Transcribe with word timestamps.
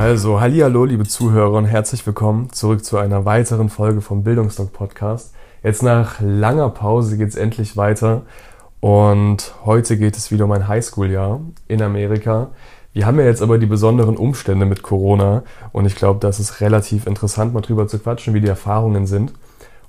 Also, 0.00 0.40
hallihallo, 0.40 0.84
liebe 0.84 1.08
Zuhörer 1.08 1.54
und 1.54 1.64
herzlich 1.64 2.06
willkommen 2.06 2.52
zurück 2.52 2.84
zu 2.84 2.98
einer 2.98 3.24
weiteren 3.24 3.68
Folge 3.68 4.00
vom 4.00 4.22
Bildungsdoc 4.22 4.72
Podcast. 4.72 5.34
Jetzt 5.64 5.82
nach 5.82 6.20
langer 6.20 6.70
Pause 6.70 7.18
geht 7.18 7.30
es 7.30 7.34
endlich 7.34 7.76
weiter 7.76 8.22
und 8.78 9.56
heute 9.64 9.98
geht 9.98 10.16
es 10.16 10.30
wieder 10.30 10.44
um 10.44 10.52
ein 10.52 10.68
Highschool-Jahr 10.68 11.40
in 11.66 11.82
Amerika. 11.82 12.52
Wir 12.92 13.06
haben 13.06 13.18
ja 13.18 13.24
jetzt 13.24 13.42
aber 13.42 13.58
die 13.58 13.66
besonderen 13.66 14.16
Umstände 14.16 14.66
mit 14.66 14.84
Corona 14.84 15.42
und 15.72 15.84
ich 15.84 15.96
glaube, 15.96 16.20
das 16.20 16.38
ist 16.38 16.60
relativ 16.60 17.08
interessant, 17.08 17.52
mal 17.52 17.60
drüber 17.60 17.88
zu 17.88 17.98
quatschen, 17.98 18.34
wie 18.34 18.40
die 18.40 18.46
Erfahrungen 18.46 19.04
sind. 19.08 19.32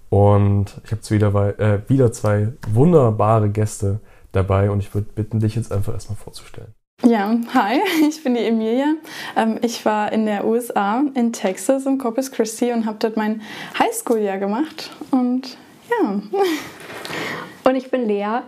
Und 0.09 0.81
ich 0.85 0.91
habe 0.91 1.07
wieder, 1.11 1.59
äh, 1.59 1.81
wieder 1.87 2.11
zwei 2.11 2.53
wunderbare 2.67 3.51
Gäste 3.51 3.99
dabei 4.31 4.71
und 4.71 4.79
ich 4.79 4.91
würde 4.91 5.05
bitten, 5.13 5.39
dich 5.39 5.53
jetzt 5.53 5.71
einfach 5.71 5.93
erstmal 5.93 6.17
vorzustellen. 6.17 6.73
Ja, 7.03 7.33
hi, 7.53 7.79
ich 8.09 8.21
bin 8.23 8.35
die 8.35 8.43
Emilia. 8.43 8.95
Ähm, 9.35 9.57
ich 9.61 9.85
war 9.85 10.11
in 10.11 10.25
der 10.25 10.45
USA, 10.45 11.03
in 11.13 11.31
Texas, 11.31 11.85
in 11.85 11.97
Corpus 11.97 12.29
Christi 12.31 12.73
und 12.73 12.85
habe 12.85 12.97
dort 12.99 13.15
mein 13.15 13.41
Highschool-Jahr 13.77 14.37
gemacht. 14.37 14.91
Und 15.11 15.57
ja. 15.89 16.21
Und 17.63 17.75
ich 17.75 17.91
bin 17.91 18.07
Lea. 18.07 18.41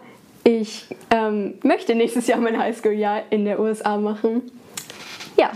Ich 0.44 0.88
ähm, 1.12 1.60
möchte 1.64 1.94
nächstes 1.96 2.28
Jahr 2.28 2.40
mein 2.40 2.58
Highschool-Jahr 2.58 3.24
in 3.30 3.46
der 3.46 3.60
USA 3.60 3.98
machen. 3.98 4.42
Ja. 5.38 5.52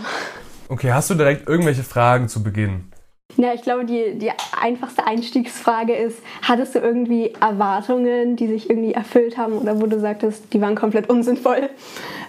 Okay, 0.68 0.92
hast 0.92 1.10
du 1.10 1.14
direkt 1.14 1.48
irgendwelche 1.48 1.82
Fragen 1.82 2.28
zu 2.28 2.42
Beginn? 2.42 2.92
Ja, 3.36 3.52
ich 3.52 3.62
glaube, 3.62 3.84
die, 3.84 4.18
die 4.18 4.30
einfachste 4.58 5.06
Einstiegsfrage 5.06 5.94
ist, 5.94 6.18
hattest 6.42 6.74
du 6.74 6.78
irgendwie 6.78 7.34
Erwartungen, 7.40 8.36
die 8.36 8.46
sich 8.46 8.70
irgendwie 8.70 8.94
erfüllt 8.94 9.36
haben 9.36 9.58
oder 9.58 9.80
wo 9.80 9.86
du 9.86 10.00
sagtest, 10.00 10.52
die 10.54 10.60
waren 10.60 10.74
komplett 10.74 11.10
unsinnvoll? 11.10 11.68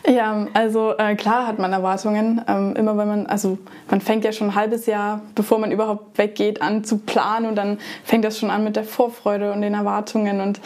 Ja, 0.05 0.47
also 0.53 0.97
äh, 0.97 1.15
klar 1.15 1.47
hat 1.47 1.59
man 1.59 1.73
Erwartungen. 1.73 2.41
Ähm, 2.47 2.75
immer 2.75 2.97
wenn 2.97 3.07
man, 3.07 3.25
also 3.27 3.57
man 3.89 4.01
fängt 4.01 4.23
ja 4.23 4.31
schon 4.31 4.49
ein 4.49 4.55
halbes 4.55 4.85
Jahr, 4.85 5.21
bevor 5.35 5.59
man 5.59 5.71
überhaupt 5.71 6.17
weggeht, 6.17 6.61
an 6.61 6.83
zu 6.83 6.99
planen 6.99 7.47
und 7.47 7.55
dann 7.55 7.77
fängt 8.03 8.23
das 8.23 8.39
schon 8.39 8.49
an 8.49 8.63
mit 8.63 8.75
der 8.75 8.83
Vorfreude 8.83 9.51
und 9.51 9.61
den 9.61 9.73
Erwartungen. 9.73 10.39
Und 10.39 10.59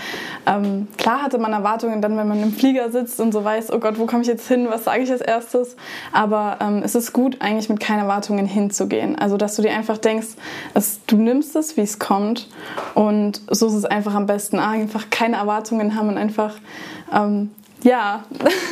ähm, 0.45 0.87
klar 0.97 1.23
hatte 1.23 1.37
man 1.37 1.53
Erwartungen 1.53 2.01
dann, 2.01 2.17
wenn 2.17 2.27
man 2.27 2.41
im 2.41 2.53
Flieger 2.53 2.91
sitzt 2.91 3.19
und 3.19 3.31
so 3.31 3.43
weiß, 3.43 3.71
oh 3.71 3.79
Gott, 3.79 3.97
wo 3.97 4.05
komme 4.05 4.21
ich 4.21 4.27
jetzt 4.27 4.47
hin, 4.47 4.67
was 4.69 4.83
sage 4.83 5.03
ich 5.03 5.11
als 5.11 5.21
erstes? 5.21 5.75
Aber 6.11 6.57
ähm, 6.61 6.81
es 6.83 6.95
ist 6.95 7.13
gut, 7.13 7.37
eigentlich 7.39 7.69
mit 7.69 7.79
keinen 7.79 7.99
Erwartungen 7.99 8.45
hinzugehen. 8.45 9.17
Also 9.17 9.37
dass 9.37 9.55
du 9.55 9.61
dir 9.61 9.71
einfach 9.71 9.97
denkst, 9.97 10.27
es, 10.73 10.99
du 11.07 11.17
nimmst 11.17 11.55
es, 11.55 11.77
wie 11.77 11.81
es 11.81 11.99
kommt. 11.99 12.47
Und 12.93 13.41
so 13.49 13.67
ist 13.67 13.73
es 13.73 13.85
einfach 13.85 14.13
am 14.13 14.25
besten. 14.25 14.59
Einfach 14.59 15.09
keine 15.09 15.37
Erwartungen 15.37 15.95
haben 15.95 16.09
und 16.09 16.17
einfach 16.17 16.55
ähm, 17.13 17.51
ja, 17.83 18.23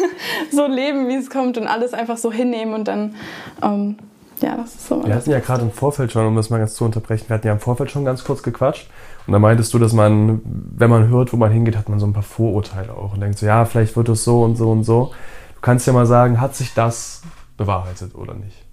so 0.52 0.68
leben, 0.68 1.08
wie 1.08 1.16
es 1.16 1.30
kommt 1.30 1.58
und 1.58 1.68
alles 1.68 1.94
einfach 1.94 2.18
so 2.18 2.32
hinnehmen 2.32 2.74
und 2.74 2.88
dann, 2.88 3.16
ähm, 3.62 3.98
ja, 4.42 4.56
das 4.56 4.76
ist 4.76 4.88
so. 4.88 5.06
Wir 5.06 5.16
hatten 5.16 5.32
ja 5.32 5.40
gerade 5.40 5.64
im 5.64 5.72
Vorfeld 5.72 6.12
schon, 6.12 6.26
um 6.26 6.36
das 6.36 6.50
mal 6.50 6.60
ganz 6.60 6.76
zu 6.76 6.86
unterbrechen, 6.86 7.28
wir 7.28 7.36
hatten 7.36 7.48
ja 7.48 7.54
im 7.54 7.60
Vorfeld 7.60 7.92
schon 7.92 8.06
ganz 8.06 8.24
kurz 8.24 8.44
gequatscht 8.44 8.90
und 9.28 9.34
da 9.34 9.40
meintest 9.40 9.74
du, 9.74 9.80
dass 9.80 9.94
man, 9.94 10.42
wenn 10.44 10.90
man 10.90 11.10
hört, 11.10 11.34
wo 11.34 11.38
man 11.38 11.52
hingeht, 11.52 11.76
hat 11.76 11.90
man 11.90 12.00
so 12.00 12.06
ein 12.06 12.14
paar 12.14 12.24
Vorurteile 12.24 12.94
auch 12.94 13.14
und 13.14 13.22
denkt 13.22 13.38
so, 13.38 13.46
ja, 13.46 13.66
vielleicht 13.66 13.96
wird 13.96 14.10
es 14.10 14.24
so 14.24 14.44
und 14.44 14.56
so 14.56 14.72
und 14.72 14.84
so. 14.84 15.12
Du 15.56 15.62
kannst 15.62 15.88
ja 15.88 15.94
mal 15.94 16.06
sagen, 16.06 16.40
hat 16.40 16.56
sich 16.56 16.74
das 16.74 17.22
bewahrheitet 17.58 18.16
oder 18.16 18.34
nicht? 18.34 18.69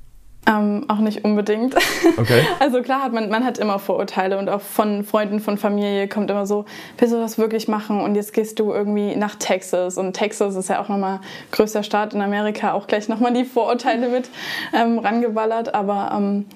Ähm, 0.49 0.85
auch 0.89 0.99
nicht 0.99 1.25
unbedingt. 1.25 1.75
Okay. 2.17 2.43
Also 2.61 2.83
klar 2.83 3.03
hat 3.03 3.13
man, 3.13 3.29
man 3.29 3.45
hat 3.45 3.59
immer 3.59 3.79
Vorurteile 3.79 4.39
und 4.39 4.49
auch 4.49 4.61
von 4.61 5.05
Freunden, 5.05 5.41
von 5.41 5.59
Familie 5.59 6.09
kommt 6.09 6.31
immer 6.31 6.47
so, 6.47 6.65
willst 6.99 7.13
du 7.13 7.19
das 7.19 7.39
wirklich 7.39 7.69
machen 7.69 8.01
und 8.01 8.15
jetzt 8.15 8.33
gehst 8.33 8.59
du 8.59 8.73
irgendwie 8.73 9.17
nach 9.17 9.35
Texas 9.37 9.99
und 9.99 10.13
Texas 10.13 10.55
ist 10.55 10.69
ja 10.69 10.81
auch 10.81 10.89
nochmal 10.89 11.21
größter 11.51 11.83
Staat 11.83 12.15
in 12.15 12.23
Amerika, 12.23 12.73
auch 12.73 12.87
gleich 12.87 13.09
nochmal 13.09 13.33
die 13.33 13.45
Vorurteile 13.45 14.09
mit 14.09 14.29
ähm, 14.73 14.99
rangeballert, 14.99 15.75
aber 15.75 16.13
ähm, 16.17 16.47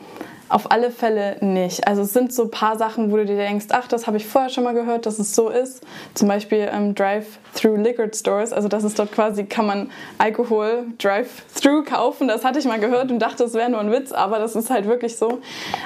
auf 0.50 0.70
alle 0.72 0.90
Fälle 0.90 1.36
nicht. 1.40 1.86
Also 1.86 2.02
es 2.02 2.12
sind 2.12 2.32
so 2.32 2.42
ein 2.42 2.50
paar 2.50 2.76
Sachen, 2.76 3.12
wo 3.12 3.16
du 3.16 3.24
dir 3.24 3.36
denkst, 3.36 3.66
ach, 3.70 3.86
das 3.86 4.06
habe 4.06 4.16
ich 4.16 4.26
vorher 4.26 4.50
schon 4.50 4.64
mal 4.64 4.74
gehört, 4.74 5.06
dass 5.06 5.18
es 5.18 5.34
so 5.34 5.48
ist. 5.48 5.82
Zum 6.14 6.28
Beispiel 6.28 6.68
ähm, 6.72 6.94
Drive-Through 6.94 7.76
Liquor 7.76 8.08
Stores, 8.12 8.52
also 8.52 8.68
das 8.68 8.82
ist 8.82 8.98
dort 8.98 9.12
quasi, 9.12 9.44
kann 9.44 9.66
man 9.66 9.90
Alkohol 10.18 10.86
Drive-Through 10.98 11.84
kaufen. 11.84 12.26
Das 12.26 12.44
hatte 12.44 12.58
ich 12.58 12.64
mal 12.64 12.80
gehört 12.80 13.12
und 13.12 13.20
dachte, 13.20 13.44
es 13.44 13.54
wäre 13.54 13.70
nur 13.70 13.80
ein 13.80 13.92
Witz, 13.92 14.10
aber 14.10 14.40
das 14.40 14.56
ist 14.56 14.70
halt 14.70 14.86
wirklich 14.86 15.16
so. 15.16 15.38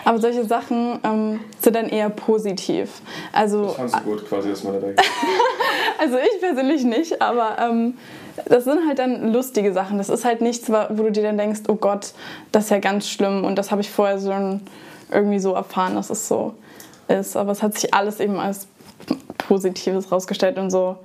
Aber 0.05 0.19
solche 0.19 0.45
Sachen 0.47 0.99
ähm, 1.05 1.41
sind 1.61 1.77
dann 1.77 1.89
eher 1.89 2.09
positiv. 2.09 3.03
Also, 3.33 3.67
das 3.67 3.75
fandst 3.75 3.97
du 3.97 4.01
gut 4.01 4.29
quasi, 4.29 4.49
dass 4.49 4.65
man 4.65 4.75
da 4.75 4.81
denkt. 4.81 5.03
also 6.01 6.17
ich 6.17 6.41
persönlich 6.41 6.85
nicht, 6.85 7.21
aber... 7.21 7.59
Ähm, 7.61 7.95
das 8.47 8.65
sind 8.65 8.87
halt 8.87 8.99
dann 8.99 9.33
lustige 9.33 9.73
Sachen. 9.73 9.99
Das 9.99 10.09
ist 10.09 10.25
halt 10.25 10.41
nichts, 10.41 10.71
wo 10.71 11.03
du 11.03 11.13
dir 11.13 11.23
dann 11.23 11.39
denkst, 11.39 11.63
oh 11.69 11.77
Gott, 11.77 12.13
das 12.53 12.65
ist 12.65 12.71
ja 12.71 12.79
ganz 12.79 13.09
schlimm 13.09 13.45
und 13.45 13.57
das 13.57 13.71
habe 13.71 13.81
ich 13.81 13.91
vorher 13.91 14.19
so 14.19 14.33
irgendwie 15.11 15.39
so 15.39 15.55
erfahren, 15.55 15.95
dass 15.95 16.11
es 16.11 16.27
so 16.27 16.55
ist. 17.09 17.37
Aber 17.37 17.53
es 17.53 17.63
hat 17.63 17.75
sich 17.75 17.95
alles 17.95 18.21
eben 18.21 18.39
als 18.39 18.67
Positives 19.39 20.11
rausgestellt 20.11 20.59
und 20.59 20.71
so. 20.71 20.97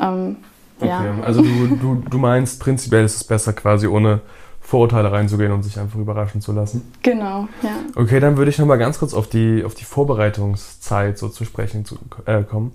Ähm, 0.00 0.36
okay. 0.78 0.88
ja. 0.88 1.14
Also 1.24 1.42
du, 1.42 1.76
du, 1.76 2.02
du 2.08 2.18
meinst, 2.18 2.60
prinzipiell 2.60 3.04
ist 3.04 3.16
es 3.16 3.24
besser, 3.24 3.52
quasi 3.52 3.86
ohne 3.86 4.20
Vorurteile 4.60 5.10
reinzugehen 5.10 5.50
und 5.50 5.62
sich 5.62 5.78
einfach 5.78 5.98
überraschen 5.98 6.42
zu 6.42 6.52
lassen. 6.52 6.92
Genau, 7.02 7.48
ja. 7.62 7.70
Okay, 7.96 8.20
dann 8.20 8.36
würde 8.36 8.50
ich 8.50 8.58
nochmal 8.58 8.76
ganz 8.76 8.98
kurz 8.98 9.14
auf 9.14 9.26
die, 9.26 9.64
auf 9.64 9.74
die 9.74 9.84
Vorbereitungszeit 9.84 11.16
so 11.16 11.30
zu 11.30 11.44
sprechen 11.44 11.86
zu, 11.86 11.98
äh, 12.26 12.42
kommen. 12.42 12.72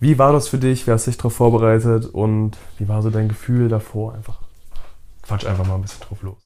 Wie 0.00 0.18
war 0.18 0.32
das 0.32 0.48
für 0.48 0.58
dich? 0.58 0.86
Wie 0.86 0.90
hast 0.90 1.06
du 1.06 1.10
dich 1.10 1.18
darauf 1.18 1.34
vorbereitet? 1.34 2.06
Und 2.06 2.52
wie 2.78 2.88
war 2.88 3.02
so 3.02 3.10
dein 3.10 3.28
Gefühl 3.28 3.68
davor? 3.68 4.14
Einfach 4.14 4.38
quatsch 5.22 5.46
einfach 5.46 5.66
mal 5.66 5.76
ein 5.76 5.82
bisschen 5.82 6.00
drauf 6.00 6.22
los. 6.22 6.36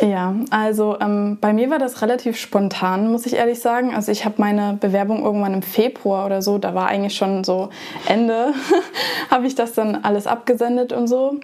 Ja, 0.00 0.34
also 0.50 0.98
ähm, 1.00 1.38
bei 1.40 1.52
mir 1.52 1.70
war 1.70 1.78
das 1.78 2.02
relativ 2.02 2.36
spontan, 2.36 3.10
muss 3.12 3.26
ich 3.26 3.34
ehrlich 3.34 3.60
sagen. 3.60 3.94
Also 3.94 4.10
ich 4.10 4.24
habe 4.24 4.34
meine 4.38 4.76
Bewerbung 4.80 5.24
irgendwann 5.24 5.54
im 5.54 5.62
Februar 5.62 6.26
oder 6.26 6.42
so, 6.42 6.58
da 6.58 6.74
war 6.74 6.88
eigentlich 6.88 7.14
schon 7.14 7.44
so 7.44 7.70
Ende, 8.08 8.52
habe 9.30 9.46
ich 9.46 9.54
das 9.54 9.72
dann 9.72 9.96
alles 10.04 10.26
abgesendet 10.26 10.92
und 10.92 11.06
so. 11.06 11.38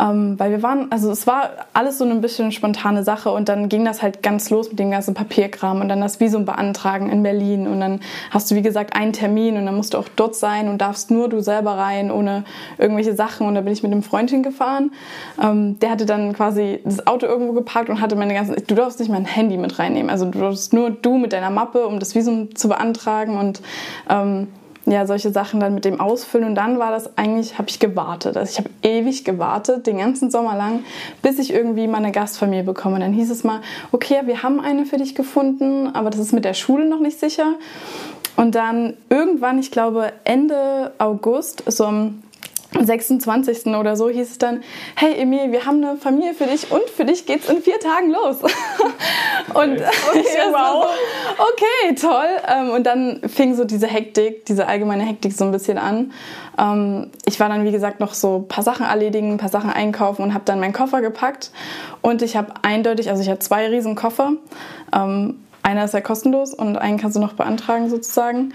Ähm, 0.00 0.38
weil 0.38 0.50
wir 0.50 0.62
waren, 0.62 0.90
also 0.90 1.10
es 1.10 1.26
war 1.26 1.50
alles 1.74 1.98
so 1.98 2.04
ein 2.04 2.20
bisschen 2.22 2.52
spontane 2.52 3.04
Sache 3.04 3.30
und 3.30 3.48
dann 3.50 3.68
ging 3.68 3.84
das 3.84 4.02
halt 4.02 4.22
ganz 4.22 4.48
los 4.48 4.70
mit 4.70 4.78
dem 4.78 4.90
ganzen 4.90 5.12
Papierkram 5.12 5.80
und 5.80 5.88
dann 5.88 6.00
das 6.00 6.20
Visum 6.20 6.46
beantragen 6.46 7.10
in 7.10 7.22
Berlin 7.22 7.66
und 7.66 7.80
dann 7.80 8.00
hast 8.30 8.50
du 8.50 8.54
wie 8.54 8.62
gesagt 8.62 8.96
einen 8.96 9.12
Termin 9.12 9.56
und 9.56 9.66
dann 9.66 9.76
musst 9.76 9.92
du 9.92 9.98
auch 9.98 10.08
dort 10.16 10.34
sein 10.36 10.68
und 10.68 10.78
darfst 10.78 11.10
nur 11.10 11.28
du 11.28 11.40
selber 11.40 11.72
rein 11.72 12.10
ohne 12.10 12.44
irgendwelche 12.78 13.14
Sachen 13.14 13.46
und 13.46 13.54
da 13.54 13.60
bin 13.60 13.72
ich 13.72 13.82
mit 13.82 13.92
einem 13.92 14.02
Freund 14.02 14.30
hingefahren. 14.30 14.92
Ähm, 15.42 15.78
der 15.80 15.90
hatte 15.90 16.06
dann 16.06 16.32
quasi 16.32 16.80
das 16.84 17.06
Auto 17.06 17.26
irgendwo 17.26 17.52
geparkt 17.52 17.90
und 17.90 18.00
hatte 18.00 18.16
meine 18.16 18.32
ganzen, 18.32 18.56
du 18.66 18.74
darfst 18.74 19.00
nicht 19.00 19.10
mein 19.10 19.26
Handy 19.26 19.58
mit 19.58 19.78
reinnehmen, 19.78 20.08
also 20.08 20.24
du 20.24 20.38
darfst 20.38 20.72
nur 20.72 20.90
du 20.90 21.18
mit 21.18 21.34
deiner 21.34 21.50
Mappe, 21.50 21.86
um 21.86 21.98
das 21.98 22.14
Visum 22.14 22.54
zu 22.54 22.68
beantragen 22.68 23.36
und 23.36 23.60
ähm, 24.08 24.48
ja, 24.86 25.06
solche 25.06 25.30
Sachen 25.30 25.60
dann 25.60 25.74
mit 25.74 25.84
dem 25.84 26.00
Ausfüllen. 26.00 26.48
Und 26.48 26.54
dann 26.54 26.78
war 26.78 26.90
das 26.90 27.16
eigentlich, 27.18 27.58
habe 27.58 27.68
ich 27.68 27.78
gewartet. 27.78 28.36
Also 28.36 28.50
ich 28.50 28.58
habe 28.58 28.70
ewig 28.82 29.24
gewartet, 29.24 29.86
den 29.86 29.98
ganzen 29.98 30.30
Sommer 30.30 30.56
lang, 30.56 30.84
bis 31.22 31.38
ich 31.38 31.52
irgendwie 31.52 31.86
mal 31.86 31.98
eine 31.98 32.12
Gastfamilie 32.12 32.64
bekomme. 32.64 32.96
Und 32.96 33.00
dann 33.02 33.12
hieß 33.12 33.30
es 33.30 33.44
mal, 33.44 33.60
okay, 33.92 34.22
wir 34.24 34.42
haben 34.42 34.60
eine 34.60 34.86
für 34.86 34.96
dich 34.96 35.14
gefunden, 35.14 35.88
aber 35.88 36.10
das 36.10 36.20
ist 36.20 36.32
mit 36.32 36.44
der 36.44 36.54
Schule 36.54 36.86
noch 36.86 37.00
nicht 37.00 37.20
sicher. 37.20 37.54
Und 38.36 38.54
dann 38.54 38.94
irgendwann, 39.10 39.58
ich 39.58 39.70
glaube 39.70 40.12
Ende 40.24 40.92
August, 40.98 41.62
so 41.66 41.84
am 41.84 42.22
26. 42.84 43.66
oder 43.66 43.96
so 43.96 44.08
hieß 44.08 44.30
es 44.30 44.38
dann, 44.38 44.62
hey 44.96 45.20
Emil, 45.20 45.52
wir 45.52 45.66
haben 45.66 45.84
eine 45.84 45.96
Familie 45.96 46.34
für 46.34 46.44
dich 46.44 46.70
und 46.70 46.88
für 46.88 47.04
dich 47.04 47.26
geht's 47.26 47.48
in 47.48 47.62
vier 47.62 47.78
Tagen 47.78 48.10
los. 48.10 48.36
und 49.54 49.72
okay, 49.72 49.84
okay 50.10 50.24
wow. 50.50 50.86
So, 51.36 51.44
okay, 51.44 51.94
toll. 51.94 52.28
Ähm, 52.48 52.70
und 52.70 52.84
dann 52.84 53.20
fing 53.28 53.54
so 53.54 53.64
diese 53.64 53.86
Hektik, 53.86 54.46
diese 54.46 54.66
allgemeine 54.66 55.04
Hektik 55.04 55.32
so 55.32 55.44
ein 55.44 55.52
bisschen 55.52 55.78
an. 55.78 56.12
Ähm, 56.58 57.10
ich 57.26 57.38
war 57.40 57.48
dann, 57.48 57.64
wie 57.64 57.72
gesagt, 57.72 58.00
noch 58.00 58.14
so 58.14 58.38
ein 58.38 58.48
paar 58.48 58.64
Sachen 58.64 58.86
erledigen, 58.86 59.32
ein 59.32 59.38
paar 59.38 59.48
Sachen 59.48 59.70
einkaufen 59.70 60.22
und 60.22 60.34
habe 60.34 60.44
dann 60.44 60.60
meinen 60.60 60.72
Koffer 60.72 61.00
gepackt. 61.00 61.50
Und 62.02 62.22
ich 62.22 62.36
habe 62.36 62.54
eindeutig, 62.62 63.10
also 63.10 63.22
ich 63.22 63.28
hatte 63.28 63.40
zwei 63.40 63.68
riesen 63.68 63.94
Koffer. 63.94 64.32
Ähm, 64.92 65.40
einer 65.62 65.84
ist 65.84 65.94
ja 65.94 66.00
kostenlos 66.00 66.54
und 66.54 66.76
einen 66.76 66.98
kannst 66.98 67.16
du 67.16 67.20
noch 67.20 67.34
beantragen 67.34 67.90
sozusagen. 67.90 68.54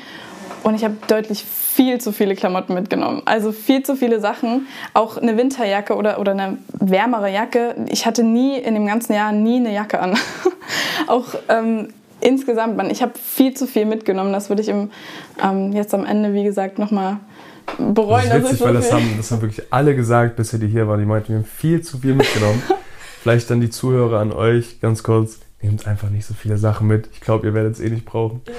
Und 0.66 0.74
ich 0.74 0.84
habe 0.84 0.96
deutlich 1.08 1.44
viel 1.44 2.02
zu 2.02 2.12
viele 2.12 2.36
Klamotten 2.36 2.74
mitgenommen. 2.74 3.22
Also 3.26 3.52
viel 3.52 3.84
zu 3.84 3.96
viele 3.96 4.20
Sachen. 4.20 4.66
Auch 4.96 5.16
eine 5.16 5.38
Winterjacke 5.38 5.96
oder, 5.96 6.20
oder 6.20 6.32
eine 6.32 6.58
wärmere 6.74 7.32
Jacke. 7.32 7.76
Ich 7.88 8.08
hatte 8.08 8.24
nie 8.24 8.58
in 8.58 8.74
dem 8.74 8.88
ganzen 8.88 9.14
Jahr 9.14 9.32
nie 9.32 9.58
eine 9.58 9.72
Jacke 9.72 10.00
an. 10.00 10.18
auch 11.08 11.28
ähm, 11.50 11.90
insgesamt, 12.20 12.78
man, 12.78 12.90
ich 12.90 13.04
habe 13.04 13.12
viel 13.14 13.54
zu 13.54 13.68
viel 13.68 13.86
mitgenommen. 13.86 14.34
Das 14.34 14.50
würde 14.50 14.64
ich 14.64 14.70
im, 14.70 14.90
ähm, 15.40 15.72
jetzt 15.72 15.94
am 15.94 16.04
Ende, 16.04 16.34
wie 16.34 16.44
gesagt, 16.44 16.80
nochmal 16.80 17.18
bereuen. 17.78 18.28
Das 18.30 18.38
ist 18.40 18.44
witzig, 18.46 18.62
weil 18.62 18.74
das 18.74 18.92
haben, 18.92 19.14
das 19.18 19.30
haben 19.30 19.42
wirklich 19.44 19.72
alle 19.72 19.96
gesagt, 19.96 20.36
bisher 20.36 20.58
die 20.58 20.68
hier 20.68 20.88
waren. 20.88 21.00
Die 21.00 21.06
meinten, 21.06 21.30
wir 21.30 21.36
haben 21.36 21.46
viel 21.46 21.84
zu 21.84 22.00
viel 22.00 22.16
mitgenommen. 22.16 22.64
Vielleicht 23.22 23.52
dann 23.52 23.62
die 23.62 23.70
Zuhörer 23.70 24.20
an 24.20 24.32
euch, 24.32 24.82
ganz 24.82 25.04
kurz, 25.04 25.42
nehmt 25.62 25.86
einfach 25.86 26.10
nicht 26.10 26.26
so 26.26 26.34
viele 26.34 26.58
Sachen 26.58 26.88
mit. 26.88 27.08
Ich 27.14 27.22
glaube, 27.22 27.46
ihr 27.46 27.54
werdet 27.54 27.74
es 27.74 27.80
eh 27.80 27.90
nicht 27.92 28.06
brauchen. 28.06 28.42
Ja. 28.48 28.54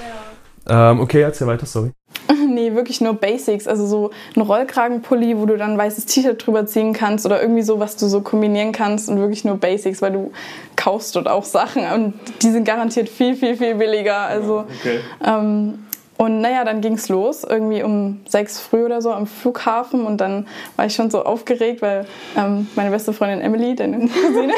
Ähm, 0.69 0.99
okay, 0.99 1.21
erzähl 1.21 1.47
weiter, 1.47 1.65
sorry. 1.65 1.91
nee, 2.47 2.73
wirklich 2.73 3.01
nur 3.01 3.13
Basics. 3.13 3.67
Also 3.67 3.85
so 3.85 4.11
ein 4.35 4.41
Rollkragenpulli, 4.41 5.37
wo 5.37 5.45
du 5.45 5.57
dann 5.57 5.71
ein 5.71 5.77
weißes 5.77 6.05
T-Shirt 6.05 6.45
drüber 6.45 6.65
ziehen 6.65 6.93
kannst 6.93 7.25
oder 7.25 7.41
irgendwie 7.41 7.61
so, 7.61 7.79
was 7.79 7.95
du 7.95 8.07
so 8.07 8.21
kombinieren 8.21 8.71
kannst 8.71 9.09
und 9.09 9.19
wirklich 9.19 9.45
nur 9.45 9.57
Basics, 9.57 10.01
weil 10.01 10.11
du 10.11 10.31
kaufst 10.75 11.15
dort 11.15 11.27
auch 11.27 11.43
Sachen 11.43 11.83
und 11.93 12.13
die 12.41 12.51
sind 12.51 12.65
garantiert 12.65 13.09
viel, 13.09 13.35
viel, 13.35 13.55
viel 13.55 13.75
billiger. 13.75 14.17
Also, 14.17 14.65
okay. 14.79 14.99
ähm, 15.25 15.79
und 16.17 16.41
naja, 16.41 16.63
dann 16.63 16.81
ging 16.81 16.93
es 16.93 17.09
los, 17.09 17.43
irgendwie 17.43 17.83
um 17.83 18.21
sechs 18.27 18.59
früh 18.59 18.83
oder 18.83 19.03
so 19.03 19.11
am 19.11 19.27
Flughafen. 19.27 20.05
Und 20.05 20.19
dann 20.19 20.47
war 20.75 20.87
ich 20.87 20.95
schon 20.95 21.11
so 21.11 21.23
aufgeregt, 21.23 21.83
weil 21.83 22.07
ähm, 22.35 22.67
meine 22.75 22.89
beste 22.89 23.13
Freundin 23.13 23.39
Emily, 23.39 23.75
deine 23.75 23.99
Cousine, 24.07 24.53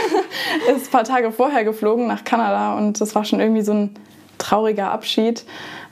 ist 0.74 0.88
ein 0.88 0.92
paar 0.92 1.04
Tage 1.04 1.34
vorher 1.34 1.66
geflogen 1.66 2.08
nach 2.08 2.24
Kanada. 2.24 2.78
Und 2.78 3.02
das 3.02 3.14
war 3.14 3.26
schon 3.26 3.42
irgendwie 3.42 3.62
so 3.62 3.74
ein 3.74 3.96
trauriger 4.38 4.90
Abschied. 4.90 5.44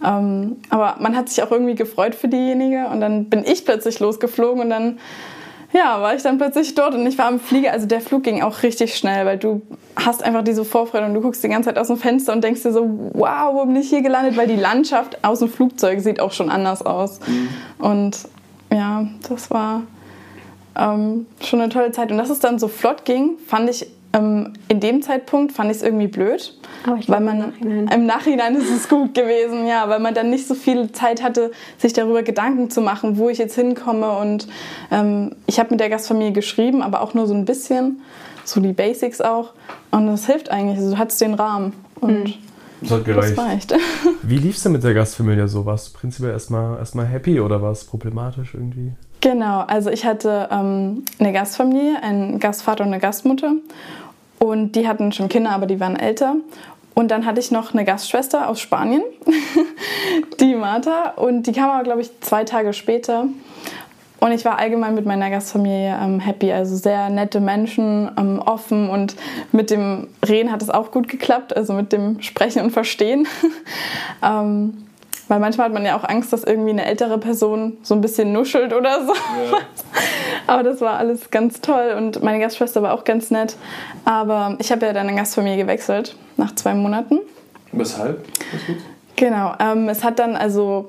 Ähm, 0.05 0.57
aber 0.69 0.97
man 0.99 1.15
hat 1.15 1.29
sich 1.29 1.44
auch 1.44 1.51
irgendwie 1.51 1.75
gefreut 1.75 2.15
für 2.15 2.27
diejenige 2.27 2.88
und 2.88 3.01
dann 3.01 3.25
bin 3.25 3.44
ich 3.44 3.65
plötzlich 3.65 3.99
losgeflogen 3.99 4.61
und 4.61 4.69
dann 4.69 4.99
ja, 5.73 6.01
war 6.01 6.15
ich 6.15 6.23
dann 6.23 6.38
plötzlich 6.38 6.75
dort 6.75 6.94
und 6.94 7.05
ich 7.05 7.17
war 7.17 7.25
am 7.25 7.39
Flieger. 7.39 7.73
Also 7.73 7.88
der 7.88 7.99
Flug 7.99 8.23
ging 8.23 8.41
auch 8.41 8.63
richtig 8.63 8.95
schnell, 8.95 9.25
weil 9.25 9.38
du 9.38 9.61
hast 9.95 10.23
einfach 10.23 10.44
diese 10.44 10.63
Vorfreude 10.63 11.05
und 11.05 11.13
du 11.13 11.21
guckst 11.21 11.44
die 11.44 11.49
ganze 11.49 11.69
Zeit 11.69 11.77
aus 11.77 11.88
dem 11.88 11.97
Fenster 11.97 12.33
und 12.33 12.44
denkst 12.44 12.63
dir 12.63 12.71
so, 12.71 13.11
wow, 13.13 13.53
wo 13.53 13.65
bin 13.65 13.75
ich 13.75 13.89
hier 13.89 14.01
gelandet? 14.01 14.38
Weil 14.38 14.47
die 14.47 14.55
Landschaft 14.55 15.23
aus 15.23 15.39
dem 15.39 15.49
Flugzeug 15.49 16.00
sieht 16.00 16.21
auch 16.21 16.31
schon 16.31 16.50
anders 16.50 16.85
aus. 16.85 17.19
Mhm. 17.27 17.50
Und 17.79 18.17
ja, 18.71 19.07
das 19.27 19.51
war 19.51 19.83
ähm, 20.77 21.25
schon 21.41 21.59
eine 21.59 21.69
tolle 21.69 21.91
Zeit. 21.91 22.11
Und 22.11 22.17
dass 22.17 22.29
es 22.29 22.39
dann 22.39 22.59
so 22.59 22.67
flott 22.67 23.03
ging, 23.03 23.38
fand 23.45 23.69
ich 23.69 23.88
ähm, 24.17 24.53
in 24.67 24.79
dem 24.79 25.01
Zeitpunkt 25.01 25.53
fand 25.53 25.71
ich 25.71 25.77
es 25.77 25.83
irgendwie 25.83 26.07
blöd, 26.07 26.53
weil 27.07 27.21
man 27.21 27.35
im 27.35 27.49
Nachhinein. 27.49 27.87
im 27.87 28.05
Nachhinein 28.05 28.55
ist 28.55 28.71
es 28.71 28.89
gut 28.89 29.13
gewesen, 29.13 29.67
ja, 29.67 29.87
weil 29.89 29.99
man 29.99 30.13
dann 30.13 30.29
nicht 30.29 30.47
so 30.47 30.55
viel 30.55 30.91
Zeit 30.91 31.23
hatte, 31.23 31.51
sich 31.77 31.93
darüber 31.93 32.23
Gedanken 32.23 32.69
zu 32.69 32.81
machen, 32.81 33.17
wo 33.17 33.29
ich 33.29 33.37
jetzt 33.37 33.55
hinkomme. 33.55 34.11
Und 34.17 34.47
ähm, 34.91 35.35
ich 35.45 35.59
habe 35.59 35.71
mit 35.71 35.79
der 35.79 35.89
Gastfamilie 35.89 36.31
geschrieben, 36.31 36.81
aber 36.81 37.01
auch 37.01 37.13
nur 37.13 37.27
so 37.27 37.33
ein 37.33 37.45
bisschen, 37.45 38.01
so 38.43 38.59
die 38.59 38.73
Basics 38.73 39.21
auch. 39.21 39.53
Und 39.91 40.07
das 40.07 40.25
hilft 40.25 40.49
eigentlich. 40.49 40.77
Also 40.77 40.91
du 40.91 40.97
hattest 40.97 41.21
den 41.21 41.33
Rahmen 41.33 41.73
und 41.99 42.23
mhm. 42.23 42.33
Das 42.81 42.91
hat 42.91 43.05
gereicht. 43.05 43.37
Das 43.37 43.45
reicht. 43.45 43.73
Wie 44.21 44.37
lief 44.37 44.55
es 44.55 44.63
denn 44.63 44.71
mit 44.71 44.83
der 44.83 44.93
Gastfamilie 44.93 45.47
so? 45.47 45.65
Warst 45.65 45.87
du 45.87 45.99
prinzipiell 45.99 46.31
erstmal, 46.31 46.77
erstmal 46.77 47.07
happy 47.07 47.39
oder 47.39 47.61
war 47.61 47.71
es 47.71 47.83
problematisch 47.83 48.53
irgendwie? 48.53 48.91
Genau, 49.21 49.61
also 49.61 49.89
ich 49.89 50.05
hatte 50.05 50.47
ähm, 50.51 51.03
eine 51.17 51.33
Gastfamilie, 51.33 52.01
einen 52.03 52.39
Gastvater 52.39 52.83
und 52.83 52.91
eine 52.91 52.99
Gastmutter. 52.99 53.53
Und 54.39 54.74
die 54.74 54.88
hatten 54.88 55.12
schon 55.12 55.30
Kinder, 55.30 55.51
aber 55.51 55.66
die 55.66 55.80
waren 55.80 55.95
älter. 55.95 56.36
Und 56.94 57.12
dann 57.12 57.25
hatte 57.25 57.39
ich 57.39 57.51
noch 57.51 57.74
eine 57.74 57.86
Gastschwester 57.86 58.50
aus 58.50 58.60
Spanien, 58.60 59.04
die 60.39 60.56
Martha. 60.56 61.12
Und 61.16 61.44
die 61.44 61.51
kam 61.51 61.69
aber, 61.69 61.84
glaube 61.84 62.01
ich, 62.01 62.10
zwei 62.22 62.44
Tage 62.44 62.74
später. 62.74 63.28
Und 64.19 64.31
ich 64.31 64.44
war 64.45 64.57
allgemein 64.57 64.95
mit 64.95 65.06
meiner 65.06 65.30
Gastfamilie 65.30 65.95
ähm, 66.01 66.19
happy. 66.19 66.51
Also 66.51 66.75
sehr 66.75 67.10
nette 67.10 67.39
Menschen, 67.39 68.10
ähm, 68.18 68.39
offen 68.39 68.89
und 68.89 69.16
mit 69.51 69.69
dem 69.69 70.07
Reden 70.28 70.51
hat 70.51 70.63
es 70.63 70.72
auch 70.72 70.89
gut 70.89 71.07
geklappt. 71.07 71.56
Also 71.56 71.74
mit 71.74 71.94
dem 71.94 72.22
Sprechen 72.22 72.63
und 72.63 72.72
Verstehen. 72.72 73.28
ähm, 74.24 74.87
weil 75.27 75.39
manchmal 75.39 75.68
hat 75.68 75.74
man 75.74 75.85
ja 75.85 75.97
auch 75.97 76.03
Angst, 76.03 76.31
dass 76.33 76.44
irgendwie 76.44 76.69
eine 76.69 76.85
ältere 76.85 77.18
Person 77.18 77.77
so 77.83 77.94
ein 77.94 78.01
bisschen 78.01 78.31
nuschelt 78.31 78.74
oder 78.74 79.06
so. 79.06 79.13
Ja. 79.13 79.57
Aber 80.47 80.63
das 80.63 80.79
war 80.81 80.97
alles 80.97 81.29
ganz 81.31 81.62
toll 81.62 81.94
und 81.97 82.24
meine 82.24 82.39
Gastschwester 82.39 82.81
war 82.81 82.94
auch 82.94 83.03
ganz 83.03 83.31
nett. 83.31 83.57
Aber 84.06 84.56
ich 84.59 84.71
habe 84.71 84.85
ja 84.85 84.94
dann 84.94 85.07
eine 85.07 85.18
Gastfamilie 85.18 85.57
gewechselt 85.57 86.15
nach 86.38 86.56
zwei 86.56 86.74
Monaten. 86.74 87.19
Weshalb? 87.74 88.25
Genau. 89.18 89.53
Ähm, 89.59 89.89
es 89.89 90.03
hat 90.03 90.19
dann 90.19 90.35
also, 90.35 90.88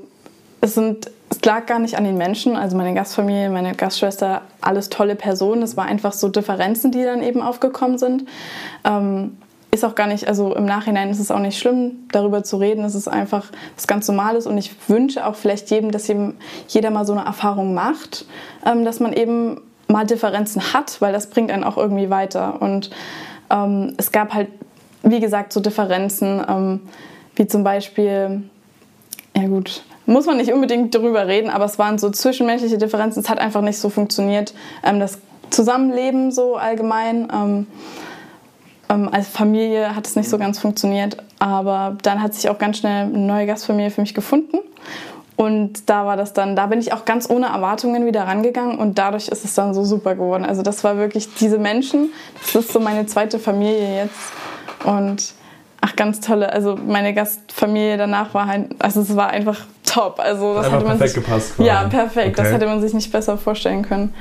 es 0.61 0.75
sind 0.75 1.11
es 1.31 1.44
lag 1.44 1.67
gar 1.67 1.79
nicht 1.79 1.96
an 1.96 2.05
den 2.05 2.17
Menschen, 2.17 2.56
also 2.56 2.76
meine 2.76 2.94
Gastfamilie, 2.94 3.50
meine 3.50 3.75
Gastschwester, 3.75 4.43
alles 4.61 4.88
tolle 4.88 5.14
Personen. 5.14 5.62
Es 5.62 5.76
war 5.76 5.85
einfach 5.85 6.12
so 6.12 6.29
Differenzen, 6.29 6.90
die 6.90 7.02
dann 7.02 7.23
eben 7.23 7.43
aufgekommen 7.43 7.99
sind. 7.99 8.25
Ähm, 8.85 9.37
ist 9.70 9.85
auch 9.85 9.94
gar 9.94 10.06
nicht, 10.06 10.26
also 10.26 10.55
im 10.55 10.65
Nachhinein 10.65 11.11
ist 11.11 11.19
es 11.19 11.31
auch 11.31 11.38
nicht 11.38 11.59
schlimm, 11.59 12.09
darüber 12.11 12.43
zu 12.43 12.56
reden. 12.56 12.85
Es 12.85 12.94
ist 12.94 13.09
einfach 13.09 13.47
was 13.76 13.87
ganz 13.87 14.09
Normales 14.09 14.47
und 14.47 14.56
ich 14.56 14.73
wünsche 14.88 15.26
auch 15.26 15.35
vielleicht 15.35 15.70
jedem, 15.70 15.91
dass 15.91 16.09
jedem, 16.09 16.37
jeder 16.69 16.91
mal 16.91 17.05
so 17.05 17.12
eine 17.12 17.25
Erfahrung 17.25 17.75
macht, 17.75 18.25
ähm, 18.65 18.85
dass 18.85 19.00
man 19.00 19.12
eben 19.12 19.61
mal 19.87 20.06
Differenzen 20.06 20.73
hat, 20.73 21.00
weil 21.00 21.12
das 21.12 21.29
bringt 21.29 21.50
einen 21.50 21.65
auch 21.65 21.76
irgendwie 21.76 22.11
weiter. 22.11 22.61
Und 22.61 22.91
ähm, 23.50 23.94
es 23.99 24.11
gab 24.11 24.32
halt, 24.32 24.49
wie 25.03 25.20
gesagt, 25.20 25.53
so 25.53 25.61
Differenzen, 25.61 26.43
ähm, 26.49 26.81
wie 27.37 27.47
zum 27.47 27.62
Beispiel, 27.62 28.49
ja 29.37 29.47
gut, 29.47 29.82
muss 30.06 30.25
man 30.25 30.38
nicht 30.38 30.53
unbedingt 30.53 30.94
darüber 30.94 31.26
reden, 31.26 31.50
aber 31.50 31.67
es 31.67 31.79
waren 31.79 31.99
so 31.99 32.09
zwischenmenschliche 32.11 32.79
Differenzen. 32.79 33.21
Es 33.21 33.29
hat 33.29 33.38
einfach 33.38 33.61
nicht 33.61 33.79
so 33.79 33.91
funktioniert. 33.91 34.55
Ähm, 34.82 34.99
das 34.99 35.19
Zusammenleben 35.50 36.31
so 36.31 36.56
allgemein. 36.56 37.67
Ähm, 38.88 39.08
als 39.12 39.29
Familie 39.29 39.94
hat 39.94 40.06
es 40.06 40.17
nicht 40.17 40.29
so 40.29 40.38
ganz 40.38 40.58
funktioniert, 40.58 41.17
aber 41.38 41.96
dann 42.02 42.23
hat 42.23 42.35
sich 42.35 42.49
auch 42.49 42.58
ganz 42.58 42.79
schnell 42.79 43.06
eine 43.06 43.19
neue 43.19 43.46
Gastfamilie 43.46 43.90
für 43.90 44.00
mich 44.00 44.14
gefunden. 44.14 44.58
Und 45.37 45.88
da 45.88 46.05
war 46.05 46.17
das 46.17 46.32
dann, 46.32 46.56
da 46.56 46.67
bin 46.67 46.81
ich 46.81 46.93
auch 46.93 47.05
ganz 47.05 47.31
ohne 47.31 47.46
Erwartungen 47.46 48.05
wieder 48.06 48.25
rangegangen 48.25 48.76
und 48.76 48.99
dadurch 48.99 49.29
ist 49.29 49.44
es 49.44 49.55
dann 49.55 49.73
so 49.73 49.85
super 49.85 50.17
geworden. 50.17 50.44
Also 50.44 50.62
das 50.62 50.82
war 50.82 50.96
wirklich 50.96 51.32
diese 51.35 51.58
Menschen, 51.58 52.11
das 52.43 52.64
ist 52.64 52.73
so 52.73 52.81
meine 52.81 53.06
zweite 53.06 53.38
Familie 53.38 54.02
jetzt. 54.02 54.32
Und 54.85 55.35
ach, 55.81 55.94
ganz 55.94 56.20
tolle, 56.20 56.52
also 56.52 56.76
meine 56.76 57.14
Gastfamilie 57.14 57.96
danach 57.96 58.35
war 58.35 58.46
halt, 58.46 58.75
also 58.81 59.00
es 59.00 59.14
war 59.14 59.29
einfach 59.29 59.61
top. 59.85 60.19
Also 60.19 60.55
das 60.55 60.64
einfach 60.64 60.79
hatte 60.79 60.87
man 60.87 60.99
perfekt 60.99 61.14
sich, 61.14 61.25
gepasst. 61.25 61.55
Quasi. 61.56 61.69
Ja, 61.69 61.85
perfekt. 61.85 62.31
Okay. 62.31 62.43
Das 62.43 62.52
hätte 62.52 62.67
man 62.67 62.81
sich 62.81 62.94
nicht 62.94 63.12
besser 63.12 63.38
vorstellen 63.38 63.82
können. 63.82 64.12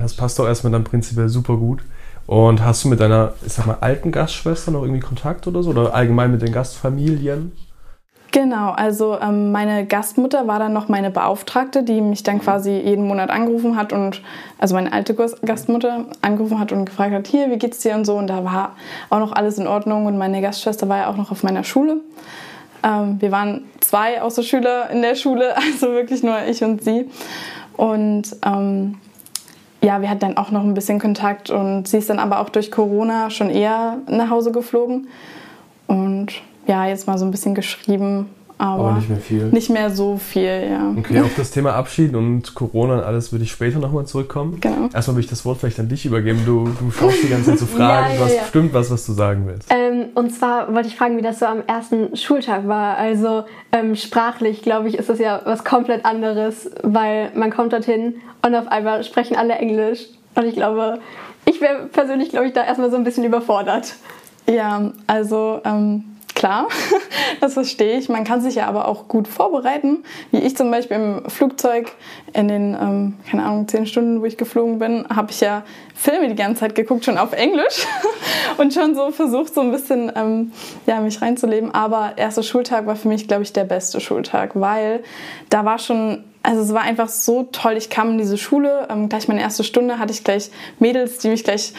Das 0.00 0.14
passt 0.14 0.38
doch 0.38 0.46
erstmal 0.46 0.72
dann 0.72 0.82
prinzipiell 0.82 1.28
super 1.28 1.56
gut. 1.56 1.82
Und 2.26 2.64
hast 2.64 2.84
du 2.84 2.88
mit 2.88 3.00
deiner, 3.00 3.34
ich 3.44 3.52
sag 3.52 3.66
mal, 3.66 3.78
alten 3.80 4.10
Gastschwester 4.10 4.70
noch 4.70 4.82
irgendwie 4.82 5.00
Kontakt 5.00 5.46
oder 5.46 5.62
so? 5.62 5.70
Oder 5.70 5.94
allgemein 5.94 6.30
mit 6.30 6.42
den 6.42 6.52
Gastfamilien? 6.52 7.52
Genau, 8.34 8.72
also 8.72 9.16
ähm, 9.20 9.52
meine 9.52 9.86
Gastmutter 9.86 10.48
war 10.48 10.58
dann 10.58 10.72
noch 10.72 10.88
meine 10.88 11.12
Beauftragte, 11.12 11.84
die 11.84 12.00
mich 12.00 12.24
dann 12.24 12.40
quasi 12.40 12.72
jeden 12.72 13.06
Monat 13.06 13.30
angerufen 13.30 13.76
hat 13.76 13.92
und, 13.92 14.22
also 14.58 14.74
meine 14.74 14.92
alte 14.92 15.14
Gastmutter 15.14 16.06
angerufen 16.20 16.58
hat 16.58 16.72
und 16.72 16.84
gefragt 16.84 17.12
hat, 17.12 17.28
hier, 17.28 17.48
wie 17.52 17.58
geht's 17.58 17.78
dir 17.78 17.94
und 17.94 18.04
so. 18.04 18.16
Und 18.16 18.26
da 18.26 18.44
war 18.44 18.74
auch 19.08 19.20
noch 19.20 19.30
alles 19.30 19.58
in 19.58 19.68
Ordnung 19.68 20.06
und 20.06 20.18
meine 20.18 20.42
Gastschwester 20.42 20.88
war 20.88 20.96
ja 20.96 21.10
auch 21.10 21.16
noch 21.16 21.30
auf 21.30 21.44
meiner 21.44 21.62
Schule. 21.62 21.98
Ähm, 22.82 23.20
wir 23.20 23.30
waren 23.30 23.66
zwei 23.78 24.20
Außerschüler 24.20 24.90
in 24.90 25.02
der 25.02 25.14
Schule, 25.14 25.56
also 25.72 25.92
wirklich 25.92 26.24
nur 26.24 26.42
ich 26.44 26.64
und 26.64 26.82
sie. 26.82 27.08
Und 27.76 28.34
ähm, 28.44 28.96
ja, 29.84 30.00
wir 30.00 30.08
hatten 30.08 30.20
dann 30.20 30.36
auch 30.38 30.50
noch 30.50 30.62
ein 30.62 30.72
bisschen 30.72 30.98
Kontakt 30.98 31.50
und 31.50 31.86
sie 31.86 31.98
ist 31.98 32.08
dann 32.08 32.18
aber 32.18 32.40
auch 32.40 32.48
durch 32.48 32.70
Corona 32.70 33.28
schon 33.28 33.50
eher 33.50 33.98
nach 34.08 34.30
Hause 34.30 34.50
geflogen. 34.50 35.08
Und 35.86 36.28
ja, 36.66 36.86
jetzt 36.86 37.06
mal 37.06 37.18
so 37.18 37.26
ein 37.26 37.30
bisschen 37.30 37.54
geschrieben, 37.54 38.30
aber, 38.64 38.88
aber 38.88 38.96
nicht 38.98 39.08
mehr 39.08 39.18
viel. 39.18 39.44
Nicht 39.46 39.70
mehr 39.70 39.90
so 39.90 40.16
viel, 40.16 40.68
ja. 40.70 40.94
Okay, 40.96 41.20
auf 41.20 41.34
das 41.36 41.50
Thema 41.50 41.74
Abschied 41.74 42.14
und 42.14 42.54
Corona 42.54 42.94
und 42.94 43.04
alles 43.04 43.32
würde 43.32 43.44
ich 43.44 43.50
später 43.52 43.78
nochmal 43.78 44.06
zurückkommen. 44.06 44.58
Genau. 44.60 44.88
Erstmal 44.92 45.16
würde 45.16 45.24
ich 45.24 45.30
das 45.30 45.44
Wort 45.44 45.58
vielleicht 45.58 45.78
an 45.80 45.88
dich 45.88 46.06
übergeben. 46.06 46.42
Du, 46.46 46.68
du 46.78 46.90
schaust 46.90 47.22
die 47.22 47.28
ganze 47.28 47.50
Zeit 47.50 47.58
zu 47.58 47.66
Fragen. 47.76 48.06
ja, 48.06 48.12
ja, 48.12 48.18
du 48.18 48.24
hast 48.24 48.40
bestimmt 48.40 48.74
was, 48.74 48.90
was 48.90 49.06
du 49.06 49.12
sagen 49.12 49.44
willst. 49.46 49.70
Ähm, 49.70 50.06
und 50.14 50.30
zwar 50.30 50.72
wollte 50.74 50.88
ich 50.88 50.96
fragen, 50.96 51.16
wie 51.16 51.22
das 51.22 51.38
so 51.38 51.46
am 51.46 51.62
ersten 51.66 52.16
Schultag 52.16 52.66
war. 52.66 52.96
Also 52.96 53.44
ähm, 53.72 53.96
sprachlich, 53.96 54.62
glaube 54.62 54.88
ich, 54.88 54.98
ist 54.98 55.08
das 55.08 55.18
ja 55.18 55.40
was 55.44 55.64
komplett 55.64 56.04
anderes, 56.04 56.70
weil 56.82 57.30
man 57.34 57.50
kommt 57.50 57.72
dorthin 57.72 58.14
und 58.42 58.54
auf 58.54 58.68
einmal 58.68 59.04
sprechen 59.04 59.36
alle 59.36 59.54
Englisch. 59.54 60.06
Und 60.34 60.46
ich 60.46 60.54
glaube, 60.54 60.98
ich 61.44 61.60
wäre 61.60 61.86
persönlich, 61.92 62.30
glaube 62.30 62.46
ich, 62.46 62.52
da 62.52 62.64
erstmal 62.64 62.90
so 62.90 62.96
ein 62.96 63.04
bisschen 63.04 63.24
überfordert. 63.24 63.94
Ja, 64.48 64.92
also 65.06 65.60
ähm, 65.64 66.04
klar, 66.34 66.68
das 67.40 67.54
verstehe 67.54 67.98
ich. 67.98 68.08
Man 68.08 68.24
kann 68.24 68.40
sich 68.40 68.56
ja 68.56 68.66
aber 68.66 68.88
auch 68.88 69.08
gut 69.08 69.28
vorbereiten. 69.28 70.04
Wie 70.30 70.38
ich 70.38 70.56
zum 70.56 70.70
Beispiel 70.70 70.96
im 70.96 71.30
Flugzeug 71.30 71.92
in 72.32 72.48
den, 72.48 72.74
ähm, 72.74 73.14
keine 73.30 73.44
Ahnung, 73.44 73.68
zehn 73.68 73.86
Stunden, 73.86 74.20
wo 74.20 74.24
ich 74.24 74.36
geflogen 74.36 74.78
bin, 74.78 75.06
habe 75.14 75.30
ich 75.30 75.40
ja 75.40 75.62
Filme 75.94 76.28
die 76.28 76.34
ganze 76.34 76.60
Zeit 76.60 76.74
geguckt, 76.74 77.04
schon 77.04 77.18
auf 77.18 77.32
Englisch 77.32 77.86
und 78.58 78.74
schon 78.74 78.94
so 78.94 79.10
versucht, 79.10 79.54
so 79.54 79.60
ein 79.60 79.70
bisschen 79.70 80.12
ähm, 80.14 80.52
ja, 80.86 81.00
mich 81.00 81.22
reinzuleben. 81.22 81.74
Aber 81.74 82.12
erster 82.16 82.42
Schultag 82.42 82.86
war 82.86 82.96
für 82.96 83.08
mich, 83.08 83.28
glaube 83.28 83.42
ich, 83.42 83.52
der 83.52 83.64
beste 83.64 84.00
Schultag, 84.00 84.50
weil 84.54 85.02
da 85.50 85.64
war 85.64 85.78
schon 85.78 86.24
also 86.46 86.60
es 86.60 86.74
war 86.74 86.82
einfach 86.82 87.08
so 87.08 87.44
toll. 87.44 87.72
Ich 87.78 87.88
kam 87.88 88.10
in 88.10 88.18
diese 88.18 88.36
Schule, 88.36 88.86
ähm, 88.90 89.08
gleich 89.08 89.28
meine 89.28 89.40
erste 89.40 89.64
Stunde 89.64 89.98
hatte 89.98 90.12
ich 90.12 90.24
gleich 90.24 90.50
Mädels, 90.78 91.16
die 91.16 91.28
mich 91.28 91.42
gleich 91.42 91.72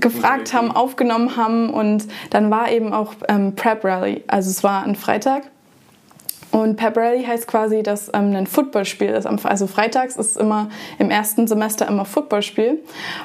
gefragt 0.00 0.52
haben, 0.52 0.70
aufgenommen 0.70 1.36
haben 1.36 1.70
und 1.70 2.06
dann 2.30 2.50
war 2.50 2.70
eben 2.70 2.92
auch 2.92 3.14
ähm, 3.28 3.54
Prep 3.54 3.84
Rally. 3.84 4.24
Also 4.26 4.50
es 4.50 4.62
war 4.64 4.84
ein 4.84 4.96
Freitag 4.96 5.44
und 6.50 6.76
Pep 6.76 6.96
Rally 6.96 7.24
heißt 7.24 7.46
quasi, 7.46 7.82
dass 7.82 8.08
ähm, 8.14 8.34
ein 8.34 8.46
Footballspiel 8.46 9.10
ist. 9.10 9.26
Also 9.26 9.66
freitags 9.66 10.16
ist 10.16 10.36
immer 10.36 10.70
im 10.98 11.10
ersten 11.10 11.46
Semester 11.46 11.86
immer 11.86 12.04
Footballspiel. 12.04 12.82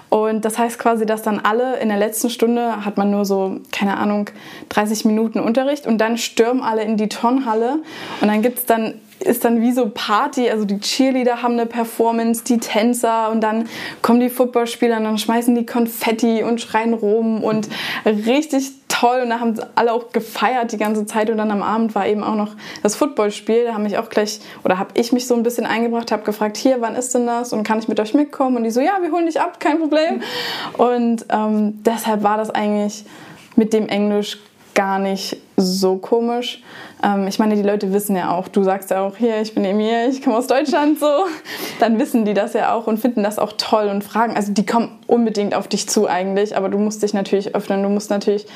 Und 0.10 0.44
das 0.44 0.58
heißt 0.58 0.78
quasi, 0.78 1.06
dass 1.06 1.22
dann 1.22 1.40
alle 1.40 1.78
in 1.78 1.90
der 1.90 1.98
letzten 1.98 2.30
Stunde 2.30 2.86
hat 2.86 2.98
man 2.98 3.12
nur 3.12 3.26
so, 3.26 3.60
keine 3.72 3.98
Ahnung, 3.98 4.30
30 4.70 5.06
Minuten 5.06 5.40
Unterricht 5.40 5.88
und 5.88 6.00
dann 6.00 6.18
stürmen 6.18 6.62
alle 6.62 6.84
in 6.84 6.98
die 6.98 7.10
Turnhalle 7.10 7.82
und 8.22 8.28
dann 8.28 8.42
gibt's 8.42 8.66
dann 8.66 8.96
ist 9.24 9.46
dann 9.46 9.62
wie 9.62 9.72
so 9.72 9.90
Party, 9.94 10.50
also 10.50 10.66
die 10.66 10.80
Cheerleader 10.80 11.42
haben 11.42 11.54
eine 11.54 11.66
Performance, 11.66 12.44
die 12.44 12.60
Tänzer 12.60 13.32
und 13.32 13.42
dann 13.42 13.68
kommen 14.02 14.20
die 14.20 14.30
Footballspieler 14.30 14.98
und 14.98 15.04
dann 15.04 15.18
schmeißen 15.18 15.56
die 15.56 15.66
Konfetti 15.66 16.44
und 16.44 16.62
schreien 16.62 16.94
rum 16.94 17.44
und 17.44 17.68
richtig 18.06 18.72
toll 18.88 19.22
und 19.24 19.30
da 19.30 19.40
haben 19.40 19.60
alle 19.76 19.92
auch 19.92 20.12
gefeiert 20.12 20.72
die 20.72 20.78
ganze 20.78 21.06
Zeit 21.06 21.30
und 21.30 21.38
dann 21.38 21.52
am 21.52 21.64
Abend 21.64 21.96
war 21.96 22.08
eben 22.08 22.24
auch 22.24 22.36
noch 22.36 22.56
das 22.84 22.96
Footballspiel, 22.96 23.66
da 23.66 23.74
haben 23.74 23.84
mich 23.84 23.98
auch 23.98 24.10
gleich 24.10 24.40
oder 24.64 24.78
habe 24.78 24.92
ich 24.94 25.12
mich 25.12 25.26
so 25.26 25.36
ein 25.36 25.44
bisschen 25.44 25.66
eingebracht, 25.66 26.12
habe 26.12 26.24
gefragt, 26.24 26.58
hier, 26.58 26.80
wann 26.80 26.96
ist 26.96 27.16
denn 27.16 27.26
das 27.26 27.54
und 27.54 27.64
kann 27.64 27.80
ich 27.80 27.88
mit 27.88 28.00
euch 28.00 28.14
mitkommen 28.14 28.58
und 28.58 28.64
die 28.64 28.72
so, 28.72 28.82
ja, 28.82 29.00
wir 29.02 29.12
holen 29.12 29.26
dich 29.26 29.42
ab, 29.42 29.60
kein 29.60 29.80
Problem 29.80 30.22
und 30.78 31.26
ähm, 31.30 31.84
deshalb 31.84 32.24
war 32.24 32.38
das 32.38 32.52
eigentlich 32.52 33.06
mit 33.56 33.74
dem 33.74 33.88
Englisch 33.88 34.38
gar 34.74 35.00
nicht 35.00 35.38
so 35.58 35.98
komisch. 35.98 36.62
Ähm, 37.04 37.28
ich 37.28 37.38
meine, 37.38 37.56
die 37.56 37.62
Leute 37.62 37.92
wissen 37.92 38.16
ja 38.16 38.32
auch, 38.32 38.48
du 38.48 38.64
sagst 38.64 38.90
ja 38.92 39.02
auch, 39.02 39.18
hier, 39.18 39.42
ich 39.42 39.54
bin 39.54 39.66
Emir, 39.66 40.08
ich 40.10 40.22
komme 40.24 40.38
aus 40.38 40.48
Deutschland, 40.48 41.00
so. 41.00 41.26
Dann 41.80 42.00
wissen 42.00 42.26
die 42.26 42.34
das 42.34 42.54
ja 42.54 42.74
auch 42.74 42.88
und 42.88 42.98
finden 43.00 43.24
das 43.24 43.40
auch 43.40 43.54
toll 43.58 43.88
und 43.88 44.04
fragen. 44.04 44.36
Also 44.36 44.54
die 44.54 44.66
kommen 44.66 45.00
unbedingt 45.08 45.54
auf 45.54 45.68
dich 45.68 45.90
zu 45.90 46.08
eigentlich, 46.08 46.56
aber 46.56 46.70
du 46.70 46.78
musst 46.78 47.04
dich 47.04 47.14
natürlich 47.14 47.56
öffnen. 47.56 47.84
Du 47.84 47.90
musst 47.90 48.10
natürlich, 48.10 48.48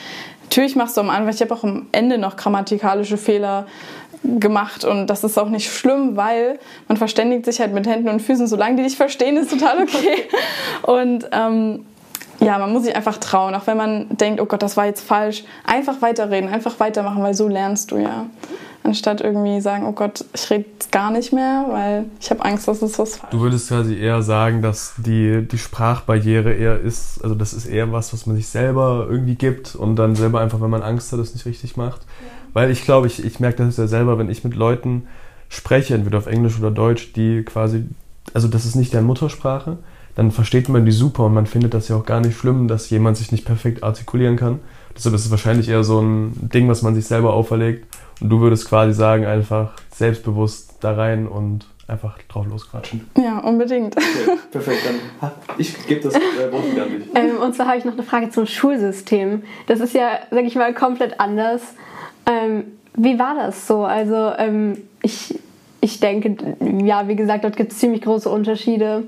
natürlich 0.43 0.75
machst 0.75 0.95
du 0.97 1.01
am 1.01 1.09
Anfang, 1.09 1.33
ich 1.33 1.41
habe 1.41 1.53
auch 1.53 1.63
am 1.63 1.87
Ende 1.91 2.17
noch 2.17 2.37
grammatikalische 2.37 3.17
Fehler 3.17 3.67
gemacht 4.23 4.83
und 4.83 5.07
das 5.07 5.23
ist 5.23 5.37
auch 5.37 5.49
nicht 5.49 5.71
schlimm, 5.71 6.17
weil 6.17 6.59
man 6.87 6.97
verständigt 6.97 7.45
sich 7.45 7.59
halt 7.59 7.73
mit 7.73 7.87
Händen 7.87 8.09
und 8.09 8.21
Füßen, 8.21 8.47
solange 8.47 8.77
die 8.77 8.83
dich 8.83 8.97
verstehen, 8.97 9.37
ist 9.37 9.51
total 9.51 9.83
okay. 9.83 10.27
Und 10.83 11.29
ähm, 11.31 11.85
ja, 12.39 12.57
man 12.59 12.71
muss 12.71 12.83
sich 12.83 12.95
einfach 12.95 13.17
trauen, 13.17 13.55
auch 13.55 13.67
wenn 13.67 13.77
man 13.77 14.07
denkt, 14.09 14.41
oh 14.41 14.45
Gott, 14.45 14.61
das 14.61 14.77
war 14.77 14.85
jetzt 14.85 15.01
falsch. 15.01 15.43
Einfach 15.65 16.01
weiterreden, 16.01 16.49
einfach 16.49 16.79
weitermachen, 16.79 17.23
weil 17.23 17.33
so 17.33 17.47
lernst 17.47 17.91
du 17.91 17.97
ja. 17.97 18.27
Anstatt 18.83 19.19
irgendwie 19.21 19.59
sagen, 19.59 19.85
oh 19.85 19.91
Gott, 19.91 20.23
ich 20.33 20.49
rede 20.49 20.65
gar 20.91 21.11
nicht 21.11 21.33
mehr, 21.33 21.65
weil 21.69 22.05
ich 22.21 22.29
habe 22.29 22.45
Angst, 22.45 22.67
dass 22.67 22.81
es 22.81 22.97
was 22.97 23.17
falsch 23.17 23.31
Du 23.31 23.41
würdest 23.41 23.67
quasi 23.67 23.97
eher 23.97 24.21
sagen, 24.21 24.61
dass 24.61 24.93
die, 24.97 25.45
die 25.45 25.57
Sprachbarriere 25.57 26.53
eher 26.53 26.79
ist, 26.79 27.21
also 27.21 27.35
das 27.35 27.53
ist 27.53 27.65
eher 27.65 27.91
was, 27.91 28.13
was 28.13 28.25
man 28.27 28.37
sich 28.37 28.47
selber 28.47 29.07
irgendwie 29.09 29.35
gibt 29.35 29.75
und 29.75 29.97
dann 29.97 30.15
selber 30.15 30.39
einfach, 30.39 30.61
wenn 30.61 30.69
man 30.69 30.83
Angst 30.83 31.11
hat, 31.11 31.19
das 31.19 31.33
nicht 31.33 31.45
richtig 31.45 31.75
macht. 31.75 32.03
Ja. 32.03 32.27
Weil 32.53 32.71
ich 32.71 32.85
glaube, 32.85 33.07
ich, 33.07 33.23
ich 33.23 33.39
merke 33.39 33.65
das 33.65 33.77
ja 33.77 33.87
selber, 33.87 34.17
wenn 34.17 34.29
ich 34.29 34.43
mit 34.43 34.55
Leuten 34.55 35.07
spreche, 35.49 35.93
entweder 35.95 36.19
auf 36.19 36.27
Englisch 36.27 36.57
oder 36.57 36.71
Deutsch, 36.71 37.13
die 37.13 37.43
quasi, 37.43 37.85
also 38.33 38.47
das 38.47 38.65
ist 38.65 38.75
nicht 38.75 38.93
deren 38.93 39.05
Muttersprache, 39.05 39.77
dann 40.17 40.31
versteht 40.31 40.67
man 40.67 40.83
die 40.83 40.91
super 40.91 41.25
und 41.25 41.35
man 41.35 41.45
findet 41.45 41.75
das 41.75 41.89
ja 41.89 41.95
auch 41.95 42.03
gar 42.03 42.19
nicht 42.19 42.35
schlimm, 42.35 42.67
dass 42.67 42.89
jemand 42.89 43.17
sich 43.17 43.31
nicht 43.31 43.45
perfekt 43.45 43.83
artikulieren 43.83 44.35
kann. 44.35 44.59
Deshalb 44.95 45.13
ist 45.13 45.25
es 45.25 45.31
wahrscheinlich 45.31 45.69
eher 45.69 45.83
so 45.83 46.01
ein 46.01 46.49
Ding, 46.51 46.67
was 46.67 46.81
man 46.81 46.95
sich 46.95 47.05
selber 47.05 47.35
auferlegt. 47.35 47.85
Und 48.19 48.29
du 48.29 48.39
würdest 48.39 48.67
quasi 48.67 48.93
sagen, 48.93 49.27
einfach 49.27 49.73
selbstbewusst 49.93 50.77
da 50.79 50.95
rein 50.95 51.27
und 51.27 51.67
einfach 51.87 52.17
drauf 52.29 52.47
losquatschen. 52.47 53.07
Ja, 53.15 53.37
unbedingt. 53.37 53.95
Okay, 53.95 54.39
perfekt, 54.51 54.79
dann 54.87 55.31
ich 55.59 55.85
gebe 55.85 56.01
das 56.01 56.15
äh, 56.15 56.51
Wort 56.51 56.71
wieder 56.71 56.83
an 56.83 56.89
dich. 56.89 57.03
Ähm, 57.13 57.37
und 57.39 57.53
zwar 57.53 57.67
habe 57.67 57.77
ich 57.77 57.85
noch 57.85 57.93
eine 57.93 58.01
Frage 58.01 58.31
zum 58.31 58.47
Schulsystem. 58.47 59.43
Das 59.67 59.79
ist 59.81 59.93
ja, 59.93 60.17
sag 60.31 60.45
ich 60.45 60.55
mal, 60.55 60.73
komplett 60.73 61.19
anders. 61.19 61.61
Ähm, 62.25 62.63
wie 62.95 63.19
war 63.19 63.35
das 63.35 63.67
so? 63.67 63.85
Also 63.85 64.31
ähm, 64.39 64.79
ich, 65.03 65.37
ich 65.79 65.99
denke, 65.99 66.55
ja, 66.83 67.07
wie 67.07 67.15
gesagt, 67.15 67.43
dort 67.43 67.55
gibt 67.55 67.71
es 67.71 67.77
ziemlich 67.77 68.01
große 68.01 68.27
Unterschiede. 68.27 69.03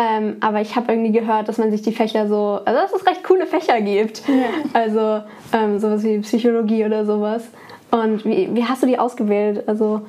Ähm, 0.00 0.36
aber 0.40 0.60
ich 0.60 0.76
habe 0.76 0.92
irgendwie 0.92 1.12
gehört, 1.12 1.48
dass 1.48 1.58
man 1.58 1.70
sich 1.72 1.82
die 1.82 1.92
Fächer 1.92 2.28
so, 2.28 2.60
also 2.64 2.80
dass 2.80 2.92
es 2.92 3.06
recht 3.06 3.24
coole 3.24 3.46
Fächer 3.46 3.80
gibt. 3.80 4.22
Ja. 4.28 4.34
Also 4.72 5.22
ähm, 5.52 5.80
sowas 5.80 6.04
wie 6.04 6.18
Psychologie 6.20 6.84
oder 6.84 7.04
sowas. 7.04 7.42
Und 7.90 8.24
wie, 8.24 8.48
wie 8.54 8.64
hast 8.64 8.82
du 8.82 8.86
die 8.86 8.98
ausgewählt? 8.98 9.66
Also 9.66 10.02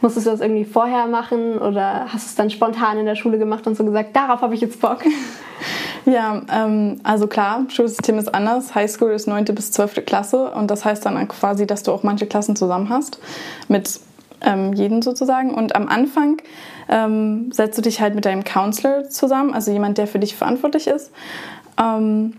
musstest 0.00 0.26
du 0.26 0.30
das 0.30 0.40
irgendwie 0.40 0.64
vorher 0.64 1.06
machen 1.06 1.58
oder 1.58 2.06
hast 2.08 2.24
du 2.24 2.28
es 2.28 2.34
dann 2.36 2.50
spontan 2.50 2.98
in 2.98 3.06
der 3.06 3.16
Schule 3.16 3.38
gemacht 3.38 3.66
und 3.66 3.76
so 3.76 3.84
gesagt, 3.84 4.14
darauf 4.14 4.42
habe 4.42 4.54
ich 4.54 4.60
jetzt 4.60 4.80
Bock? 4.80 4.98
Ja, 6.04 6.42
ähm, 6.52 6.98
also 7.04 7.28
klar, 7.28 7.64
Schulsystem 7.68 8.18
ist 8.18 8.34
anders. 8.34 8.74
Highschool 8.74 9.12
ist 9.12 9.28
9. 9.28 9.44
bis 9.54 9.70
12. 9.70 10.04
Klasse 10.04 10.50
und 10.50 10.68
das 10.68 10.84
heißt 10.84 11.06
dann 11.06 11.28
quasi, 11.28 11.64
dass 11.64 11.84
du 11.84 11.92
auch 11.92 12.02
manche 12.02 12.26
Klassen 12.26 12.56
zusammen 12.56 12.88
hast 12.88 13.20
mit 13.68 14.00
ähm, 14.44 14.72
jeden 14.72 15.02
sozusagen. 15.02 15.54
Und 15.54 15.74
am 15.76 15.88
Anfang 15.88 16.38
ähm, 16.88 17.52
setzt 17.52 17.78
du 17.78 17.82
dich 17.82 18.00
halt 18.00 18.14
mit 18.14 18.24
deinem 18.24 18.44
Counselor 18.44 19.08
zusammen, 19.08 19.54
also 19.54 19.70
jemand, 19.70 19.98
der 19.98 20.06
für 20.06 20.18
dich 20.18 20.36
verantwortlich 20.36 20.86
ist. 20.86 21.10
Ähm, 21.80 22.34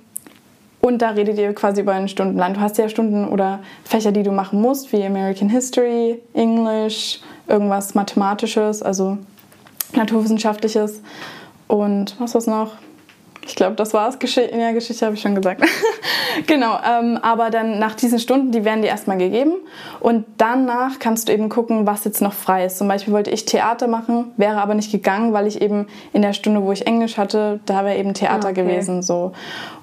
und 0.81 1.01
da 1.01 1.11
redet 1.11 1.37
ihr 1.37 1.53
quasi 1.53 1.79
über 1.79 1.93
einen 1.93 2.09
Stundenplan. 2.09 2.55
Du 2.55 2.59
hast 2.59 2.77
ja 2.77 2.89
Stunden 2.89 3.25
oder 3.29 3.59
Fächer, 3.85 4.11
die 4.11 4.23
du 4.23 4.31
machen 4.31 4.59
musst, 4.59 4.91
wie 4.91 5.03
American 5.03 5.47
History, 5.47 6.21
English, 6.33 7.21
irgendwas 7.47 7.95
Mathematisches, 7.95 8.83
also 8.83 9.17
Naturwissenschaftliches. 9.95 11.01
Und 11.67 12.19
was 12.19 12.33
war's 12.33 12.47
noch? 12.47 12.73
Ich 13.45 13.55
glaube, 13.55 13.75
das 13.75 13.93
war's. 13.93 14.19
Gesch 14.19 14.37
in 14.37 14.59
der 14.59 14.73
Geschichte 14.73 15.05
habe 15.05 15.15
ich 15.15 15.21
schon 15.21 15.35
gesagt. 15.35 15.61
genau, 16.47 16.77
ähm, 16.87 17.19
aber 17.21 17.49
dann 17.49 17.79
nach 17.79 17.95
diesen 17.95 18.19
Stunden, 18.19 18.51
die 18.51 18.63
werden 18.63 18.81
dir 18.81 18.87
erstmal 18.87 19.17
gegeben 19.17 19.55
und 19.99 20.25
danach 20.37 20.99
kannst 20.99 21.27
du 21.27 21.33
eben 21.33 21.49
gucken, 21.49 21.85
was 21.85 22.05
jetzt 22.05 22.21
noch 22.21 22.33
frei 22.33 22.65
ist. 22.65 22.77
Zum 22.77 22.87
Beispiel 22.87 23.13
wollte 23.13 23.31
ich 23.31 23.45
Theater 23.45 23.87
machen, 23.87 24.31
wäre 24.37 24.61
aber 24.61 24.75
nicht 24.75 24.91
gegangen, 24.91 25.33
weil 25.33 25.47
ich 25.47 25.61
eben 25.61 25.87
in 26.13 26.21
der 26.21 26.33
Stunde, 26.33 26.63
wo 26.63 26.71
ich 26.71 26.87
Englisch 26.87 27.17
hatte, 27.17 27.59
da 27.65 27.85
wäre 27.85 27.97
eben 27.97 28.13
Theater 28.13 28.49
okay. 28.49 28.63
gewesen. 28.63 29.01
So. 29.01 29.33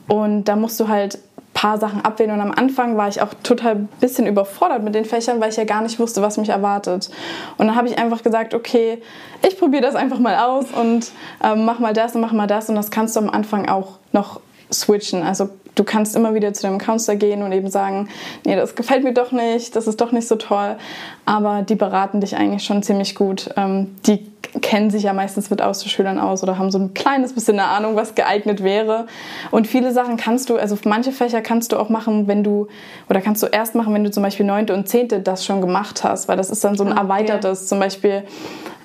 Und 0.08 0.44
da 0.44 0.56
musst 0.56 0.80
du 0.80 0.88
halt 0.88 1.18
paar 1.60 1.76
Sachen 1.76 2.02
abwählen 2.02 2.30
und 2.30 2.40
am 2.40 2.52
Anfang 2.52 2.96
war 2.96 3.08
ich 3.08 3.20
auch 3.20 3.34
total 3.42 3.86
bisschen 4.00 4.26
überfordert 4.26 4.82
mit 4.82 4.94
den 4.94 5.04
Fächern, 5.04 5.42
weil 5.42 5.50
ich 5.50 5.56
ja 5.56 5.64
gar 5.64 5.82
nicht 5.82 5.98
wusste, 5.98 6.22
was 6.22 6.38
mich 6.38 6.48
erwartet. 6.48 7.10
Und 7.58 7.66
dann 7.66 7.76
habe 7.76 7.86
ich 7.86 7.98
einfach 7.98 8.22
gesagt, 8.22 8.54
okay, 8.54 9.02
ich 9.46 9.58
probiere 9.58 9.82
das 9.82 9.94
einfach 9.94 10.18
mal 10.18 10.36
aus 10.36 10.64
und 10.70 11.12
ähm, 11.44 11.66
mach 11.66 11.78
mal 11.78 11.92
das 11.92 12.14
und 12.14 12.22
mach 12.22 12.32
mal 12.32 12.46
das 12.46 12.70
und 12.70 12.76
das 12.76 12.90
kannst 12.90 13.14
du 13.14 13.20
am 13.20 13.28
Anfang 13.28 13.68
auch 13.68 13.98
noch 14.12 14.40
switchen. 14.72 15.22
Also 15.22 15.50
du 15.74 15.84
kannst 15.84 16.16
immer 16.16 16.34
wieder 16.34 16.52
zu 16.52 16.62
deinem 16.62 16.78
Counselor 16.78 17.16
gehen 17.16 17.42
und 17.42 17.52
eben 17.52 17.70
sagen, 17.70 18.08
nee, 18.44 18.56
das 18.56 18.74
gefällt 18.74 19.04
mir 19.04 19.14
doch 19.14 19.32
nicht, 19.32 19.76
das 19.76 19.86
ist 19.86 20.00
doch 20.00 20.12
nicht 20.12 20.28
so 20.28 20.36
toll. 20.36 20.76
Aber 21.24 21.62
die 21.62 21.74
beraten 21.74 22.20
dich 22.20 22.36
eigentlich 22.36 22.64
schon 22.64 22.82
ziemlich 22.82 23.14
gut. 23.14 23.50
Ähm, 23.56 23.96
die 24.06 24.26
kennen 24.62 24.90
sich 24.90 25.04
ja 25.04 25.12
meistens 25.12 25.50
mit 25.50 25.62
Austauschschülern 25.62 26.18
aus 26.18 26.42
oder 26.42 26.58
haben 26.58 26.70
so 26.70 26.78
ein 26.78 26.92
kleines 26.94 27.32
bisschen 27.32 27.60
eine 27.60 27.68
Ahnung, 27.68 27.94
was 27.94 28.14
geeignet 28.14 28.62
wäre. 28.62 29.06
Und 29.50 29.66
viele 29.66 29.92
Sachen 29.92 30.16
kannst 30.16 30.50
du, 30.50 30.56
also 30.56 30.76
manche 30.84 31.12
Fächer 31.12 31.40
kannst 31.40 31.72
du 31.72 31.76
auch 31.76 31.88
machen, 31.88 32.26
wenn 32.26 32.42
du, 32.42 32.66
oder 33.08 33.20
kannst 33.20 33.42
du 33.42 33.46
erst 33.46 33.74
machen, 33.74 33.94
wenn 33.94 34.04
du 34.04 34.10
zum 34.10 34.22
Beispiel 34.22 34.46
neunte 34.46 34.74
und 34.74 34.88
zehnte 34.88 35.20
das 35.20 35.44
schon 35.44 35.60
gemacht 35.60 36.02
hast, 36.02 36.28
weil 36.28 36.36
das 36.36 36.50
ist 36.50 36.64
dann 36.64 36.76
so 36.76 36.84
ein 36.84 36.92
ah, 36.92 37.02
erweitertes, 37.02 37.68
zum 37.68 37.78
Beispiel 37.78 38.24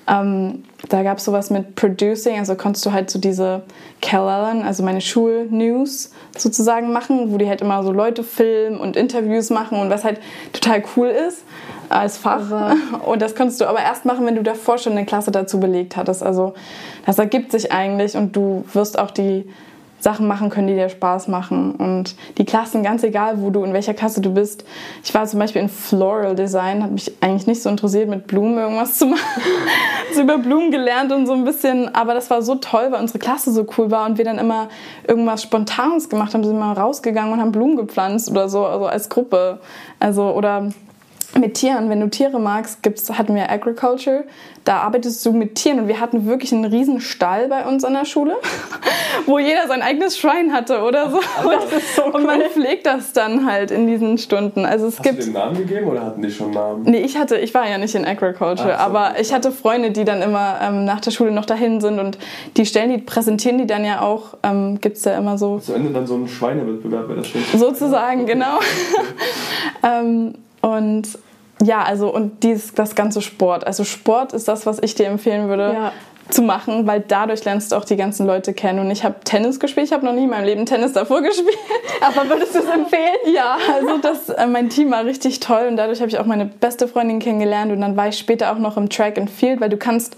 ähm, 0.08 0.64
da 0.88 1.02
gab 1.02 1.18
es 1.18 1.24
sowas 1.24 1.50
mit 1.50 1.74
Producing, 1.74 2.38
also 2.38 2.54
konntest 2.54 2.86
du 2.86 2.92
halt 2.92 3.10
so 3.10 3.18
diese 3.18 3.62
Cal 4.00 4.28
also 4.28 4.82
meine 4.82 5.00
Schulnews 5.00 6.12
sozusagen 6.36 6.92
machen, 6.92 7.32
wo 7.32 7.38
die 7.38 7.48
halt 7.48 7.60
immer 7.60 7.82
so 7.82 7.92
Leute 7.92 8.22
filmen 8.22 8.78
und 8.78 8.96
Interviews 8.96 9.50
machen 9.50 9.80
und 9.80 9.90
was 9.90 10.04
halt 10.04 10.20
total 10.52 10.82
cool 10.96 11.08
ist 11.08 11.44
als 11.88 12.18
Fach. 12.18 12.50
Also. 12.50 12.76
Und 13.06 13.22
das 13.22 13.34
konntest 13.34 13.60
du 13.60 13.66
aber 13.66 13.80
erst 13.80 14.04
machen, 14.04 14.26
wenn 14.26 14.34
du 14.34 14.42
davor 14.42 14.78
schon 14.78 14.92
eine 14.92 15.06
Klasse 15.06 15.30
dazu 15.30 15.60
belegt 15.60 15.96
hattest. 15.96 16.22
Also 16.22 16.54
das 17.04 17.18
ergibt 17.18 17.52
sich 17.52 17.72
eigentlich 17.72 18.16
und 18.16 18.34
du 18.34 18.64
wirst 18.72 18.98
auch 18.98 19.10
die 19.10 19.48
Sachen 19.98 20.26
machen 20.26 20.50
können, 20.50 20.66
die 20.66 20.74
dir 20.74 20.88
Spaß 20.88 21.28
machen. 21.28 21.72
Und 21.72 22.14
die 22.38 22.44
Klassen, 22.44 22.82
ganz 22.82 23.02
egal, 23.02 23.40
wo 23.40 23.50
du, 23.50 23.64
in 23.64 23.72
welcher 23.72 23.94
Klasse 23.94 24.20
du 24.20 24.32
bist. 24.32 24.64
Ich 25.02 25.14
war 25.14 25.26
zum 25.26 25.40
Beispiel 25.40 25.62
in 25.62 25.68
Floral 25.68 26.34
Design, 26.34 26.82
hat 26.82 26.90
mich 26.90 27.12
eigentlich 27.20 27.46
nicht 27.46 27.62
so 27.62 27.70
interessiert, 27.70 28.08
mit 28.08 28.26
Blumen 28.26 28.58
irgendwas 28.58 28.98
zu 28.98 29.06
machen. 29.06 29.42
so 30.14 30.22
über 30.22 30.38
Blumen 30.38 30.70
gelernt 30.70 31.12
und 31.12 31.26
so 31.26 31.32
ein 31.32 31.44
bisschen. 31.44 31.94
Aber 31.94 32.14
das 32.14 32.30
war 32.30 32.42
so 32.42 32.56
toll, 32.56 32.88
weil 32.90 33.00
unsere 33.00 33.18
Klasse 33.18 33.52
so 33.52 33.66
cool 33.78 33.90
war 33.90 34.06
und 34.06 34.18
wir 34.18 34.24
dann 34.24 34.38
immer 34.38 34.68
irgendwas 35.06 35.42
Spontanes 35.42 36.08
gemacht 36.08 36.34
haben. 36.34 36.44
Sind 36.44 36.58
mal 36.58 36.72
rausgegangen 36.72 37.32
und 37.32 37.40
haben 37.40 37.52
Blumen 37.52 37.76
gepflanzt 37.76 38.30
oder 38.30 38.48
so, 38.48 38.66
also 38.66 38.86
als 38.86 39.08
Gruppe. 39.08 39.60
Also, 39.98 40.30
oder 40.32 40.70
mit 41.38 41.54
Tieren, 41.54 41.90
wenn 41.90 42.00
du 42.00 42.08
Tiere 42.08 42.38
magst, 42.38 42.82
gibt's, 42.82 43.10
hatten 43.16 43.34
wir 43.34 43.50
Agriculture, 43.50 44.24
da 44.64 44.78
arbeitest 44.78 45.24
du 45.24 45.32
mit 45.32 45.54
Tieren 45.54 45.80
und 45.80 45.88
wir 45.88 46.00
hatten 46.00 46.26
wirklich 46.26 46.52
einen 46.52 46.64
riesen 46.64 47.00
Stall 47.00 47.48
bei 47.48 47.64
uns 47.64 47.84
an 47.84 47.92
der 47.92 48.04
Schule, 48.04 48.36
wo 49.26 49.38
jeder 49.38 49.68
sein 49.68 49.80
eigenes 49.80 50.18
Schwein 50.18 50.52
hatte 50.52 50.82
oder 50.82 51.10
so. 51.10 51.20
Das 51.44 51.72
ist 51.72 51.94
so 51.94 52.02
cool. 52.06 52.14
Und 52.14 52.26
man 52.26 52.40
pflegt 52.40 52.86
das 52.86 53.12
dann 53.12 53.46
halt 53.46 53.70
in 53.70 53.86
diesen 53.86 54.18
Stunden. 54.18 54.64
Also 54.64 54.86
es 54.86 54.98
Hast 54.98 55.04
gibt 55.04 55.20
du 55.20 55.24
den 55.24 55.34
Namen 55.34 55.56
gegeben 55.56 55.86
oder 55.88 56.04
hatten 56.04 56.20
die 56.20 56.30
schon 56.30 56.50
Namen? 56.50 56.82
Nee, 56.84 56.98
ich 56.98 57.16
hatte, 57.16 57.36
ich 57.36 57.54
war 57.54 57.68
ja 57.68 57.78
nicht 57.78 57.94
in 57.94 58.04
Agriculture, 58.04 58.74
Ach 58.76 58.86
so. 58.86 58.96
aber 58.96 59.20
ich 59.20 59.32
hatte 59.32 59.52
Freunde, 59.52 59.92
die 59.92 60.04
dann 60.04 60.22
immer 60.22 60.58
ähm, 60.60 60.84
nach 60.84 61.00
der 61.00 61.12
Schule 61.12 61.30
noch 61.30 61.46
dahin 61.46 61.80
sind 61.80 62.00
und 62.00 62.18
die 62.56 62.66
stellen 62.66 62.90
die, 62.90 62.98
präsentieren 62.98 63.58
die 63.58 63.66
dann 63.66 63.84
ja 63.84 64.00
auch, 64.00 64.36
ähm, 64.42 64.80
gibt's 64.80 65.04
ja 65.04 65.16
immer 65.16 65.38
so 65.38 65.58
Zu 65.58 65.74
Ende 65.74 65.90
dann 65.92 66.06
so 66.06 66.16
ein 66.16 66.26
Schweinewettbewerb, 66.26 67.08
wäre 67.08 67.18
das 67.18 67.28
schön. 67.28 67.42
sozusagen, 67.54 68.26
genau. 68.26 68.58
ähm, 69.84 70.34
und 70.60 71.06
ja, 71.62 71.82
also 71.82 72.12
und 72.12 72.42
dieses, 72.42 72.74
das 72.74 72.94
ganze 72.94 73.22
Sport. 73.22 73.66
Also 73.66 73.84
Sport 73.84 74.32
ist 74.32 74.48
das, 74.48 74.66
was 74.66 74.78
ich 74.82 74.94
dir 74.94 75.06
empfehlen 75.06 75.48
würde. 75.48 75.72
Ja. 75.72 75.92
Zu 76.28 76.42
machen, 76.42 76.86
weil 76.86 77.04
dadurch 77.06 77.44
lernst 77.44 77.70
du 77.70 77.76
auch 77.76 77.84
die 77.84 77.96
ganzen 77.96 78.26
Leute 78.26 78.52
kennen. 78.52 78.80
Und 78.80 78.90
ich 78.90 79.04
habe 79.04 79.16
Tennis 79.22 79.60
gespielt, 79.60 79.86
ich 79.86 79.92
habe 79.92 80.04
noch 80.04 80.12
nie 80.12 80.24
in 80.24 80.30
meinem 80.30 80.44
Leben 80.44 80.66
Tennis 80.66 80.92
davor 80.92 81.22
gespielt. 81.22 81.56
Aber 82.00 82.28
würdest 82.28 82.54
du 82.54 82.58
es 82.58 82.68
empfehlen? 82.68 83.14
Ja, 83.32 83.56
also 83.72 83.98
das, 83.98 84.28
äh, 84.30 84.46
mein 84.46 84.68
Team 84.68 84.90
war 84.90 85.04
richtig 85.04 85.40
toll 85.40 85.66
und 85.68 85.76
dadurch 85.76 86.00
habe 86.00 86.08
ich 86.08 86.18
auch 86.18 86.26
meine 86.26 86.44
beste 86.44 86.88
Freundin 86.88 87.20
kennengelernt 87.20 87.72
und 87.72 87.80
dann 87.80 87.96
war 87.96 88.08
ich 88.08 88.18
später 88.18 88.52
auch 88.52 88.58
noch 88.58 88.76
im 88.76 88.88
Track 88.88 89.18
and 89.18 89.30
Field, 89.30 89.60
weil 89.60 89.68
du 89.68 89.76
kannst 89.76 90.16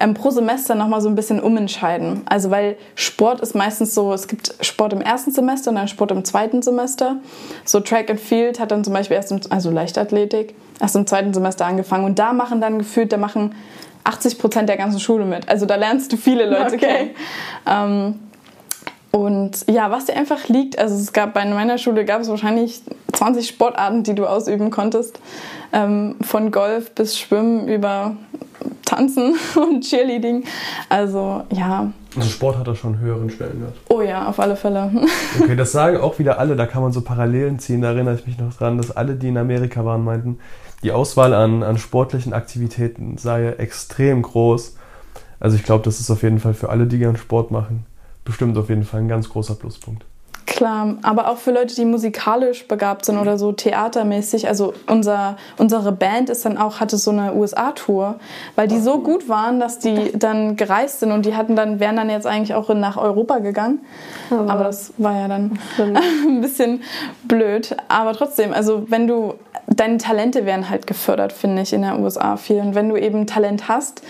ähm, 0.00 0.14
pro 0.14 0.30
Semester 0.30 0.74
noch 0.74 0.88
mal 0.88 1.00
so 1.00 1.08
ein 1.08 1.14
bisschen 1.14 1.40
umentscheiden. 1.40 2.22
Also 2.26 2.50
weil 2.50 2.76
Sport 2.94 3.40
ist 3.40 3.54
meistens 3.54 3.94
so, 3.94 4.12
es 4.12 4.28
gibt 4.28 4.54
Sport 4.60 4.92
im 4.92 5.00
ersten 5.00 5.32
Semester 5.32 5.70
und 5.70 5.76
dann 5.76 5.88
Sport 5.88 6.12
im 6.12 6.24
zweiten 6.24 6.62
Semester. 6.62 7.16
So 7.64 7.80
Track 7.80 8.10
and 8.10 8.20
Field 8.20 8.60
hat 8.60 8.70
dann 8.70 8.84
zum 8.84 8.92
Beispiel 8.92 9.16
erst, 9.16 9.32
im, 9.32 9.40
also 9.50 9.70
Leichtathletik, 9.70 10.54
erst 10.80 10.96
im 10.96 11.06
zweiten 11.06 11.34
Semester 11.34 11.66
angefangen 11.66 12.04
und 12.04 12.18
da 12.18 12.32
machen 12.32 12.60
dann 12.60 12.78
gefühlt, 12.78 13.12
da 13.12 13.16
machen 13.16 13.54
80 14.04 14.38
Prozent 14.38 14.68
der 14.68 14.76
ganzen 14.76 15.00
Schule 15.00 15.24
mit. 15.24 15.48
Also 15.48 15.66
da 15.66 15.76
lernst 15.76 16.12
du 16.12 16.16
viele 16.16 16.48
Leute 16.48 16.76
Okay. 16.76 16.78
kennen. 16.78 17.10
Ähm, 17.66 18.14
und 19.10 19.64
ja, 19.68 19.90
was 19.90 20.04
dir 20.04 20.16
einfach 20.16 20.48
liegt, 20.48 20.78
also 20.78 20.94
es 20.94 21.12
gab 21.12 21.32
bei 21.34 21.44
meiner 21.46 21.78
Schule 21.78 22.04
gab 22.04 22.20
es 22.20 22.28
wahrscheinlich 22.28 22.82
20 23.14 23.48
Sportarten, 23.48 24.02
die 24.02 24.14
du 24.14 24.26
ausüben 24.26 24.70
konntest. 24.70 25.18
Ähm, 25.72 26.16
von 26.20 26.50
Golf 26.50 26.92
bis 26.94 27.18
Schwimmen 27.18 27.68
über 27.68 28.16
Tanzen 28.84 29.34
und 29.56 29.80
Cheerleading. 29.82 30.44
Also 30.90 31.42
ja, 31.50 31.90
Also 32.16 32.28
Sport 32.28 32.58
hat 32.58 32.68
da 32.68 32.74
schon 32.74 32.94
einen 32.94 33.02
höheren 33.02 33.30
Stellenwert. 33.30 33.74
oh 33.88 34.02
ja, 34.02 34.26
auf 34.28 34.38
alle 34.40 34.56
Fälle. 34.56 34.90
Okay, 35.42 35.56
das 35.56 35.72
sagen 35.72 35.96
auch 35.98 36.18
wieder 36.18 36.38
alle, 36.38 36.54
da 36.56 36.66
kann 36.66 36.82
man 36.82 36.92
so 36.92 37.00
Parallelen 37.00 37.58
ziehen. 37.58 37.80
Da 37.80 37.88
erinnere 37.88 38.14
ich 38.14 38.26
mich 38.26 38.38
noch 38.38 38.52
dran, 38.54 38.76
dass 38.76 38.94
alle, 38.94 39.14
die 39.14 39.28
in 39.28 39.38
Amerika 39.38 39.84
waren, 39.84 40.04
meinten, 40.04 40.38
die 40.82 40.92
Auswahl 40.92 41.34
an, 41.34 41.62
an 41.62 41.78
sportlichen 41.78 42.32
Aktivitäten 42.32 43.18
sei 43.18 43.48
extrem 43.58 44.22
groß. 44.22 44.76
Also 45.40 45.56
ich 45.56 45.64
glaube, 45.64 45.84
das 45.84 46.00
ist 46.00 46.10
auf 46.10 46.22
jeden 46.22 46.40
Fall 46.40 46.54
für 46.54 46.68
alle, 46.70 46.86
die 46.86 46.98
gern 46.98 47.16
Sport 47.16 47.50
machen, 47.50 47.86
bestimmt 48.24 48.56
auf 48.58 48.68
jeden 48.68 48.84
Fall 48.84 49.00
ein 49.00 49.08
ganz 49.08 49.28
großer 49.28 49.54
Pluspunkt. 49.54 50.04
Klar, 50.46 50.96
aber 51.02 51.28
auch 51.28 51.36
für 51.36 51.52
Leute, 51.52 51.74
die 51.74 51.84
musikalisch 51.84 52.66
begabt 52.66 53.04
sind 53.04 53.18
oder 53.18 53.36
so 53.38 53.52
theatermäßig. 53.52 54.48
Also 54.48 54.72
unser, 54.88 55.36
unsere 55.58 55.92
Band 55.92 56.30
ist 56.30 56.44
dann 56.46 56.56
auch, 56.56 56.80
hatte 56.80 56.96
so 56.96 57.10
eine 57.10 57.34
USA-Tour, 57.34 58.18
weil 58.56 58.66
die 58.66 58.80
so 58.80 58.98
gut 59.00 59.28
waren, 59.28 59.60
dass 59.60 59.78
die 59.78 60.10
dann 60.18 60.56
gereist 60.56 61.00
sind 61.00 61.12
und 61.12 61.26
die 61.26 61.36
hatten 61.36 61.54
dann, 61.54 61.80
wären 61.80 61.96
dann 61.96 62.08
jetzt 62.08 62.26
eigentlich 62.26 62.54
auch 62.54 62.70
nach 62.74 62.96
Europa 62.96 63.38
gegangen. 63.40 63.80
Aber- 64.30 64.50
Aber 64.50 64.64
das 64.64 64.94
war 64.96 65.14
ja 65.20 65.28
dann 65.28 65.58
ein 66.26 66.40
bisschen 66.40 66.82
blöd. 67.24 67.76
Aber 67.88 68.14
trotzdem, 68.14 68.52
also 68.54 68.86
wenn 68.90 69.06
du, 69.06 69.34
deine 69.78 69.98
Talente 69.98 70.44
werden 70.44 70.68
halt 70.68 70.86
gefördert, 70.86 71.32
finde 71.32 71.62
ich, 71.62 71.72
in 71.72 71.82
der 71.82 71.98
USA 71.98 72.36
viel. 72.36 72.60
Und 72.60 72.74
wenn 72.74 72.88
du 72.88 72.96
eben 72.96 73.26
Talent 73.26 73.68
hast, 73.68 74.02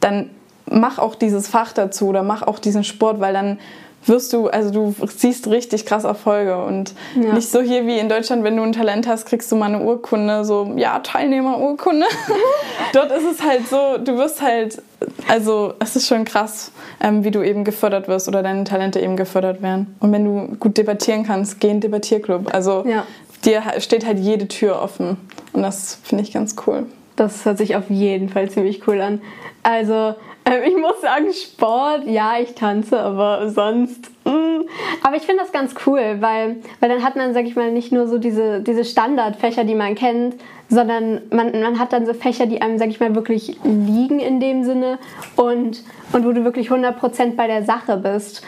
dann 0.00 0.30
mach 0.70 0.98
auch 0.98 1.14
dieses 1.14 1.48
Fach 1.48 1.72
dazu 1.72 2.08
oder 2.08 2.22
mach 2.22 2.42
auch 2.42 2.58
diesen 2.58 2.84
Sport, 2.84 3.20
weil 3.20 3.32
dann 3.32 3.58
wirst 4.06 4.34
du, 4.34 4.48
also 4.48 4.70
du 4.70 4.94
siehst 5.08 5.48
richtig 5.48 5.86
krass 5.86 6.04
Erfolge 6.04 6.62
und 6.62 6.92
Ja. 7.18 7.32
nicht 7.32 7.50
so 7.50 7.62
hier 7.62 7.86
wie 7.86 7.98
in 7.98 8.10
Deutschland, 8.10 8.44
wenn 8.44 8.54
du 8.54 8.62
ein 8.62 8.72
Talent 8.72 9.08
hast, 9.08 9.24
kriegst 9.24 9.50
du 9.50 9.56
mal 9.56 9.66
eine 9.72 9.80
Urkunde, 9.82 10.44
so, 10.44 10.72
ja, 10.76 10.98
Teilnehmerurkunde. 10.98 12.04
Dort 12.92 13.10
ist 13.12 13.24
es 13.24 13.42
halt 13.42 13.66
so, 13.66 13.96
du 13.96 14.18
wirst 14.18 14.42
halt, 14.42 14.82
also 15.26 15.72
es 15.80 15.96
ist 15.96 16.06
schon 16.06 16.26
krass, 16.26 16.70
ähm, 17.00 17.24
wie 17.24 17.30
du 17.30 17.42
eben 17.42 17.64
gefördert 17.64 18.06
wirst 18.06 18.28
oder 18.28 18.42
deine 18.42 18.64
Talente 18.64 19.00
eben 19.00 19.16
gefördert 19.16 19.62
werden. 19.62 19.96
Und 20.00 20.12
wenn 20.12 20.24
du 20.26 20.56
gut 20.58 20.76
debattieren 20.76 21.24
kannst, 21.24 21.58
geh 21.60 21.68
in 21.68 21.76
den 21.76 21.80
Debattierclub. 21.80 22.52
Also 22.52 22.84
Ja. 22.86 23.04
Dir 23.44 23.62
steht 23.78 24.06
halt 24.06 24.18
jede 24.18 24.48
Tür 24.48 24.80
offen 24.80 25.16
und 25.52 25.62
das 25.62 25.98
finde 26.02 26.24
ich 26.24 26.32
ganz 26.32 26.56
cool. 26.66 26.86
Das 27.16 27.44
hört 27.44 27.58
sich 27.58 27.76
auf 27.76 27.90
jeden 27.90 28.28
Fall 28.28 28.50
ziemlich 28.50 28.86
cool 28.88 29.00
an. 29.00 29.20
Also, 29.62 30.14
ähm, 30.44 30.62
ich 30.66 30.76
muss 30.76 31.00
sagen, 31.00 31.32
Sport, 31.32 32.06
ja, 32.06 32.34
ich 32.40 32.54
tanze, 32.54 32.98
aber 32.98 33.48
sonst. 33.50 34.10
mm. 34.24 34.66
Aber 35.02 35.16
ich 35.16 35.22
finde 35.22 35.42
das 35.42 35.52
ganz 35.52 35.74
cool, 35.86 36.16
weil, 36.20 36.56
weil 36.80 36.88
dann 36.88 37.04
hat 37.04 37.16
man, 37.16 37.32
sag 37.34 37.44
ich 37.44 37.56
mal, 37.56 37.70
nicht 37.70 37.92
nur 37.92 38.08
so 38.08 38.18
diese, 38.18 38.60
diese 38.60 38.84
Standardfächer, 38.84 39.64
die 39.64 39.74
man 39.74 39.94
kennt, 39.94 40.36
sondern 40.68 41.22
man, 41.30 41.60
man 41.60 41.78
hat 41.78 41.92
dann 41.92 42.06
so 42.06 42.14
Fächer, 42.14 42.46
die 42.46 42.60
einem, 42.62 42.78
sag 42.78 42.88
ich 42.88 43.00
mal, 43.00 43.14
wirklich 43.14 43.56
liegen 43.62 44.18
in 44.18 44.40
dem 44.40 44.64
Sinne 44.64 44.98
und, 45.36 45.82
und 46.12 46.24
wo 46.24 46.32
du 46.32 46.44
wirklich 46.44 46.70
100% 46.70 47.36
bei 47.36 47.46
der 47.46 47.62
Sache 47.62 47.96
bist. 47.96 48.42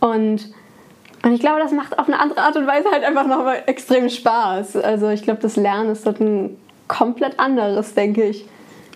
Und, 0.00 0.52
und 1.22 1.32
ich 1.32 1.40
glaube, 1.40 1.58
das 1.60 1.72
macht 1.72 1.98
auf 1.98 2.06
eine 2.06 2.18
andere 2.20 2.40
Art 2.40 2.56
und 2.56 2.66
Weise 2.66 2.88
halt 2.90 3.04
einfach 3.04 3.26
nochmal 3.26 3.62
extrem 3.66 4.08
Spaß. 4.08 4.76
Also 4.76 5.08
ich 5.08 5.22
glaube, 5.22 5.40
das 5.40 5.56
Lernen 5.56 5.90
ist 5.90 6.06
dort 6.06 6.20
ein 6.20 6.56
komplett 6.86 7.38
anderes, 7.40 7.94
denke 7.94 8.24
ich. 8.24 8.46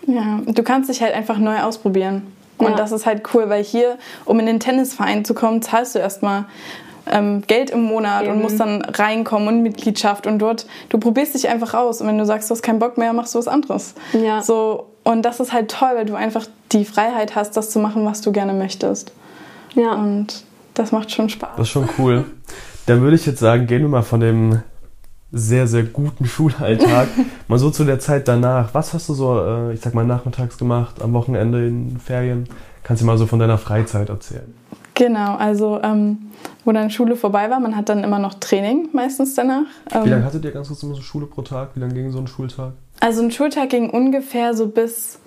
Ja, 0.07 0.39
du 0.45 0.63
kannst 0.63 0.89
dich 0.89 1.01
halt 1.01 1.13
einfach 1.13 1.37
neu 1.37 1.59
ausprobieren. 1.61 2.23
Und 2.57 2.71
Ja. 2.71 2.75
das 2.75 2.91
ist 2.91 3.05
halt 3.05 3.23
cool, 3.33 3.49
weil 3.49 3.63
hier, 3.63 3.97
um 4.25 4.39
in 4.39 4.45
den 4.45 4.59
Tennisverein 4.59 5.25
zu 5.25 5.33
kommen, 5.33 5.61
zahlst 5.61 5.95
du 5.95 5.99
erstmal 5.99 6.45
ähm, 7.11 7.43
Geld 7.47 7.69
im 7.71 7.83
Monat 7.83 8.23
und 8.23 8.33
Eben. 8.35 8.41
musst 8.41 8.59
dann 8.59 8.81
reinkommen 8.81 9.47
und 9.49 9.61
Mitgliedschaft 9.63 10.25
und 10.25 10.39
dort, 10.39 10.65
du 10.89 10.97
probierst 10.97 11.33
dich 11.35 11.49
einfach 11.49 11.73
aus 11.73 11.99
und 11.99 12.07
wenn 12.07 12.17
du 12.17 12.25
sagst, 12.25 12.49
du 12.49 12.53
hast 12.55 12.61
keinen 12.61 12.79
Bock 12.79 12.97
mehr, 12.97 13.11
machst 13.11 13.35
du 13.35 13.39
was 13.39 13.47
anderes. 13.49 13.95
Ja. 14.13 14.41
So, 14.41 14.87
und 15.03 15.23
das 15.23 15.41
ist 15.41 15.51
halt 15.51 15.69
toll, 15.69 15.89
weil 15.95 16.05
du 16.05 16.15
einfach 16.15 16.45
die 16.71 16.85
Freiheit 16.85 17.35
hast, 17.35 17.57
das 17.57 17.71
zu 17.71 17.79
machen, 17.79 18.05
was 18.05 18.21
du 18.21 18.31
gerne 18.31 18.53
möchtest. 18.53 19.11
Ja. 19.75 19.93
Und 19.93 20.43
das 20.73 20.91
macht 20.91 21.11
schon 21.11 21.29
Spaß. 21.29 21.51
Das 21.57 21.67
ist 21.67 21.71
schon 21.71 21.89
cool. 21.97 22.25
Dann 22.85 23.01
würde 23.01 23.15
ich 23.15 23.25
jetzt 23.25 23.39
sagen, 23.39 23.67
gehen 23.67 23.81
wir 23.81 23.89
mal 23.89 24.01
von 24.01 24.19
dem 24.19 24.59
sehr, 25.31 25.67
sehr 25.67 25.83
guten 25.83 26.25
Schulalltag 26.25 27.07
mal 27.47 27.57
so 27.57 27.71
zu 27.71 27.83
der 27.83 27.99
Zeit 27.99 28.27
danach. 28.27 28.73
Was 28.73 28.93
hast 28.93 29.09
du 29.09 29.13
so, 29.13 29.39
äh, 29.39 29.73
ich 29.73 29.81
sag 29.81 29.93
mal, 29.93 30.05
nachmittags 30.05 30.57
gemacht, 30.57 31.01
am 31.01 31.13
Wochenende 31.13 31.67
in 31.67 31.99
Ferien? 31.99 32.47
Kannst 32.83 33.01
du 33.01 33.05
mal 33.05 33.17
so 33.17 33.25
von 33.25 33.39
deiner 33.39 33.57
Freizeit 33.57 34.09
erzählen? 34.09 34.53
Genau, 34.93 35.35
also 35.37 35.81
ähm, 35.81 36.17
wo 36.65 36.71
dann 36.71 36.91
Schule 36.91 37.15
vorbei 37.15 37.49
war, 37.49 37.59
man 37.59 37.75
hat 37.75 37.89
dann 37.89 38.03
immer 38.03 38.19
noch 38.19 38.35
Training 38.35 38.89
meistens 38.93 39.33
danach. 39.33 39.63
Wie 39.89 39.97
Ähm, 39.97 40.09
lange 40.09 40.25
hattet 40.25 40.45
ihr 40.45 40.51
ganz 40.51 40.67
kurz 40.67 40.83
immer 40.83 40.93
so 40.93 41.01
Schule 41.01 41.25
pro 41.25 41.41
Tag? 41.41 41.69
Wie 41.73 41.79
lange 41.79 41.95
ging 41.95 42.11
so 42.11 42.19
ein 42.19 42.27
Schultag? 42.27 42.73
Also 42.99 43.23
ein 43.23 43.31
Schultag 43.31 43.69
ging 43.69 43.89
ungefähr 43.89 44.53
so 44.53 44.67
bis 44.67 45.19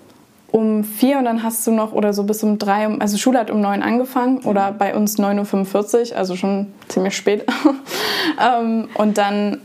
um 0.51 0.83
vier 0.83 1.17
und 1.17 1.25
dann 1.25 1.43
hast 1.43 1.65
du 1.67 1.71
noch 1.71 1.91
oder 1.91 2.13
so 2.13 2.23
bis 2.23 2.43
um 2.43 2.57
drei, 2.57 2.87
um- 2.87 3.01
also 3.01 3.17
Schule 3.17 3.39
hat 3.39 3.51
um 3.51 3.61
neun 3.61 3.83
angefangen 3.83 4.39
oder 4.39 4.71
bei 4.71 4.95
uns 4.95 5.19
9.45 5.19 6.11
Uhr, 6.11 6.17
also 6.17 6.35
schon 6.35 6.67
ziemlich 6.87 7.15
spät. 7.15 7.45
ähm, 8.41 8.87
und 8.95 9.17
dann, 9.17 9.61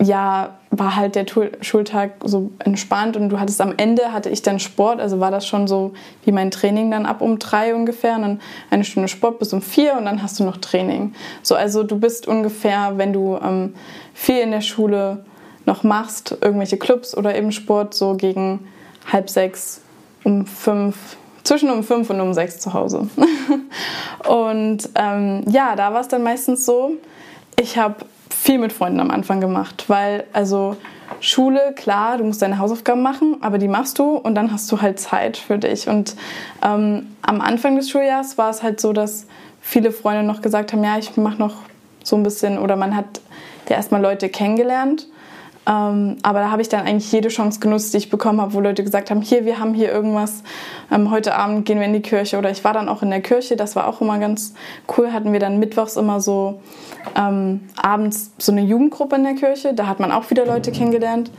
ja, 0.00 0.50
war 0.70 0.96
halt 0.96 1.14
der 1.14 1.26
Schultag 1.60 2.14
so 2.24 2.50
entspannt 2.58 3.16
und 3.16 3.28
du 3.28 3.38
hattest 3.38 3.60
am 3.60 3.74
Ende, 3.76 4.12
hatte 4.12 4.28
ich 4.28 4.42
dann 4.42 4.58
Sport, 4.58 5.00
also 5.00 5.20
war 5.20 5.30
das 5.30 5.46
schon 5.46 5.68
so 5.68 5.92
wie 6.24 6.32
mein 6.32 6.50
Training 6.50 6.90
dann 6.90 7.06
ab 7.06 7.20
um 7.20 7.38
drei 7.38 7.74
ungefähr 7.74 8.16
und 8.16 8.22
dann 8.22 8.40
eine 8.70 8.84
Stunde 8.84 9.08
Sport 9.08 9.38
bis 9.38 9.52
um 9.52 9.62
vier 9.62 9.96
und 9.96 10.04
dann 10.04 10.20
hast 10.20 10.40
du 10.40 10.44
noch 10.44 10.56
Training. 10.56 11.14
So, 11.42 11.54
also 11.54 11.84
du 11.84 11.98
bist 11.98 12.26
ungefähr, 12.26 12.94
wenn 12.96 13.12
du 13.12 13.38
ähm, 13.42 13.74
viel 14.14 14.38
in 14.40 14.50
der 14.50 14.62
Schule 14.62 15.24
noch 15.66 15.84
machst, 15.84 16.36
irgendwelche 16.40 16.76
Clubs 16.76 17.16
oder 17.16 17.36
eben 17.36 17.52
Sport, 17.52 17.94
so 17.94 18.14
gegen 18.16 18.66
halb 19.12 19.30
sechs, 19.30 19.80
um 20.24 20.46
fünf, 20.46 21.16
zwischen 21.44 21.70
um 21.70 21.84
fünf 21.84 22.10
und 22.10 22.20
um 22.20 22.34
sechs 22.34 22.58
zu 22.58 22.72
Hause. 22.72 23.08
und 24.28 24.88
ähm, 24.94 25.44
ja, 25.48 25.76
da 25.76 25.92
war 25.92 26.00
es 26.00 26.08
dann 26.08 26.22
meistens 26.22 26.66
so, 26.66 26.92
ich 27.60 27.78
habe 27.78 27.96
viel 28.30 28.58
mit 28.58 28.72
Freunden 28.72 29.00
am 29.00 29.10
Anfang 29.10 29.40
gemacht, 29.40 29.84
weil 29.88 30.24
also 30.32 30.76
Schule, 31.20 31.72
klar, 31.76 32.18
du 32.18 32.24
musst 32.24 32.42
deine 32.42 32.58
Hausaufgaben 32.58 33.02
machen, 33.02 33.36
aber 33.40 33.58
die 33.58 33.68
machst 33.68 33.98
du 33.98 34.16
und 34.16 34.34
dann 34.34 34.52
hast 34.52 34.70
du 34.72 34.80
halt 34.80 34.98
Zeit 34.98 35.36
für 35.36 35.58
dich. 35.58 35.88
Und 35.88 36.16
ähm, 36.62 37.16
am 37.22 37.40
Anfang 37.40 37.76
des 37.76 37.90
Schuljahres 37.90 38.36
war 38.36 38.50
es 38.50 38.62
halt 38.62 38.80
so, 38.80 38.92
dass 38.92 39.26
viele 39.60 39.92
Freunde 39.92 40.22
noch 40.22 40.42
gesagt 40.42 40.72
haben, 40.72 40.84
ja, 40.84 40.98
ich 40.98 41.16
mache 41.16 41.38
noch 41.38 41.56
so 42.02 42.16
ein 42.16 42.22
bisschen, 42.22 42.58
oder 42.58 42.76
man 42.76 42.94
hat 42.94 43.20
ja 43.68 43.76
erstmal 43.76 44.02
Leute 44.02 44.28
kennengelernt. 44.28 45.06
Ähm, 45.66 46.16
aber 46.22 46.40
da 46.40 46.50
habe 46.50 46.60
ich 46.60 46.68
dann 46.68 46.86
eigentlich 46.86 47.10
jede 47.10 47.28
Chance 47.28 47.60
genutzt, 47.60 47.94
die 47.94 47.98
ich 47.98 48.10
bekommen 48.10 48.40
habe, 48.40 48.52
wo 48.52 48.60
Leute 48.60 48.84
gesagt 48.84 49.10
haben, 49.10 49.22
hier, 49.22 49.44
wir 49.44 49.58
haben 49.58 49.72
hier 49.72 49.90
irgendwas, 49.90 50.42
ähm, 50.92 51.10
heute 51.10 51.34
Abend 51.34 51.64
gehen 51.64 51.78
wir 51.78 51.86
in 51.86 51.94
die 51.94 52.02
Kirche. 52.02 52.38
Oder 52.38 52.50
ich 52.50 52.64
war 52.64 52.72
dann 52.72 52.88
auch 52.88 53.02
in 53.02 53.10
der 53.10 53.22
Kirche, 53.22 53.56
das 53.56 53.74
war 53.74 53.86
auch 53.86 54.00
immer 54.00 54.18
ganz 54.18 54.54
cool. 54.96 55.12
Hatten 55.12 55.32
wir 55.32 55.40
dann 55.40 55.58
mittwochs 55.58 55.96
immer 55.96 56.20
so 56.20 56.60
ähm, 57.16 57.60
abends 57.76 58.32
so 58.38 58.52
eine 58.52 58.62
Jugendgruppe 58.62 59.16
in 59.16 59.24
der 59.24 59.34
Kirche, 59.34 59.74
da 59.74 59.86
hat 59.86 60.00
man 60.00 60.12
auch 60.12 60.30
wieder 60.30 60.46
Leute 60.46 60.72
kennengelernt. 60.72 61.30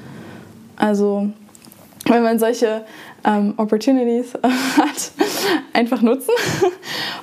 Also 0.78 1.30
wenn 2.08 2.24
man 2.24 2.40
solche 2.40 2.84
ähm, 3.26 3.56
Opportunities 3.58 4.34
hat, 4.78 5.12
einfach 5.74 6.02
nutzen. 6.02 6.32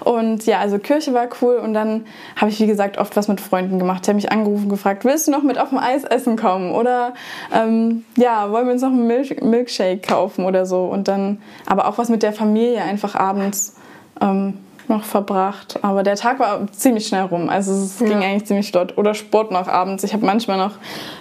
Und 0.01 0.45
ja, 0.47 0.59
also 0.59 0.79
Kirche 0.79 1.15
war 1.15 1.29
cool 1.41 1.57
und 1.57 1.75
dann 1.75 2.05
habe 2.37 2.51
ich, 2.51 2.61
wie 2.61 2.67
gesagt, 2.67 2.99
oft 2.99 3.17
was 3.17 3.29
mit 3.29 3.41
Freunden 3.41 3.79
gemacht. 3.79 4.07
Die 4.07 4.11
haben 4.11 4.17
mich 4.17 4.33
angerufen, 4.33 4.69
gefragt, 4.69 5.05
willst 5.05 5.29
du 5.29 5.31
noch 5.31 5.43
mit 5.43 5.59
auf 5.59 5.69
dem 5.69 5.79
Eis 5.79 6.05
essen 6.05 6.37
kommen? 6.37 6.73
Oder 6.73 7.15
ähm, 7.55 8.05
ja, 8.17 8.51
wollen 8.51 8.67
wir 8.67 8.73
uns 8.73 8.83
noch 8.83 8.91
einen 8.91 9.07
Milch 9.07 9.41
Milkshake 9.41 10.01
kaufen 10.07 10.45
oder 10.45 10.67
so? 10.67 10.85
Und 10.85 11.09
dann 11.09 11.41
aber 11.67 11.87
auch 11.87 11.99
was 11.99 12.09
mit 12.09 12.23
der 12.23 12.33
Familie 12.33 12.83
einfach 12.83 13.15
abends 13.15 13.77
ähm, 14.21 14.59
noch 14.89 15.05
verbracht. 15.05 15.79
Aber 15.83 16.03
der 16.03 16.17
Tag 16.17 16.41
war 16.41 16.67
ziemlich 16.73 17.07
schnell 17.07 17.23
rum. 17.23 17.49
Also 17.49 17.73
es 17.73 18.01
ja. 18.01 18.07
ging 18.07 18.23
eigentlich 18.23 18.47
ziemlich 18.47 18.71
flott. 18.71 18.99
Oder 18.99 19.15
Sport 19.15 19.53
noch 19.53 19.69
abends. 19.69 20.03
Ich 20.05 20.13
habe 20.13 20.27
manchmal 20.27 20.59
noch 20.59 20.73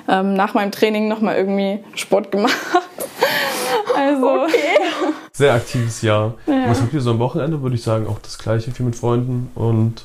ähm, 0.08 0.34
nach 0.34 0.54
meinem 0.54 0.72
Training 0.72 1.08
noch 1.08 1.22
mal 1.22 1.36
irgendwie 1.36 1.80
Sport 1.96 2.32
gemacht. 2.32 2.58
Also. 4.02 4.46
Okay. 4.52 4.78
Sehr 5.34 5.54
aktives 5.54 6.02
Jahr. 6.02 6.36
Ja. 6.46 6.70
Was 6.70 6.82
habt 6.82 6.94
ihr 6.94 7.02
so 7.02 7.12
am 7.12 7.20
Wochenende? 7.20 7.62
Würde 7.62 7.76
ich 7.76 7.84
sagen, 7.84 8.08
auch 8.08 8.20
das 8.20 8.38
gleiche, 8.38 8.72
viel 8.72 8.86
mit 8.86 8.96
Freunden. 8.96 9.50
Und 9.56 10.04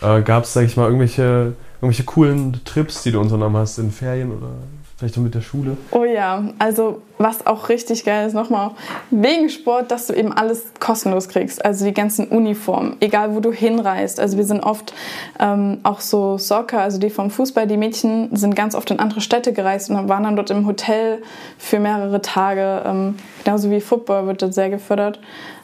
äh, 0.00 0.22
gab 0.22 0.44
es, 0.44 0.52
sag 0.52 0.64
ich 0.64 0.76
mal, 0.76 0.86
irgendwelche, 0.86 1.54
irgendwelche 1.80 2.04
coolen 2.04 2.60
Trips, 2.64 3.02
die 3.02 3.12
du 3.12 3.20
unternommen 3.20 3.56
hast 3.56 3.78
in 3.78 3.90
Ferien 3.90 4.32
oder 4.32 4.50
Vielleicht 4.96 5.18
auch 5.18 5.22
mit 5.22 5.34
der 5.34 5.40
Schule. 5.40 5.76
Oh 5.90 6.04
ja, 6.04 6.44
also 6.60 7.02
was 7.18 7.48
auch 7.48 7.68
richtig 7.68 8.04
geil 8.04 8.28
ist, 8.28 8.32
nochmal 8.32 8.70
wegen 9.10 9.48
Sport, 9.48 9.90
dass 9.90 10.06
du 10.06 10.12
eben 10.12 10.32
alles 10.32 10.66
kostenlos 10.78 11.28
kriegst. 11.28 11.64
Also 11.64 11.84
die 11.84 11.92
ganzen 11.92 12.28
Uniformen, 12.28 12.96
egal 13.00 13.34
wo 13.34 13.40
du 13.40 13.50
hinreist. 13.50 14.20
Also 14.20 14.36
wir 14.36 14.44
sind 14.44 14.60
oft 14.60 14.94
ähm, 15.40 15.78
auch 15.82 15.98
so 15.98 16.38
Soccer, 16.38 16.80
also 16.80 16.98
die 16.98 17.10
vom 17.10 17.30
Fußball, 17.30 17.66
die 17.66 17.76
Mädchen 17.76 18.36
sind 18.36 18.54
ganz 18.54 18.76
oft 18.76 18.88
in 18.92 19.00
andere 19.00 19.20
Städte 19.20 19.52
gereist 19.52 19.90
und 19.90 20.08
waren 20.08 20.22
dann 20.22 20.36
dort 20.36 20.50
im 20.50 20.64
Hotel 20.64 21.22
für 21.58 21.80
mehrere 21.80 22.22
Tage. 22.22 22.82
Ähm, 22.86 23.16
genauso 23.42 23.72
wie 23.72 23.80
Football 23.80 24.28
wird 24.28 24.42
dort 24.42 24.54
sehr 24.54 24.70
gefördert. 24.70 25.18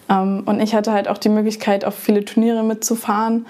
Ähm, 0.08 0.42
und 0.44 0.60
ich 0.60 0.74
hatte 0.74 0.90
halt 0.90 1.06
auch 1.06 1.18
die 1.18 1.28
Möglichkeit, 1.28 1.84
auf 1.84 1.94
viele 1.94 2.24
Turniere 2.24 2.64
mitzufahren. 2.64 3.46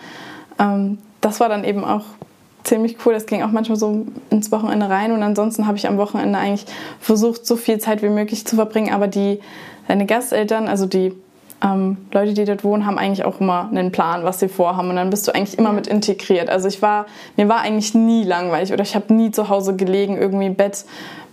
Ähm, 0.58 0.98
das 1.22 1.40
war 1.40 1.48
dann 1.48 1.64
eben 1.64 1.84
auch 1.84 2.04
ziemlich 2.64 2.96
cool. 3.04 3.12
Das 3.12 3.26
ging 3.26 3.42
auch 3.42 3.50
manchmal 3.50 3.78
so 3.78 4.06
ins 4.30 4.52
Wochenende 4.52 4.88
rein 4.88 5.12
und 5.12 5.22
ansonsten 5.22 5.66
habe 5.66 5.76
ich 5.76 5.88
am 5.88 5.98
Wochenende 5.98 6.38
eigentlich 6.38 6.66
versucht, 7.00 7.46
so 7.46 7.56
viel 7.56 7.78
Zeit 7.78 8.02
wie 8.02 8.08
möglich 8.08 8.46
zu 8.46 8.56
verbringen. 8.56 8.92
Aber 8.92 9.08
die, 9.08 9.40
deine 9.88 10.06
Gasteltern, 10.06 10.68
also 10.68 10.86
die 10.86 11.12
ähm, 11.62 11.98
Leute, 12.12 12.32
die 12.34 12.44
dort 12.44 12.64
wohnen, 12.64 12.86
haben 12.86 12.98
eigentlich 12.98 13.24
auch 13.24 13.40
immer 13.40 13.68
einen 13.70 13.92
Plan, 13.92 14.24
was 14.24 14.40
sie 14.40 14.48
vorhaben 14.48 14.90
und 14.90 14.96
dann 14.96 15.10
bist 15.10 15.28
du 15.28 15.34
eigentlich 15.34 15.58
immer 15.58 15.72
mit 15.72 15.86
integriert. 15.86 16.48
Also 16.48 16.68
ich 16.68 16.80
war, 16.80 17.06
mir 17.36 17.48
war 17.48 17.60
eigentlich 17.60 17.94
nie 17.94 18.24
langweilig 18.24 18.72
oder 18.72 18.82
ich 18.82 18.94
habe 18.94 19.12
nie 19.12 19.30
zu 19.30 19.48
Hause 19.48 19.76
gelegen, 19.76 20.16
irgendwie 20.16 20.46
im 20.46 20.54
Bett 20.54 20.84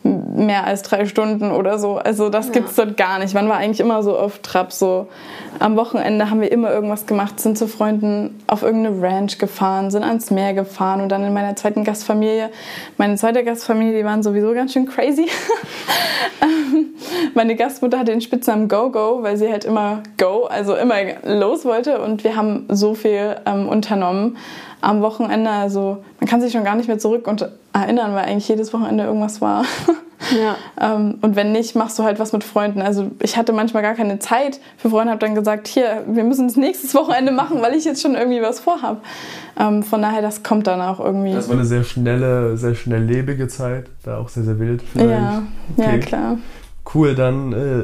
mehr 0.03 0.65
als 0.65 0.83
drei 0.83 1.05
Stunden 1.05 1.51
oder 1.51 1.79
so. 1.79 1.95
Also 1.97 2.29
das 2.29 2.49
ja. 2.53 2.61
es 2.61 2.75
dort 2.75 2.97
gar 2.97 3.19
nicht. 3.19 3.33
Man 3.33 3.49
war 3.49 3.57
eigentlich 3.57 3.79
immer 3.79 4.03
so 4.03 4.17
auf 4.17 4.39
Trab. 4.39 4.71
So 4.71 5.07
am 5.59 5.75
Wochenende 5.75 6.29
haben 6.29 6.41
wir 6.41 6.51
immer 6.51 6.71
irgendwas 6.71 7.05
gemacht, 7.05 7.39
sind 7.39 7.57
zu 7.57 7.67
Freunden 7.67 8.41
auf 8.47 8.63
irgendeine 8.63 9.01
Ranch 9.01 9.37
gefahren, 9.37 9.91
sind 9.91 10.03
ans 10.03 10.29
Meer 10.31 10.53
gefahren 10.53 11.01
und 11.01 11.09
dann 11.09 11.23
in 11.23 11.33
meiner 11.33 11.55
zweiten 11.55 11.83
Gastfamilie. 11.83 12.49
Meine 12.97 13.15
zweite 13.15 13.43
Gastfamilie, 13.43 13.97
die 13.97 14.05
waren 14.05 14.23
sowieso 14.23 14.53
ganz 14.53 14.73
schön 14.73 14.85
crazy. 14.85 15.27
Meine 17.33 17.55
Gastmutter 17.55 17.99
hatte 17.99 18.11
den 18.11 18.21
Spitznamen 18.21 18.67
Go 18.67 18.91
Go, 18.91 19.19
weil 19.21 19.37
sie 19.37 19.49
halt 19.49 19.65
immer 19.65 20.03
Go, 20.17 20.45
also 20.45 20.75
immer 20.75 20.95
los 21.23 21.65
wollte 21.65 21.99
und 22.01 22.23
wir 22.23 22.35
haben 22.35 22.65
so 22.69 22.93
viel 22.93 23.37
ähm, 23.45 23.67
unternommen 23.67 24.37
am 24.81 25.01
Wochenende. 25.01 25.49
Also 25.49 26.03
man 26.19 26.29
kann 26.29 26.41
sich 26.41 26.51
schon 26.51 26.63
gar 26.63 26.75
nicht 26.75 26.87
mehr 26.87 26.99
zurück 26.99 27.27
und 27.27 27.49
erinnern, 27.73 28.13
weil 28.13 28.25
eigentlich 28.25 28.47
jedes 28.47 28.73
Wochenende 28.73 29.03
irgendwas 29.03 29.41
war. 29.41 29.63
Ja. 30.35 30.55
ähm, 30.95 31.19
und 31.21 31.35
wenn 31.35 31.51
nicht, 31.51 31.75
machst 31.75 31.97
du 31.99 32.03
halt 32.03 32.19
was 32.19 32.33
mit 32.33 32.43
Freunden. 32.43 32.81
Also 32.81 33.11
ich 33.21 33.37
hatte 33.37 33.53
manchmal 33.53 33.83
gar 33.83 33.93
keine 33.93 34.19
Zeit 34.19 34.59
für 34.77 34.89
Freunde, 34.89 35.11
habe 35.11 35.19
dann 35.19 35.35
gesagt, 35.35 35.67
hier, 35.67 36.03
wir 36.07 36.23
müssen 36.23 36.47
das 36.47 36.57
nächstes 36.57 36.95
Wochenende 36.95 37.31
machen, 37.31 37.61
weil 37.61 37.75
ich 37.75 37.85
jetzt 37.85 38.01
schon 38.01 38.15
irgendwie 38.15 38.41
was 38.41 38.59
vorhab. 38.59 39.03
Ähm, 39.59 39.83
von 39.83 40.01
daher, 40.01 40.21
das 40.21 40.43
kommt 40.43 40.67
dann 40.67 40.81
auch 40.81 40.99
irgendwie. 40.99 41.33
Das 41.33 41.47
war 41.47 41.55
eine 41.55 41.65
sehr 41.65 41.83
schnelle, 41.83 42.57
sehr 42.57 42.75
schnelllebige 42.75 43.47
Zeit, 43.47 43.87
da 44.03 44.17
auch 44.17 44.29
sehr, 44.29 44.43
sehr 44.43 44.59
wild 44.59 44.81
vielleicht. 44.81 45.09
Ja, 45.09 45.43
okay. 45.77 45.91
ja 45.91 45.97
klar. 45.99 46.37
Cool, 46.93 47.15
dann 47.15 47.53
äh, 47.53 47.83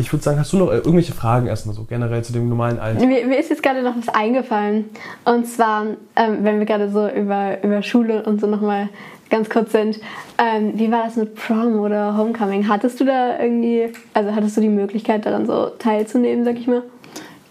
ich 0.00 0.12
würde 0.12 0.22
sagen, 0.22 0.38
hast 0.38 0.52
du 0.52 0.56
noch 0.56 0.70
irgendwelche 0.70 1.12
Fragen 1.12 1.46
erstmal 1.46 1.74
so 1.74 1.84
generell 1.84 2.22
zu 2.24 2.32
dem 2.32 2.48
normalen 2.48 2.78
Alltag? 2.78 3.06
Mir, 3.06 3.26
mir 3.26 3.38
ist 3.38 3.50
jetzt 3.50 3.62
gerade 3.62 3.82
noch 3.82 3.96
was 3.96 4.08
eingefallen. 4.08 4.86
Und 5.24 5.46
zwar, 5.46 5.86
ähm, 6.16 6.38
wenn 6.42 6.58
wir 6.58 6.66
gerade 6.66 6.90
so 6.90 7.08
über, 7.08 7.62
über 7.62 7.82
Schule 7.82 8.22
und 8.24 8.40
so 8.40 8.46
nochmal 8.46 8.88
ganz 9.28 9.48
kurz 9.48 9.72
sind, 9.72 10.00
ähm, 10.38 10.72
wie 10.74 10.90
war 10.90 11.04
das 11.04 11.16
mit 11.16 11.34
Prom 11.34 11.78
oder 11.78 12.16
Homecoming? 12.16 12.68
Hattest 12.68 12.98
du 13.00 13.04
da 13.04 13.38
irgendwie, 13.38 13.92
also 14.14 14.34
hattest 14.34 14.56
du 14.56 14.60
die 14.60 14.68
Möglichkeit 14.68 15.26
daran 15.26 15.46
so 15.46 15.66
teilzunehmen, 15.78 16.44
sag 16.44 16.56
ich 16.56 16.66
mal? 16.66 16.82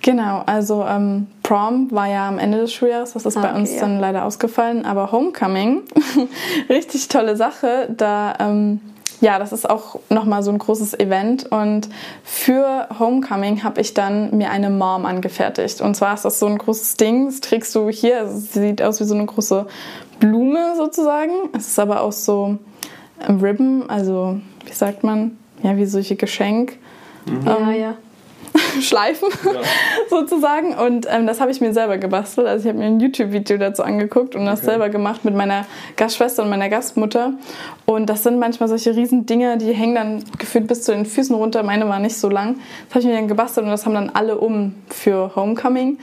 Genau, 0.01 0.43
also 0.45 0.85
ähm, 0.87 1.27
Prom 1.43 1.91
war 1.91 2.07
ja 2.07 2.27
am 2.27 2.39
Ende 2.39 2.59
des 2.59 2.73
Schuljahres, 2.73 3.13
das 3.13 3.25
ist 3.25 3.35
ah, 3.37 3.41
bei 3.41 3.53
uns 3.53 3.73
ja. 3.73 3.81
dann 3.81 3.99
leider 3.99 4.23
ausgefallen, 4.23 4.85
aber 4.85 5.11
Homecoming, 5.11 5.81
richtig 6.69 7.09
tolle 7.09 7.35
Sache, 7.35 7.89
da 7.95 8.33
ähm, 8.39 8.79
ja, 9.21 9.39
das 9.39 9.51
ist 9.51 9.69
auch 9.69 9.99
nochmal 10.09 10.43
so 10.43 10.51
ein 10.51 10.57
großes 10.57 10.99
Event. 10.99 11.51
Und 11.51 11.89
für 12.23 12.87
Homecoming 12.97 13.63
habe 13.63 13.81
ich 13.81 13.93
dann 13.93 14.35
mir 14.37 14.49
eine 14.51 14.69
Mom 14.69 15.05
angefertigt. 15.05 15.81
Und 15.81 15.95
zwar 15.95 16.13
ist 16.13 16.25
das 16.25 16.39
so 16.39 16.45
ein 16.45 16.57
großes 16.57 16.97
Ding. 16.97 17.25
Das 17.25 17.41
trägst 17.41 17.75
du 17.75 17.89
hier. 17.89 18.19
Also 18.19 18.39
sie 18.39 18.59
sieht 18.59 18.81
aus 18.81 18.99
wie 18.99 19.05
so 19.05 19.15
eine 19.15 19.25
große 19.25 19.67
Blume 20.19 20.75
sozusagen. 20.77 21.31
Es 21.53 21.67
ist 21.67 21.79
aber 21.79 22.01
auch 22.01 22.11
so 22.11 22.57
ein 23.19 23.39
Ribbon, 23.39 23.89
also 23.89 24.39
wie 24.65 24.73
sagt 24.73 25.03
man? 25.03 25.37
Ja, 25.63 25.75
wie 25.75 25.85
solche 25.85 26.15
Geschenk. 26.15 26.77
Mhm. 27.25 27.47
Ähm, 27.47 27.69
ja, 27.69 27.71
ja. 27.71 27.95
Schleifen 28.81 29.29
ja. 29.45 29.61
sozusagen. 30.09 30.75
Und 30.75 31.07
ähm, 31.09 31.27
das 31.27 31.41
habe 31.41 31.51
ich 31.51 31.61
mir 31.61 31.73
selber 31.73 31.97
gebastelt. 31.97 32.47
Also 32.47 32.63
ich 32.63 32.69
habe 32.69 32.79
mir 32.79 32.85
ein 32.85 32.99
YouTube-Video 32.99 33.57
dazu 33.57 33.83
angeguckt 33.83 34.35
und 34.35 34.45
das 34.45 34.59
okay. 34.59 34.71
selber 34.71 34.89
gemacht 34.89 35.25
mit 35.25 35.35
meiner 35.35 35.65
Gastschwester 35.95 36.43
und 36.43 36.49
meiner 36.49 36.69
Gastmutter. 36.69 37.33
Und 37.85 38.07
das 38.09 38.23
sind 38.23 38.39
manchmal 38.39 38.69
solche 38.69 38.95
riesen 38.95 39.25
Dinger, 39.25 39.57
die 39.57 39.73
hängen 39.73 39.95
dann 39.95 40.23
gefühlt 40.37 40.67
bis 40.67 40.83
zu 40.83 40.91
den 40.91 41.05
Füßen 41.05 41.35
runter. 41.35 41.63
Meine 41.63 41.87
war 41.87 41.99
nicht 41.99 42.17
so 42.17 42.29
lang. 42.29 42.55
Das 42.87 42.95
habe 42.95 42.99
ich 42.99 43.05
mir 43.07 43.15
dann 43.15 43.27
gebastelt 43.27 43.65
und 43.65 43.71
das 43.71 43.85
haben 43.85 43.93
dann 43.93 44.09
alle 44.11 44.37
um 44.37 44.75
für 44.87 45.35
Homecoming. 45.35 45.99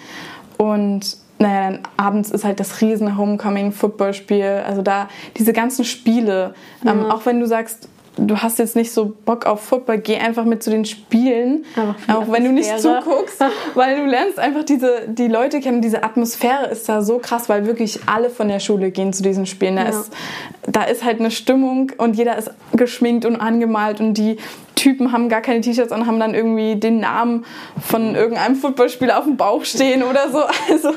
Und 0.59 1.16
naja, 1.38 1.70
dann 1.70 1.80
abends 1.96 2.30
ist 2.30 2.44
halt 2.44 2.61
das 2.61 2.80
riesen 2.80 3.18
Homecoming-Footballspiel. 3.18 4.62
Also 4.66 4.82
da 4.82 5.09
diese 5.37 5.52
ganzen 5.52 5.85
Spiele. 5.85 6.54
Ähm, 6.82 6.87
ja. 6.87 6.92
Ähm, 6.92 7.11
auch 7.11 7.26
wenn 7.26 7.40
du 7.40 7.46
sagst, 7.46 7.88
du 8.16 8.38
hast 8.38 8.59
jetzt 8.59 8.76
nicht 8.76 8.92
so 8.92 9.14
Bock 9.24 9.46
auf 9.46 9.61
Football, 9.61 9.98
geh 9.98 10.16
einfach 10.16 10.44
mit 10.44 10.62
zu 10.62 10.70
den 10.70 10.85
Spielen, 10.85 11.64
auch 12.09 12.31
wenn 12.31 12.44
du 12.44 12.52
nicht 12.52 12.79
zuguckst, 12.81 13.40
weil 13.74 13.96
du 13.96 14.07
lernst 14.07 14.38
einfach 14.38 14.64
diese, 14.64 15.02
die 15.09 15.29
Leute 15.29 15.61
kennen, 15.61 15.83
diese 15.83 16.02
Atmosphäre 16.02 16.66
ist 16.66 16.88
da 16.88 17.02
so 17.02 17.18
krass, 17.18 17.48
weil 17.48 17.66
wirklich 17.66 18.00
alle 18.07 18.31
von 18.31 18.48
der 18.48 18.61
Schule 18.61 18.90
gehen 18.90 19.12
zu 19.12 19.22
diesen 19.22 19.46
Spielen. 19.46 19.76
Da, 19.76 19.83
ja. 19.83 19.88
ist, 19.90 20.12
da 20.66 20.85
ist 20.85 21.05
halt 21.05 21.20
eine 21.20 21.31
Stimmung 21.31 21.92
und 21.98 22.16
jeder 22.16 22.37
ist 22.37 22.50
geschminkt 22.72 23.24
und 23.24 23.37
angemalt 23.37 24.00
und 24.00 24.14
die 24.14 24.38
Typen 24.74 25.11
haben 25.11 25.29
gar 25.29 25.40
keine 25.40 25.62
T-Shirts 25.62 25.90
und 25.90 26.07
haben 26.07 26.20
dann 26.20 26.35
irgendwie 26.35 26.76
den 26.76 27.00
Namen 27.00 27.44
von 27.81 28.14
irgendeinem 28.14 28.57
Footballspieler 28.57 29.18
auf 29.18 29.24
dem 29.24 29.37
Bauch 29.37 29.64
stehen 29.64 30.02
oder 30.02 30.31
so. 30.31 30.42
Also 30.70 30.90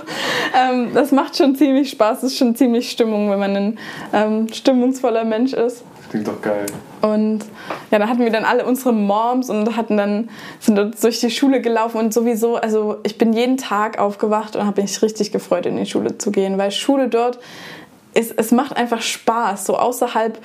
ähm, 0.56 0.90
das 0.94 1.12
macht 1.12 1.38
schon 1.38 1.56
ziemlich 1.56 1.92
Spaß, 1.92 2.22
das 2.22 2.32
ist 2.32 2.38
schon 2.38 2.56
ziemlich 2.56 2.90
Stimmung, 2.90 3.30
wenn 3.30 3.40
man 3.40 3.56
ein 3.56 3.80
ähm, 4.14 4.48
stimmungsvoller 4.52 5.24
Mensch 5.24 5.54
ist. 5.54 5.84
Klingt 6.10 6.28
doch 6.28 6.42
geil. 6.42 6.66
Und 7.02 7.46
ja, 7.92 8.00
da 8.00 8.08
hatten 8.08 8.20
wir 8.20 8.32
dann 8.32 8.44
alle 8.44 8.66
unsere 8.66 8.94
Moms 8.94 9.50
und 9.50 9.76
hatten 9.78 9.96
dann, 9.96 10.30
sind 10.60 10.76
dort 10.76 11.02
durch 11.04 11.20
die 11.20 11.30
Schule 11.30 11.62
gelaufen 11.62 11.98
und 11.98 12.14
sowieso, 12.14 12.56
also 12.56 12.98
ich 13.04 13.18
bin 13.18 13.34
jeden 13.34 13.58
Tag 13.58 14.00
aufgewacht 14.00 14.56
und 14.56 14.66
habe 14.66 14.82
mich 14.82 15.02
richtig 15.02 15.32
gefreut, 15.32 15.66
in 15.66 15.78
die 15.78 15.86
Schule 15.86 16.18
zu 16.18 16.32
gehen, 16.32 16.58
weil 16.58 16.72
Schule 16.72 17.10
dort 17.10 17.40
ist, 18.14 18.34
es 18.38 18.52
macht 18.52 18.76
einfach 18.76 19.02
Spaß, 19.02 19.66
so 19.66 19.78
außerhalb 19.78 20.40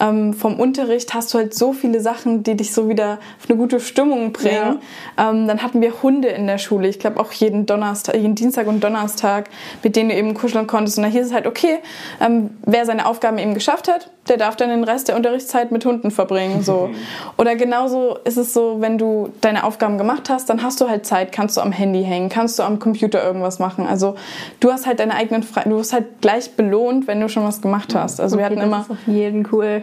ähm, 0.00 0.34
vom 0.34 0.58
Unterricht 0.58 1.14
hast 1.14 1.34
du 1.34 1.38
halt 1.38 1.54
so 1.54 1.72
viele 1.72 2.00
Sachen, 2.00 2.42
die 2.42 2.56
dich 2.56 2.72
so 2.72 2.88
wieder 2.88 3.18
auf 3.40 3.48
eine 3.48 3.58
gute 3.58 3.80
Stimmung 3.80 4.32
bringen. 4.32 4.78
Ja. 5.16 5.30
Ähm, 5.30 5.48
dann 5.48 5.62
hatten 5.62 5.80
wir 5.80 6.02
Hunde 6.02 6.28
in 6.28 6.46
der 6.46 6.58
Schule. 6.58 6.88
Ich 6.88 6.98
glaube 6.98 7.20
auch 7.20 7.32
jeden 7.32 7.66
Donnerstag, 7.66 8.16
jeden 8.16 8.34
Dienstag 8.34 8.66
und 8.66 8.82
Donnerstag, 8.82 9.50
mit 9.82 9.96
denen 9.96 10.10
du 10.10 10.16
eben 10.16 10.34
kuscheln 10.34 10.66
konntest. 10.66 10.98
Und 10.98 11.04
da 11.04 11.10
hieß 11.10 11.26
es 11.26 11.32
halt, 11.32 11.46
okay, 11.46 11.78
ähm, 12.20 12.50
wer 12.64 12.86
seine 12.86 13.06
Aufgaben 13.06 13.38
eben 13.38 13.54
geschafft 13.54 13.88
hat, 13.88 14.10
der 14.28 14.36
darf 14.36 14.56
dann 14.56 14.68
den 14.68 14.84
Rest 14.84 15.08
der 15.08 15.16
Unterrichtszeit 15.16 15.72
mit 15.72 15.84
Hunden 15.84 16.10
verbringen. 16.10 16.62
So. 16.62 16.90
Oder 17.38 17.56
genauso 17.56 18.18
ist 18.24 18.36
es 18.36 18.52
so, 18.52 18.80
wenn 18.80 18.98
du 18.98 19.32
deine 19.40 19.64
Aufgaben 19.64 19.98
gemacht 19.98 20.30
hast, 20.30 20.50
dann 20.50 20.62
hast 20.62 20.80
du 20.80 20.88
halt 20.88 21.06
Zeit, 21.06 21.32
kannst 21.32 21.56
du 21.56 21.60
am 21.60 21.72
Handy 21.72 22.04
hängen, 22.04 22.28
kannst 22.28 22.58
du 22.58 22.62
am 22.62 22.78
Computer 22.78 23.22
irgendwas 23.24 23.58
machen. 23.58 23.86
Also 23.86 24.16
du 24.60 24.70
hast 24.70 24.86
halt 24.86 25.00
deine 25.00 25.14
eigenen 25.14 25.42
Fre 25.42 25.62
du 25.64 25.76
wirst 25.76 25.92
halt 25.92 26.20
gleich 26.20 26.52
belohnt, 26.52 27.06
wenn 27.06 27.20
du 27.20 27.28
schon 27.28 27.44
was 27.44 27.60
gemacht 27.60 27.94
hast. 27.94 28.20
Also 28.20 28.36
okay, 28.36 28.42
wir 28.42 28.46
hatten 28.46 28.60
immer. 28.60 28.86
Jeden 29.06 29.48
cool. 29.52 29.82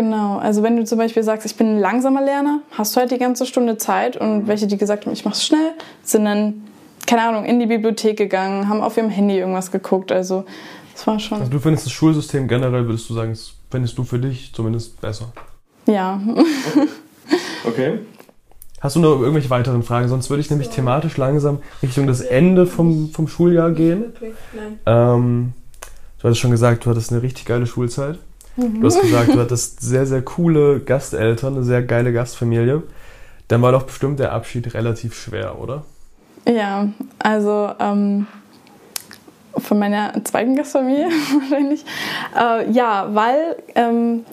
Genau, 0.00 0.38
also 0.38 0.62
wenn 0.62 0.78
du 0.78 0.84
zum 0.86 0.96
Beispiel 0.96 1.22
sagst, 1.22 1.44
ich 1.44 1.56
bin 1.56 1.76
ein 1.76 1.78
langsamer 1.78 2.22
Lerner, 2.22 2.62
hast 2.70 2.96
du 2.96 3.00
halt 3.00 3.10
die 3.10 3.18
ganze 3.18 3.44
Stunde 3.44 3.76
Zeit 3.76 4.16
und 4.16 4.48
welche, 4.48 4.66
die 4.66 4.78
gesagt 4.78 5.04
haben, 5.04 5.12
ich 5.12 5.26
mach's 5.26 5.44
schnell, 5.44 5.72
sind 6.02 6.24
dann, 6.24 6.62
keine 7.06 7.20
Ahnung, 7.20 7.44
in 7.44 7.60
die 7.60 7.66
Bibliothek 7.66 8.16
gegangen, 8.16 8.70
haben 8.70 8.80
auf 8.80 8.96
ihrem 8.96 9.10
Handy 9.10 9.38
irgendwas 9.38 9.70
geguckt, 9.70 10.10
also 10.10 10.46
das 10.94 11.06
war 11.06 11.18
schon. 11.18 11.40
Also 11.40 11.50
du 11.50 11.58
findest 11.58 11.84
das 11.84 11.92
Schulsystem 11.92 12.48
generell, 12.48 12.86
würdest 12.86 13.10
du 13.10 13.14
sagen, 13.14 13.36
findest 13.70 13.98
du 13.98 14.04
für 14.04 14.18
dich 14.18 14.54
zumindest 14.54 14.98
besser? 15.02 15.34
Ja. 15.86 16.18
Okay. 16.32 16.88
okay. 17.66 17.98
Hast 18.80 18.96
du 18.96 19.00
noch 19.00 19.20
irgendwelche 19.20 19.50
weiteren 19.50 19.82
Fragen? 19.82 20.08
Sonst 20.08 20.30
würde 20.30 20.40
ich 20.40 20.48
nämlich 20.48 20.70
thematisch 20.70 21.18
langsam 21.18 21.58
Richtung 21.82 22.06
das 22.06 22.22
Ende 22.22 22.64
vom, 22.64 23.10
vom 23.10 23.28
Schuljahr 23.28 23.72
gehen. 23.72 24.14
Nein. 24.54 24.78
Ähm, 24.86 25.52
du 26.18 26.24
hattest 26.24 26.40
schon 26.40 26.52
gesagt, 26.52 26.86
du 26.86 26.90
hattest 26.90 27.12
eine 27.12 27.20
richtig 27.20 27.44
geile 27.44 27.66
Schulzeit. 27.66 28.18
Du 28.60 28.86
hast 28.86 29.00
gesagt, 29.00 29.28
du 29.28 29.40
hattest 29.40 29.80
sehr, 29.80 30.06
sehr 30.06 30.22
coole 30.22 30.80
Gasteltern, 30.80 31.56
eine 31.56 31.64
sehr 31.64 31.82
geile 31.82 32.12
Gastfamilie. 32.12 32.82
Dann 33.48 33.62
war 33.62 33.72
doch 33.72 33.84
bestimmt 33.84 34.20
der 34.20 34.32
Abschied 34.32 34.74
relativ 34.74 35.14
schwer, 35.14 35.58
oder? 35.58 35.84
Ja, 36.46 36.88
also 37.18 37.70
ähm, 37.78 38.26
von 39.56 39.78
meiner 39.78 40.12
zweiten 40.24 40.56
Gastfamilie 40.56 41.06
wahrscheinlich. 41.40 41.84
Äh, 42.38 42.70
ja, 42.70 43.08
weil, 43.12 43.56
ähm, 43.74 44.24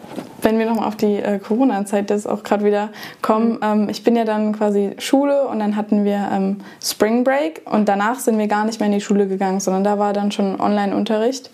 wenn 0.41 0.59
wir 0.59 0.65
nochmal 0.65 0.87
auf 0.87 0.95
die 0.95 1.15
äh, 1.15 1.39
Corona-Zeit 1.39 2.09
das 2.09 2.27
auch 2.27 2.43
gerade 2.43 2.65
wieder 2.65 2.89
kommen, 3.21 3.53
mhm. 3.53 3.59
ähm, 3.61 3.89
ich 3.89 4.03
bin 4.03 4.15
ja 4.15 4.25
dann 4.25 4.53
quasi 4.53 4.95
Schule 4.99 5.47
und 5.47 5.59
dann 5.59 5.75
hatten 5.75 6.05
wir 6.05 6.29
ähm, 6.31 6.57
Spring 6.83 7.23
Break 7.23 7.61
und 7.65 7.89
danach 7.89 8.19
sind 8.19 8.37
wir 8.37 8.47
gar 8.47 8.65
nicht 8.65 8.79
mehr 8.79 8.87
in 8.87 8.93
die 8.93 9.01
Schule 9.01 9.27
gegangen, 9.27 9.59
sondern 9.59 9.83
da 9.83 9.97
war 9.97 10.13
dann 10.13 10.31
schon 10.31 10.59
Online-Unterricht. 10.59 11.49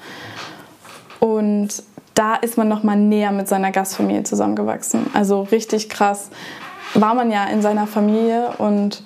Und 1.20 1.70
da 2.14 2.36
ist 2.36 2.58
man 2.58 2.68
nochmal 2.68 2.98
näher 2.98 3.32
mit 3.32 3.48
seiner 3.48 3.72
Gastfamilie 3.72 4.24
zusammengewachsen. 4.24 5.08
Also 5.14 5.42
richtig 5.44 5.90
krass 5.90 6.30
war 6.94 7.16
man 7.16 7.32
ja 7.32 7.46
in 7.46 7.62
seiner 7.62 7.88
Familie 7.88 8.52
und 8.58 9.04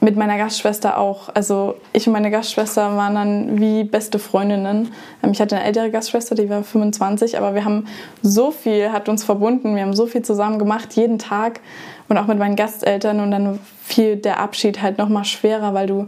mit 0.00 0.16
meiner 0.16 0.36
Gastschwester 0.36 0.98
auch. 0.98 1.30
Also 1.34 1.74
ich 1.92 2.06
und 2.06 2.12
meine 2.12 2.30
Gastschwester 2.30 2.96
waren 2.96 3.14
dann 3.14 3.60
wie 3.60 3.82
beste 3.82 4.18
Freundinnen. 4.18 4.92
Ähm, 5.22 5.32
ich 5.32 5.40
hatte 5.40 5.56
eine 5.56 5.64
ältere 5.64 5.90
Gastschwester, 5.90 6.34
die 6.34 6.48
war 6.48 6.62
25, 6.62 7.36
aber 7.38 7.54
wir 7.54 7.64
haben 7.64 7.86
so 8.22 8.50
viel, 8.50 8.92
hat 8.92 9.08
uns 9.08 9.24
verbunden, 9.24 9.74
wir 9.74 9.82
haben 9.82 9.96
so 9.96 10.06
viel 10.06 10.22
zusammen 10.22 10.58
gemacht, 10.58 10.94
jeden 10.94 11.18
Tag 11.18 11.60
und 12.08 12.18
auch 12.18 12.26
mit 12.26 12.38
meinen 12.38 12.56
Gasteltern 12.56 13.20
und 13.20 13.30
dann 13.30 13.58
fiel 13.82 14.16
der 14.16 14.38
Abschied 14.38 14.80
halt 14.80 14.98
noch 14.98 15.08
mal 15.08 15.24
schwerer, 15.24 15.74
weil 15.74 15.86
du, 15.86 16.06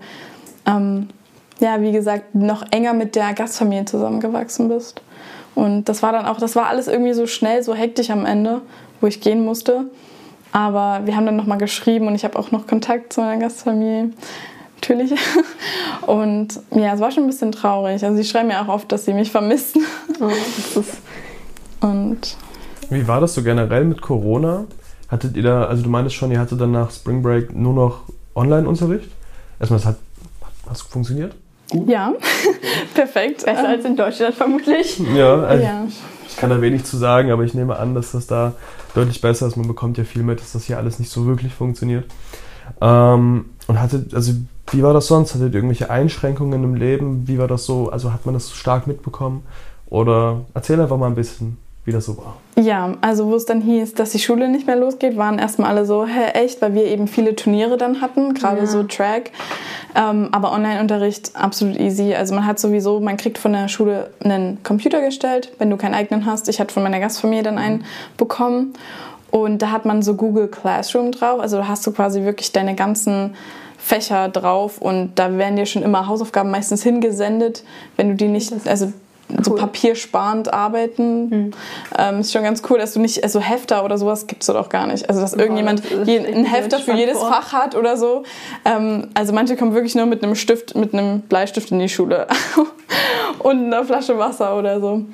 ähm, 0.66 1.08
ja, 1.58 1.80
wie 1.80 1.90
gesagt, 1.90 2.36
noch 2.36 2.64
enger 2.70 2.92
mit 2.92 3.16
der 3.16 3.32
Gastfamilie 3.32 3.86
zusammengewachsen 3.86 4.68
bist. 4.68 5.00
Und 5.58 5.88
das 5.88 6.04
war 6.04 6.12
dann 6.12 6.24
auch, 6.24 6.38
das 6.38 6.54
war 6.54 6.68
alles 6.68 6.86
irgendwie 6.86 7.14
so 7.14 7.26
schnell, 7.26 7.64
so 7.64 7.74
hektisch 7.74 8.10
am 8.10 8.24
Ende, 8.24 8.60
wo 9.00 9.08
ich 9.08 9.20
gehen 9.20 9.44
musste. 9.44 9.86
Aber 10.52 11.00
wir 11.04 11.16
haben 11.16 11.26
dann 11.26 11.34
nochmal 11.34 11.58
geschrieben 11.58 12.06
und 12.06 12.14
ich 12.14 12.22
habe 12.22 12.38
auch 12.38 12.52
noch 12.52 12.68
Kontakt 12.68 13.12
zu 13.12 13.20
meiner 13.20 13.40
Gastfamilie. 13.40 14.10
Natürlich. 14.76 15.12
Und 16.06 16.60
ja, 16.70 16.94
es 16.94 17.00
war 17.00 17.10
schon 17.10 17.24
ein 17.24 17.26
bisschen 17.26 17.50
traurig. 17.50 18.04
Also 18.04 18.16
sie 18.16 18.22
schreiben 18.22 18.46
mir 18.46 18.62
auch 18.62 18.68
oft, 18.68 18.92
dass 18.92 19.04
sie 19.04 19.12
mich 19.12 19.32
vermissen. 19.32 19.84
Oh, 20.20 20.30
und 21.86 22.36
wie 22.90 23.08
war 23.08 23.20
das 23.20 23.34
so 23.34 23.42
generell 23.42 23.84
mit 23.84 24.00
Corona? 24.00 24.66
Hattet 25.08 25.36
ihr 25.36 25.42
da, 25.42 25.64
also 25.64 25.82
du 25.82 25.88
meintest 25.90 26.14
schon, 26.14 26.30
ihr 26.30 26.38
hattet 26.38 26.60
dann 26.60 26.70
nach 26.70 26.92
Spring 26.92 27.20
Break 27.20 27.52
nur 27.52 27.74
noch 27.74 28.02
Online-Unterricht? 28.36 29.10
Erstmal, 29.58 29.80
es 29.80 29.86
hat, 29.86 29.96
hat 30.66 30.76
es 30.76 30.82
funktioniert? 30.82 31.34
Gut? 31.70 31.88
Ja, 31.88 32.14
perfekt. 32.94 33.44
Besser 33.44 33.68
als 33.68 33.84
in 33.84 33.96
Deutschland 33.96 34.34
vermutlich. 34.34 35.00
Ja, 35.14 35.42
also 35.42 35.64
ja. 35.64 35.86
ich 36.26 36.36
kann 36.36 36.50
da 36.50 36.60
wenig 36.60 36.84
zu 36.84 36.96
sagen, 36.96 37.30
aber 37.30 37.44
ich 37.44 37.54
nehme 37.54 37.76
an, 37.76 37.94
dass 37.94 38.12
das 38.12 38.26
da 38.26 38.54
deutlich 38.94 39.20
besser 39.20 39.46
ist. 39.46 39.56
Man 39.56 39.68
bekommt 39.68 39.98
ja 39.98 40.04
viel 40.04 40.22
mit, 40.22 40.40
dass 40.40 40.52
das 40.52 40.64
hier 40.64 40.78
alles 40.78 40.98
nicht 40.98 41.10
so 41.10 41.26
wirklich 41.26 41.54
funktioniert. 41.54 42.06
Ähm, 42.80 43.46
und 43.66 43.80
hattet, 43.80 44.14
also 44.14 44.32
wie 44.70 44.82
war 44.82 44.94
das 44.94 45.06
sonst? 45.06 45.34
Hattet 45.34 45.52
ihr 45.52 45.56
irgendwelche 45.56 45.90
Einschränkungen 45.90 46.64
im 46.64 46.74
Leben? 46.74 47.28
Wie 47.28 47.38
war 47.38 47.48
das 47.48 47.64
so? 47.64 47.90
Also 47.90 48.12
hat 48.12 48.24
man 48.24 48.34
das 48.34 48.52
stark 48.52 48.86
mitbekommen? 48.86 49.44
Oder 49.86 50.44
erzähl 50.54 50.80
einfach 50.80 50.98
mal 50.98 51.06
ein 51.06 51.14
bisschen, 51.14 51.58
wie 51.88 51.92
das 51.92 52.04
so 52.04 52.18
war. 52.18 52.36
Ja, 52.56 52.94
also 53.00 53.26
wo 53.30 53.34
es 53.34 53.46
dann 53.46 53.62
hieß, 53.62 53.94
dass 53.94 54.10
die 54.10 54.18
Schule 54.18 54.48
nicht 54.48 54.66
mehr 54.66 54.76
losgeht, 54.76 55.16
waren 55.16 55.38
erstmal 55.38 55.70
alle 55.70 55.86
so, 55.86 56.06
hä, 56.06 56.32
echt, 56.34 56.60
weil 56.60 56.74
wir 56.74 56.84
eben 56.84 57.08
viele 57.08 57.34
Turniere 57.34 57.78
dann 57.78 58.02
hatten, 58.02 58.34
gerade 58.34 58.60
ja. 58.60 58.66
so 58.66 58.82
Track. 58.82 59.30
Ähm, 59.94 60.28
aber 60.30 60.52
Online-Unterricht 60.52 61.34
absolut 61.34 61.80
easy. 61.80 62.14
Also 62.14 62.34
man 62.34 62.46
hat 62.46 62.58
sowieso, 62.58 63.00
man 63.00 63.16
kriegt 63.16 63.38
von 63.38 63.54
der 63.54 63.68
Schule 63.68 64.10
einen 64.22 64.62
Computer 64.62 65.00
gestellt, 65.00 65.50
wenn 65.58 65.70
du 65.70 65.78
keinen 65.78 65.94
eigenen 65.94 66.26
hast. 66.26 66.48
Ich 66.50 66.60
hatte 66.60 66.74
von 66.74 66.82
meiner 66.82 67.00
Gastfamilie 67.00 67.42
dann 67.42 67.56
einen 67.56 67.84
bekommen. 68.18 68.74
Und 69.30 69.62
da 69.62 69.70
hat 69.70 69.86
man 69.86 70.02
so 70.02 70.14
Google 70.14 70.48
Classroom 70.48 71.10
drauf. 71.10 71.40
Also 71.40 71.56
da 71.56 71.68
hast 71.68 71.86
du 71.86 71.92
quasi 71.92 72.22
wirklich 72.22 72.52
deine 72.52 72.74
ganzen 72.74 73.34
Fächer 73.78 74.28
drauf 74.28 74.78
und 74.78 75.12
da 75.14 75.38
werden 75.38 75.56
dir 75.56 75.64
schon 75.64 75.82
immer 75.82 76.06
Hausaufgaben 76.06 76.50
meistens 76.50 76.82
hingesendet, 76.82 77.64
wenn 77.96 78.10
du 78.10 78.14
die 78.16 78.28
nicht, 78.28 78.52
also 78.66 78.92
cool. 79.30 79.44
so 79.44 79.54
papiersparend 79.54 80.52
arbeiten. 80.52 81.28
Mhm. 81.28 81.50
Ähm, 81.98 82.20
ist 82.20 82.32
schon 82.32 82.42
ganz 82.42 82.62
cool, 82.68 82.78
dass 82.78 82.94
du 82.94 83.00
nicht, 83.00 83.22
also 83.22 83.40
Hefter 83.40 83.84
oder 83.84 83.98
sowas 83.98 84.26
gibt 84.26 84.42
es 84.42 84.46
dort 84.46 84.58
auch 84.58 84.68
gar 84.68 84.86
nicht. 84.86 85.08
Also 85.08 85.20
dass 85.20 85.34
oh, 85.34 85.38
irgendjemand 85.38 85.82
das 85.84 86.08
ein 86.08 86.44
Hefter 86.44 86.78
für 86.78 86.92
jedes 86.94 87.18
vor. 87.18 87.28
Fach 87.30 87.52
hat 87.52 87.74
oder 87.74 87.96
so. 87.96 88.22
Ähm, 88.64 89.08
also 89.14 89.32
manche 89.32 89.56
kommen 89.56 89.74
wirklich 89.74 89.94
nur 89.94 90.06
mit 90.06 90.22
einem 90.22 90.34
Stift, 90.34 90.74
mit 90.74 90.92
einem 90.92 91.20
Bleistift 91.22 91.70
in 91.70 91.78
die 91.78 91.88
Schule 91.88 92.26
und 93.38 93.66
einer 93.66 93.84
Flasche 93.84 94.18
Wasser 94.18 94.56
oder 94.56 94.80
so. 94.80 95.04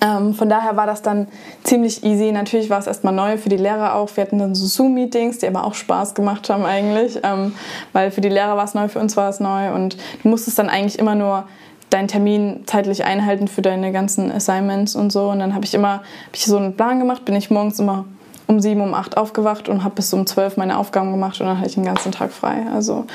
Ähm, 0.00 0.34
von 0.34 0.48
daher 0.48 0.76
war 0.76 0.86
das 0.86 1.02
dann 1.02 1.28
ziemlich 1.64 2.04
easy. 2.04 2.30
Natürlich 2.30 2.68
war 2.68 2.78
es 2.78 2.86
erstmal 2.86 3.14
neu 3.14 3.38
für 3.38 3.48
die 3.48 3.56
Lehrer 3.56 3.94
auch. 3.94 4.10
Wir 4.14 4.24
hatten 4.24 4.38
dann 4.38 4.54
so 4.54 4.66
Zoom-Meetings, 4.66 5.38
die 5.38 5.46
aber 5.46 5.64
auch 5.64 5.74
Spaß 5.74 6.14
gemacht 6.14 6.50
haben 6.50 6.64
eigentlich, 6.64 7.18
ähm, 7.22 7.54
weil 7.92 8.10
für 8.10 8.20
die 8.20 8.28
Lehrer 8.28 8.56
war 8.56 8.64
es 8.64 8.74
neu, 8.74 8.88
für 8.88 8.98
uns 8.98 9.16
war 9.16 9.30
es 9.30 9.40
neu 9.40 9.72
und 9.72 9.96
du 10.22 10.28
musstest 10.28 10.58
dann 10.58 10.68
eigentlich 10.68 10.98
immer 10.98 11.14
nur 11.14 11.48
deinen 11.90 12.08
Termin 12.08 12.64
zeitlich 12.66 13.04
einhalten 13.04 13.48
für 13.48 13.62
deine 13.62 13.92
ganzen 13.92 14.30
Assignments 14.32 14.96
und 14.96 15.10
so. 15.10 15.30
Und 15.30 15.38
dann 15.38 15.54
habe 15.54 15.64
ich 15.64 15.74
immer 15.74 15.94
hab 15.98 16.34
ich 16.34 16.44
so 16.44 16.56
einen 16.56 16.76
Plan 16.76 16.98
gemacht, 16.98 17.24
bin 17.24 17.36
ich 17.36 17.50
morgens 17.50 17.78
immer 17.78 18.04
um 18.46 18.60
sieben, 18.60 18.80
um 18.80 18.94
acht 18.94 19.16
aufgewacht 19.16 19.68
und 19.68 19.82
habe 19.82 19.96
bis 19.96 20.12
um 20.12 20.26
zwölf 20.26 20.56
meine 20.56 20.78
Aufgaben 20.78 21.10
gemacht 21.10 21.40
und 21.40 21.46
dann 21.46 21.58
hatte 21.58 21.68
ich 21.68 21.74
den 21.74 21.84
ganzen 21.84 22.12
Tag 22.12 22.30
frei. 22.32 22.66
Also 22.72 23.06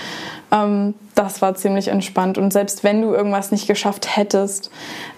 ähm, 0.51 0.93
das 1.15 1.41
war 1.41 1.55
ziemlich 1.55 1.89
entspannt. 1.89 2.37
Und 2.37 2.51
selbst 2.51 2.83
wenn 2.83 3.01
du 3.01 3.13
irgendwas 3.13 3.51
nicht 3.51 3.67
geschafft 3.67 4.15
hättest, 4.15 4.71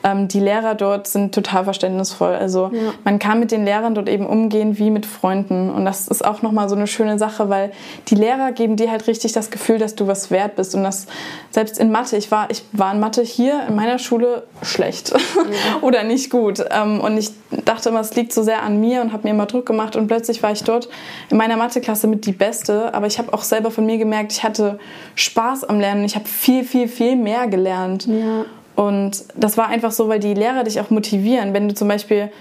ähm, 0.03 0.27
die 0.27 0.39
Lehrer 0.39 0.75
dort 0.75 1.07
sind 1.07 1.33
total 1.33 1.65
verständnisvoll. 1.65 2.33
Also 2.33 2.71
ja. 2.73 2.93
man 3.03 3.19
kann 3.19 3.39
mit 3.39 3.51
den 3.51 3.63
Lehrern 3.63 3.95
dort 3.95 4.09
eben 4.09 4.25
umgehen 4.25 4.77
wie 4.77 4.89
mit 4.89 5.05
Freunden. 5.05 5.69
Und 5.69 5.85
das 5.85 6.07
ist 6.07 6.25
auch 6.25 6.41
nochmal 6.41 6.67
so 6.67 6.75
eine 6.75 6.87
schöne 6.87 7.17
Sache, 7.19 7.49
weil 7.49 7.71
die 8.07 8.15
Lehrer 8.15 8.51
geben 8.51 8.75
dir 8.75 8.91
halt 8.91 9.07
richtig 9.07 9.33
das 9.33 9.51
Gefühl, 9.51 9.77
dass 9.77 9.95
du 9.95 10.07
was 10.07 10.31
wert 10.31 10.55
bist. 10.55 10.75
Und 10.75 10.83
das 10.83 11.07
selbst 11.51 11.77
in 11.79 11.91
Mathe, 11.91 12.17
ich 12.17 12.31
war, 12.31 12.49
ich 12.49 12.63
war 12.71 12.93
in 12.93 12.99
Mathe 12.99 13.21
hier 13.21 13.67
in 13.67 13.75
meiner 13.75 13.99
Schule 13.99 14.43
schlecht 14.61 15.11
ja. 15.11 15.17
oder 15.81 16.03
nicht 16.03 16.29
gut. 16.29 16.63
Ähm, 16.71 16.99
und 17.01 17.17
ich 17.17 17.31
dachte 17.65 17.89
immer, 17.89 17.99
es 17.99 18.15
liegt 18.15 18.33
so 18.33 18.43
sehr 18.43 18.63
an 18.63 18.79
mir 18.79 19.01
und 19.01 19.13
habe 19.13 19.23
mir 19.23 19.29
immer 19.29 19.45
Druck 19.45 19.65
gemacht. 19.65 19.95
Und 19.95 20.07
plötzlich 20.07 20.41
war 20.41 20.51
ich 20.51 20.63
dort 20.63 20.89
in 21.29 21.37
meiner 21.37 21.55
Matheklasse 21.55 22.07
mit 22.07 22.25
die 22.25 22.31
Beste. 22.31 22.93
Aber 22.93 23.07
ich 23.07 23.19
habe 23.19 23.31
auch 23.33 23.43
selber 23.43 23.69
von 23.69 23.85
mir 23.85 23.97
gemerkt, 23.97 24.31
ich 24.31 24.43
hatte 24.43 24.79
Spaß 25.23 25.63
am 25.65 25.79
Lernen. 25.79 26.03
Ich 26.03 26.15
habe 26.15 26.25
viel, 26.25 26.63
viel, 26.63 26.87
viel 26.87 27.15
mehr 27.15 27.47
gelernt. 27.47 28.05
Ja. 28.07 28.45
Und 28.75 29.25
das 29.35 29.57
war 29.57 29.67
einfach 29.67 29.91
so, 29.91 30.07
weil 30.09 30.19
die 30.19 30.33
Lehrer 30.33 30.63
dich 30.63 30.79
auch 30.79 30.89
motivieren. 30.89 31.53
Wenn 31.53 31.67
du 31.67 31.75
zum 31.75 31.87
Beispiel, 31.87 32.31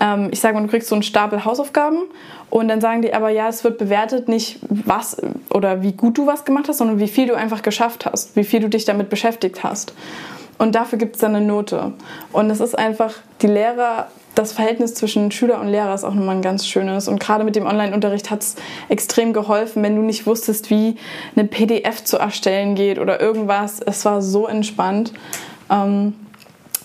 ähm, 0.00 0.28
ich 0.32 0.40
sage 0.40 0.54
mal, 0.54 0.62
du 0.62 0.68
kriegst 0.68 0.88
so 0.88 0.94
einen 0.94 1.02
Stapel 1.02 1.44
Hausaufgaben 1.44 2.02
und 2.50 2.68
dann 2.68 2.80
sagen 2.80 3.02
die 3.02 3.14
aber, 3.14 3.30
ja, 3.30 3.48
es 3.48 3.62
wird 3.64 3.78
bewertet 3.78 4.28
nicht, 4.28 4.58
was 4.68 5.16
oder 5.50 5.82
wie 5.82 5.92
gut 5.92 6.18
du 6.18 6.26
was 6.26 6.44
gemacht 6.44 6.68
hast, 6.68 6.78
sondern 6.78 6.98
wie 6.98 7.08
viel 7.08 7.28
du 7.28 7.34
einfach 7.34 7.62
geschafft 7.62 8.06
hast, 8.06 8.34
wie 8.36 8.44
viel 8.44 8.60
du 8.60 8.68
dich 8.68 8.84
damit 8.84 9.08
beschäftigt 9.08 9.62
hast. 9.62 9.94
Und 10.58 10.74
dafür 10.74 10.98
gibt 10.98 11.14
es 11.14 11.20
dann 11.20 11.36
eine 11.36 11.46
Note. 11.46 11.92
Und 12.32 12.50
es 12.50 12.60
ist 12.60 12.76
einfach, 12.76 13.14
die 13.42 13.46
Lehrer 13.46 14.08
das 14.38 14.52
Verhältnis 14.52 14.94
zwischen 14.94 15.32
Schüler 15.32 15.60
und 15.60 15.66
Lehrer 15.66 15.92
ist 15.92 16.04
auch 16.04 16.14
nochmal 16.14 16.36
ein 16.36 16.42
ganz 16.42 16.64
schönes. 16.64 17.08
Und 17.08 17.18
gerade 17.18 17.42
mit 17.42 17.56
dem 17.56 17.66
Online-Unterricht 17.66 18.30
hat 18.30 18.42
es 18.42 18.54
extrem 18.88 19.32
geholfen, 19.32 19.82
wenn 19.82 19.96
du 19.96 20.02
nicht 20.02 20.28
wusstest, 20.28 20.70
wie 20.70 20.96
eine 21.34 21.48
PDF 21.48 22.04
zu 22.04 22.18
erstellen 22.18 22.76
geht 22.76 23.00
oder 23.00 23.20
irgendwas. 23.20 23.80
Es 23.80 24.04
war 24.04 24.22
so 24.22 24.46
entspannt. 24.46 25.12
Ähm, 25.70 26.14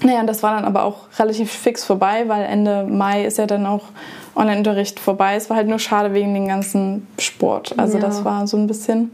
naja, 0.02 0.22
und 0.22 0.28
das 0.28 0.42
war 0.42 0.56
dann 0.56 0.66
aber 0.66 0.84
auch 0.84 1.02
relativ 1.20 1.52
fix 1.52 1.86
vorbei, 1.86 2.24
weil 2.26 2.44
Ende 2.44 2.86
Mai 2.86 3.24
ist 3.24 3.38
ja 3.38 3.46
dann 3.46 3.68
auch 3.68 3.84
Online-Unterricht 4.36 5.00
vorbei. 5.00 5.36
Es 5.36 5.52
war 5.52 5.58
halt 5.58 5.68
nur 5.68 5.78
schade 5.78 6.16
wegen 6.16 6.34
dem 6.34 6.48
ganzen 6.48 7.08
Sport. 7.20 7.76
Also 7.78 8.00
ja. 8.00 8.04
das 8.04 8.26
war 8.26 8.48
so 8.48 8.58
ein 8.58 8.66
bisschen 8.66 9.14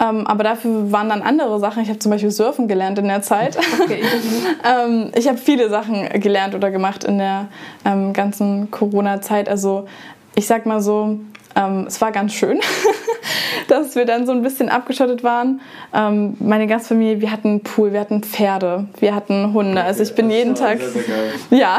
ähm, 0.00 0.26
aber 0.26 0.44
dafür 0.44 0.92
waren 0.92 1.08
dann 1.08 1.22
andere 1.22 1.58
Sachen. 1.58 1.82
Ich 1.82 1.88
habe 1.88 1.98
zum 1.98 2.10
Beispiel 2.10 2.30
Surfen 2.30 2.68
gelernt 2.68 2.98
in 2.98 3.08
der 3.08 3.22
Zeit. 3.22 3.58
Okay. 3.80 4.02
ähm, 4.64 5.10
ich 5.14 5.28
habe 5.28 5.38
viele 5.38 5.70
Sachen 5.70 6.08
gelernt 6.20 6.54
oder 6.54 6.70
gemacht 6.70 7.04
in 7.04 7.18
der 7.18 7.46
ähm, 7.84 8.12
ganzen 8.12 8.70
Corona-Zeit. 8.70 9.48
Also 9.48 9.86
ich 10.34 10.46
sag 10.46 10.66
mal 10.66 10.80
so, 10.80 11.18
ähm, 11.54 11.84
es 11.86 12.00
war 12.00 12.12
ganz 12.12 12.34
schön. 12.34 12.60
dass 13.68 13.94
wir 13.94 14.04
dann 14.04 14.26
so 14.26 14.32
ein 14.32 14.42
bisschen 14.42 14.68
abgeschottet 14.68 15.22
waren. 15.24 15.60
Ähm, 15.94 16.36
meine 16.40 16.66
Gastfamilie, 16.66 17.20
wir 17.20 17.32
hatten 17.32 17.48
einen 17.48 17.60
Pool, 17.62 17.92
wir 17.92 18.00
hatten 18.00 18.22
Pferde, 18.22 18.86
wir 18.98 19.14
hatten 19.14 19.52
Hunde. 19.52 19.82
Also 19.82 20.02
ich 20.02 20.14
bin 20.14 20.30
jeden 20.30 20.54
Tag. 20.54 20.78
Sehr, 20.78 20.90
sehr 20.90 21.02
geil. 21.02 21.32
Ja. 21.50 21.78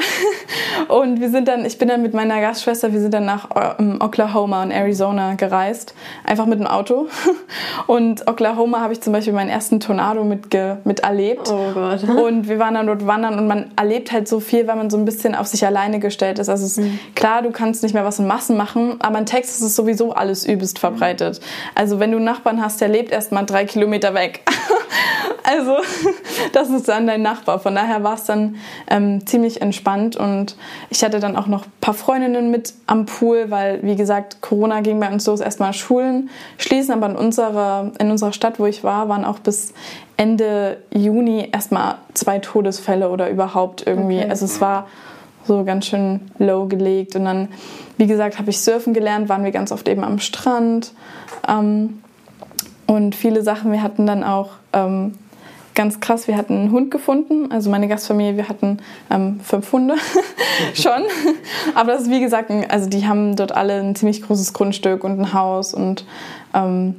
Und 0.88 1.22
wir 1.22 1.30
sind 1.30 1.48
dann, 1.48 1.66
ich 1.66 1.78
bin 1.78 1.88
dann 1.88 2.02
mit 2.02 2.14
meiner 2.14 2.42
Gastschwester, 2.42 2.92
wir 2.92 3.00
sind 3.00 3.14
dann 3.14 3.26
nach 3.26 3.50
ähm, 3.80 4.00
Oklahoma 4.02 4.64
und 4.64 4.72
Arizona 4.72 5.36
gereist. 5.36 5.94
Einfach 6.24 6.46
mit 6.46 6.60
dem 6.60 6.68
Auto. 6.68 7.08
Und 7.88 8.28
Oklahoma 8.28 8.80
habe 8.82 8.94
ich 8.94 9.02
zum 9.02 9.14
Beispiel 9.14 9.34
meinen 9.34 9.50
ersten 9.50 9.80
Tornado 9.80 10.24
mitge 10.24 10.78
miterlebt. 10.84 11.50
Oh 11.52 11.72
Gott. 11.74 12.04
Und 12.04 12.48
wir 12.48 12.60
waren 12.60 12.74
dann 12.74 12.88
dort 12.88 13.06
wandern 13.08 13.38
und 13.38 13.48
man 13.48 13.72
erlebt 13.76 14.12
halt 14.12 14.28
so 14.28 14.40
viel, 14.40 14.68
weil 14.68 14.76
man 14.76 14.90
so 14.90 14.98
ein 14.98 15.06
bisschen 15.06 15.36
auf 15.36 15.48
sich 15.48 15.66
alleine 15.66 16.00
gestellt 16.00 16.40
ist. 16.40 16.50
Also 16.50 16.66
es 16.66 16.78
ist 16.78 16.90
klar, 17.16 17.42
du 17.42 17.52
kannst 17.52 17.84
nicht 17.84 17.94
mehr 17.94 18.06
was 18.06 18.20
in 18.20 18.28
Massen 18.28 18.58
machen, 18.58 18.96
aber 19.00 19.20
in 19.20 19.26
Texas 19.26 19.62
ist 19.62 19.76
sowieso 19.76 20.14
alles 20.14 20.46
übelst 20.46 20.80
verbreitet. 20.80 21.39
Also 21.76 22.00
wenn 22.00 22.12
du 22.12 22.18
einen 22.18 22.26
Nachbarn 22.26 22.62
hast, 22.62 22.82
der 22.82 22.88
lebt 22.88 23.12
erst 23.12 23.32
mal 23.32 23.44
drei 23.44 23.66
Kilometer 23.66 24.14
weg. 24.14 24.42
also 25.44 25.78
das 26.54 26.70
ist 26.70 26.88
dann 26.88 27.08
dein 27.08 27.22
Nachbar. 27.22 27.60
Von 27.60 27.76
daher 27.76 28.04
war 28.04 28.16
es 28.16 28.24
dann 28.26 28.56
ähm, 28.90 29.26
ziemlich 29.26 29.62
entspannt 29.62 30.16
und 30.16 30.56
ich 30.90 31.04
hatte 31.04 31.20
dann 31.20 31.36
auch 31.36 31.48
noch 31.48 31.66
ein 31.66 31.72
paar 31.82 31.94
Freundinnen 31.94 32.52
mit 32.52 32.74
am 32.88 33.06
Pool, 33.06 33.50
weil 33.50 33.80
wie 33.84 33.96
gesagt, 33.96 34.42
Corona 34.42 34.82
ging 34.82 35.00
bei 35.00 35.12
uns 35.12 35.26
los, 35.26 35.40
erstmal 35.40 35.74
Schulen 35.74 36.30
schließen, 36.58 36.94
aber 36.94 37.08
in 37.08 37.16
unserer, 37.16 37.92
in 38.00 38.12
unserer 38.12 38.34
Stadt, 38.34 38.60
wo 38.60 38.66
ich 38.66 38.84
war, 38.84 39.10
waren 39.10 39.26
auch 39.26 39.40
bis 39.40 39.74
Ende 40.18 40.78
Juni 40.94 41.50
erstmal 41.52 41.96
zwei 42.14 42.40
Todesfälle 42.40 43.10
oder 43.10 43.30
überhaupt 43.30 43.88
irgendwie. 43.88 44.20
Okay. 44.20 44.30
Also 44.30 44.46
es 44.46 44.60
war 44.60 44.88
so 45.50 45.64
ganz 45.64 45.88
schön 45.88 46.32
low 46.38 46.68
gelegt. 46.68 47.16
Und 47.16 47.26
dann, 47.26 47.50
wie 47.98 48.08
gesagt, 48.08 48.40
habe 48.40 48.50
ich 48.50 48.60
surfen 48.60 48.94
gelernt, 48.94 49.30
waren 49.30 49.44
wir 49.44 49.52
ganz 49.52 49.72
oft 49.72 49.88
eben 49.90 50.04
am 50.04 50.20
Strand. 50.20 50.94
Ähm, 51.48 52.02
und 52.88 53.16
viele 53.16 53.44
Sachen, 53.44 53.72
wir 53.72 53.84
hatten 53.84 54.06
dann 54.08 54.24
auch 54.24 54.52
ähm, 54.74 55.14
ganz 55.76 56.00
krass, 56.00 56.28
wir 56.28 56.36
hatten 56.36 56.56
einen 56.56 56.72
Hund 56.72 56.92
gefunden. 56.92 57.52
Also 57.52 57.70
meine 57.70 57.88
Gastfamilie, 57.88 58.36
wir 58.36 58.50
hatten 58.50 58.80
ähm, 59.10 59.40
fünf 59.42 59.72
Hunde 59.72 59.96
schon. 60.74 61.04
Aber 61.76 61.94
das 61.94 62.04
ist 62.04 62.10
wie 62.10 62.20
gesagt, 62.20 62.52
also 62.70 62.90
die 62.90 63.08
haben 63.08 63.36
dort 63.36 63.52
alle 63.54 63.80
ein 63.80 63.96
ziemlich 63.96 64.22
großes 64.22 64.54
Grundstück 64.54 65.04
und 65.04 65.20
ein 65.20 65.34
Haus 65.34 65.74
und 65.74 66.06
ähm, 66.54 66.96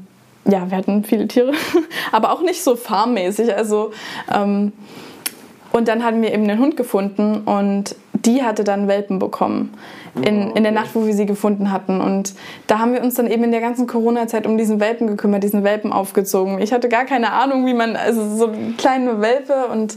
ja, 0.47 0.71
wir 0.71 0.79
hatten 0.79 1.05
viele 1.05 1.29
Tiere, 1.29 1.53
aber 2.13 2.33
auch 2.33 2.43
nicht 2.43 2.63
so 2.63 2.77
farmmäßig. 2.77 3.55
Also 3.55 3.91
ähm, 4.33 4.73
und 5.73 5.89
dann 5.89 6.03
hatten 6.03 6.23
wir 6.23 6.33
eben 6.33 6.45
einen 6.45 6.59
Hund 6.59 6.77
gefunden 6.77 7.43
und 7.45 7.95
die 8.13 8.43
hatte 8.43 8.65
dann 8.65 8.89
Welpen 8.89 9.19
bekommen 9.19 9.73
in, 10.15 10.51
in 10.51 10.63
der 10.63 10.73
Nacht, 10.73 10.91
wo 10.95 11.07
wir 11.07 11.15
sie 11.15 11.27
gefunden 11.27 11.71
hatten. 11.71 12.01
Und 12.01 12.35
da 12.67 12.79
haben 12.79 12.93
wir 12.93 13.03
uns 13.03 13.15
dann 13.15 13.27
eben 13.27 13.45
in 13.45 13.53
der 13.53 13.61
ganzen 13.61 13.87
Corona-Zeit 13.87 14.47
um 14.47 14.59
diesen 14.59 14.81
Welpen 14.81 15.07
gekümmert, 15.07 15.43
diesen 15.43 15.65
Welpen 15.65 15.93
aufgezogen. 15.93 16.61
Ich 16.61 16.73
hatte 16.73 16.89
gar 16.89 17.05
keine 17.05 17.33
Ahnung, 17.33 17.67
wie 17.67 17.75
man, 17.75 17.97
also 17.97 18.37
so 18.37 18.47
eine 18.49 18.73
kleine 18.77 19.21
Welpe 19.21 19.67
und 19.73 19.97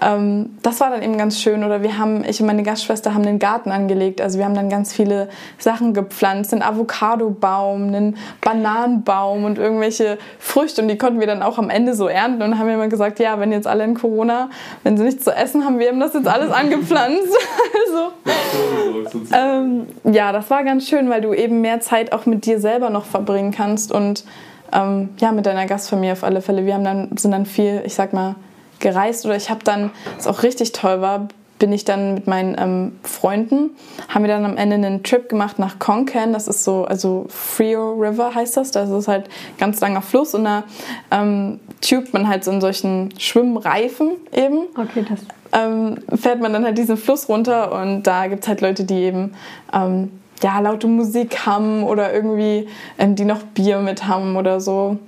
ähm, 0.00 0.50
das 0.62 0.80
war 0.80 0.90
dann 0.90 1.02
eben 1.02 1.16
ganz 1.16 1.40
schön. 1.40 1.64
Oder 1.64 1.82
wir 1.82 1.98
haben, 1.98 2.24
ich 2.24 2.40
und 2.40 2.46
meine 2.46 2.62
Gastschwester 2.62 3.14
haben 3.14 3.24
einen 3.24 3.38
Garten 3.38 3.70
angelegt. 3.70 4.20
Also 4.20 4.38
wir 4.38 4.44
haben 4.44 4.54
dann 4.54 4.68
ganz 4.68 4.92
viele 4.92 5.28
Sachen 5.58 5.94
gepflanzt, 5.94 6.52
einen 6.52 6.62
Avocadobaum, 6.62 7.88
einen 7.88 8.16
Bananenbaum 8.40 9.44
und 9.44 9.58
irgendwelche 9.58 10.18
Früchte. 10.38 10.82
Und 10.82 10.88
die 10.88 10.98
konnten 10.98 11.20
wir 11.20 11.26
dann 11.26 11.42
auch 11.42 11.58
am 11.58 11.70
Ende 11.70 11.94
so 11.94 12.08
ernten 12.08 12.42
und 12.42 12.58
haben 12.58 12.68
immer 12.68 12.88
gesagt, 12.88 13.20
ja, 13.20 13.38
wenn 13.38 13.52
jetzt 13.52 13.66
alle 13.66 13.84
in 13.84 13.94
Corona, 13.94 14.50
wenn 14.82 14.96
sie 14.96 15.04
nichts 15.04 15.24
zu 15.24 15.30
essen 15.30 15.64
haben, 15.64 15.78
wir 15.78 15.88
haben 15.88 16.00
das 16.00 16.14
jetzt 16.14 16.28
alles 16.28 16.50
angepflanzt. 16.52 17.36
also, 17.86 19.32
ähm, 19.32 19.86
ja, 20.04 20.32
das 20.32 20.50
war 20.50 20.64
ganz 20.64 20.88
schön, 20.88 21.10
weil 21.10 21.20
du 21.20 21.32
eben 21.32 21.60
mehr 21.60 21.80
Zeit 21.80 22.12
auch 22.12 22.26
mit 22.26 22.46
dir 22.46 22.60
selber 22.60 22.90
noch 22.90 23.04
verbringen 23.04 23.52
kannst 23.52 23.92
und 23.92 24.24
ähm, 24.72 25.10
ja, 25.18 25.32
mit 25.32 25.46
deiner 25.46 25.66
Gastfamilie 25.66 26.12
auf 26.12 26.24
alle 26.24 26.42
Fälle. 26.42 26.64
Wir 26.64 26.74
haben 26.74 26.84
dann, 26.84 27.16
sind 27.16 27.32
dann 27.32 27.46
viel, 27.46 27.82
ich 27.84 27.94
sag 27.94 28.12
mal, 28.12 28.36
gereist 28.80 29.24
oder 29.26 29.36
ich 29.36 29.50
habe 29.50 29.62
dann, 29.64 29.90
was 30.16 30.26
auch 30.26 30.42
richtig 30.42 30.72
toll 30.72 31.00
war, 31.00 31.28
bin 31.62 31.72
ich 31.72 31.84
dann 31.84 32.14
mit 32.14 32.26
meinen 32.26 32.56
ähm, 32.58 32.98
Freunden, 33.04 33.70
haben 34.08 34.24
wir 34.24 34.28
dann 34.28 34.44
am 34.44 34.56
Ende 34.56 34.74
einen 34.74 35.04
Trip 35.04 35.28
gemacht 35.28 35.60
nach 35.60 35.78
Konkan, 35.78 36.32
das 36.32 36.48
ist 36.48 36.64
so, 36.64 36.84
also 36.84 37.26
Frio 37.28 37.92
River 37.92 38.34
heißt 38.34 38.56
das, 38.56 38.72
das 38.72 38.90
ist 38.90 39.06
halt 39.06 39.28
ganz 39.58 39.80
langer 39.80 40.02
Fluss 40.02 40.34
und 40.34 40.42
da 40.42 40.64
ähm, 41.12 41.60
tubt 41.80 42.12
man 42.12 42.26
halt 42.26 42.42
so 42.42 42.50
in 42.50 42.60
solchen 42.60 43.14
Schwimmreifen 43.16 44.14
eben 44.32 44.62
Okay, 44.76 45.04
das. 45.08 45.20
Ähm, 45.52 45.98
fährt 46.14 46.40
man 46.40 46.52
dann 46.52 46.64
halt 46.64 46.78
diesen 46.78 46.96
Fluss 46.96 47.28
runter 47.28 47.72
und 47.72 48.04
da 48.04 48.26
gibt 48.26 48.42
es 48.42 48.48
halt 48.48 48.60
Leute, 48.60 48.84
die 48.84 49.02
eben 49.02 49.32
ähm, 49.72 50.10
ja, 50.42 50.58
laute 50.60 50.86
Musik 50.86 51.46
haben 51.46 51.84
oder 51.84 52.12
irgendwie, 52.12 52.68
ähm, 52.98 53.14
die 53.14 53.24
noch 53.24 53.42
Bier 53.42 53.78
mit 53.78 54.06
haben 54.06 54.36
oder 54.36 54.60
so. 54.60 54.98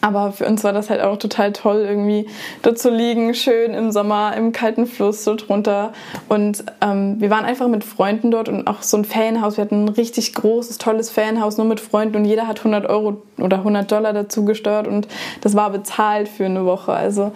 Aber 0.00 0.32
für 0.32 0.46
uns 0.46 0.64
war 0.64 0.72
das 0.72 0.90
halt 0.90 1.00
auch 1.00 1.16
total 1.16 1.52
toll, 1.52 1.84
irgendwie 1.88 2.28
dort 2.62 2.78
zu 2.78 2.90
liegen, 2.90 3.34
schön 3.34 3.72
im 3.72 3.90
Sommer 3.90 4.34
im 4.36 4.52
kalten 4.52 4.86
Fluss 4.86 5.24
so 5.24 5.34
drunter. 5.34 5.92
Und 6.28 6.64
ähm, 6.80 7.16
wir 7.20 7.30
waren 7.30 7.44
einfach 7.44 7.68
mit 7.68 7.84
Freunden 7.84 8.30
dort 8.30 8.48
und 8.48 8.66
auch 8.66 8.82
so 8.82 8.96
ein 8.96 9.04
Ferienhaus. 9.04 9.56
Wir 9.56 9.64
hatten 9.64 9.86
ein 9.86 9.88
richtig 9.88 10.34
großes, 10.34 10.78
tolles 10.78 11.10
Ferienhaus 11.10 11.56
nur 11.56 11.66
mit 11.66 11.80
Freunden 11.80 12.16
und 12.16 12.24
jeder 12.26 12.46
hat 12.46 12.58
100 12.58 12.86
Euro 12.86 13.22
oder 13.38 13.58
100 13.58 13.90
Dollar 13.90 14.12
dazu 14.12 14.44
gesteuert 14.44 14.86
und 14.86 15.08
das 15.40 15.54
war 15.54 15.70
bezahlt 15.70 16.28
für 16.28 16.44
eine 16.44 16.64
Woche. 16.64 16.92
Also 16.92 17.32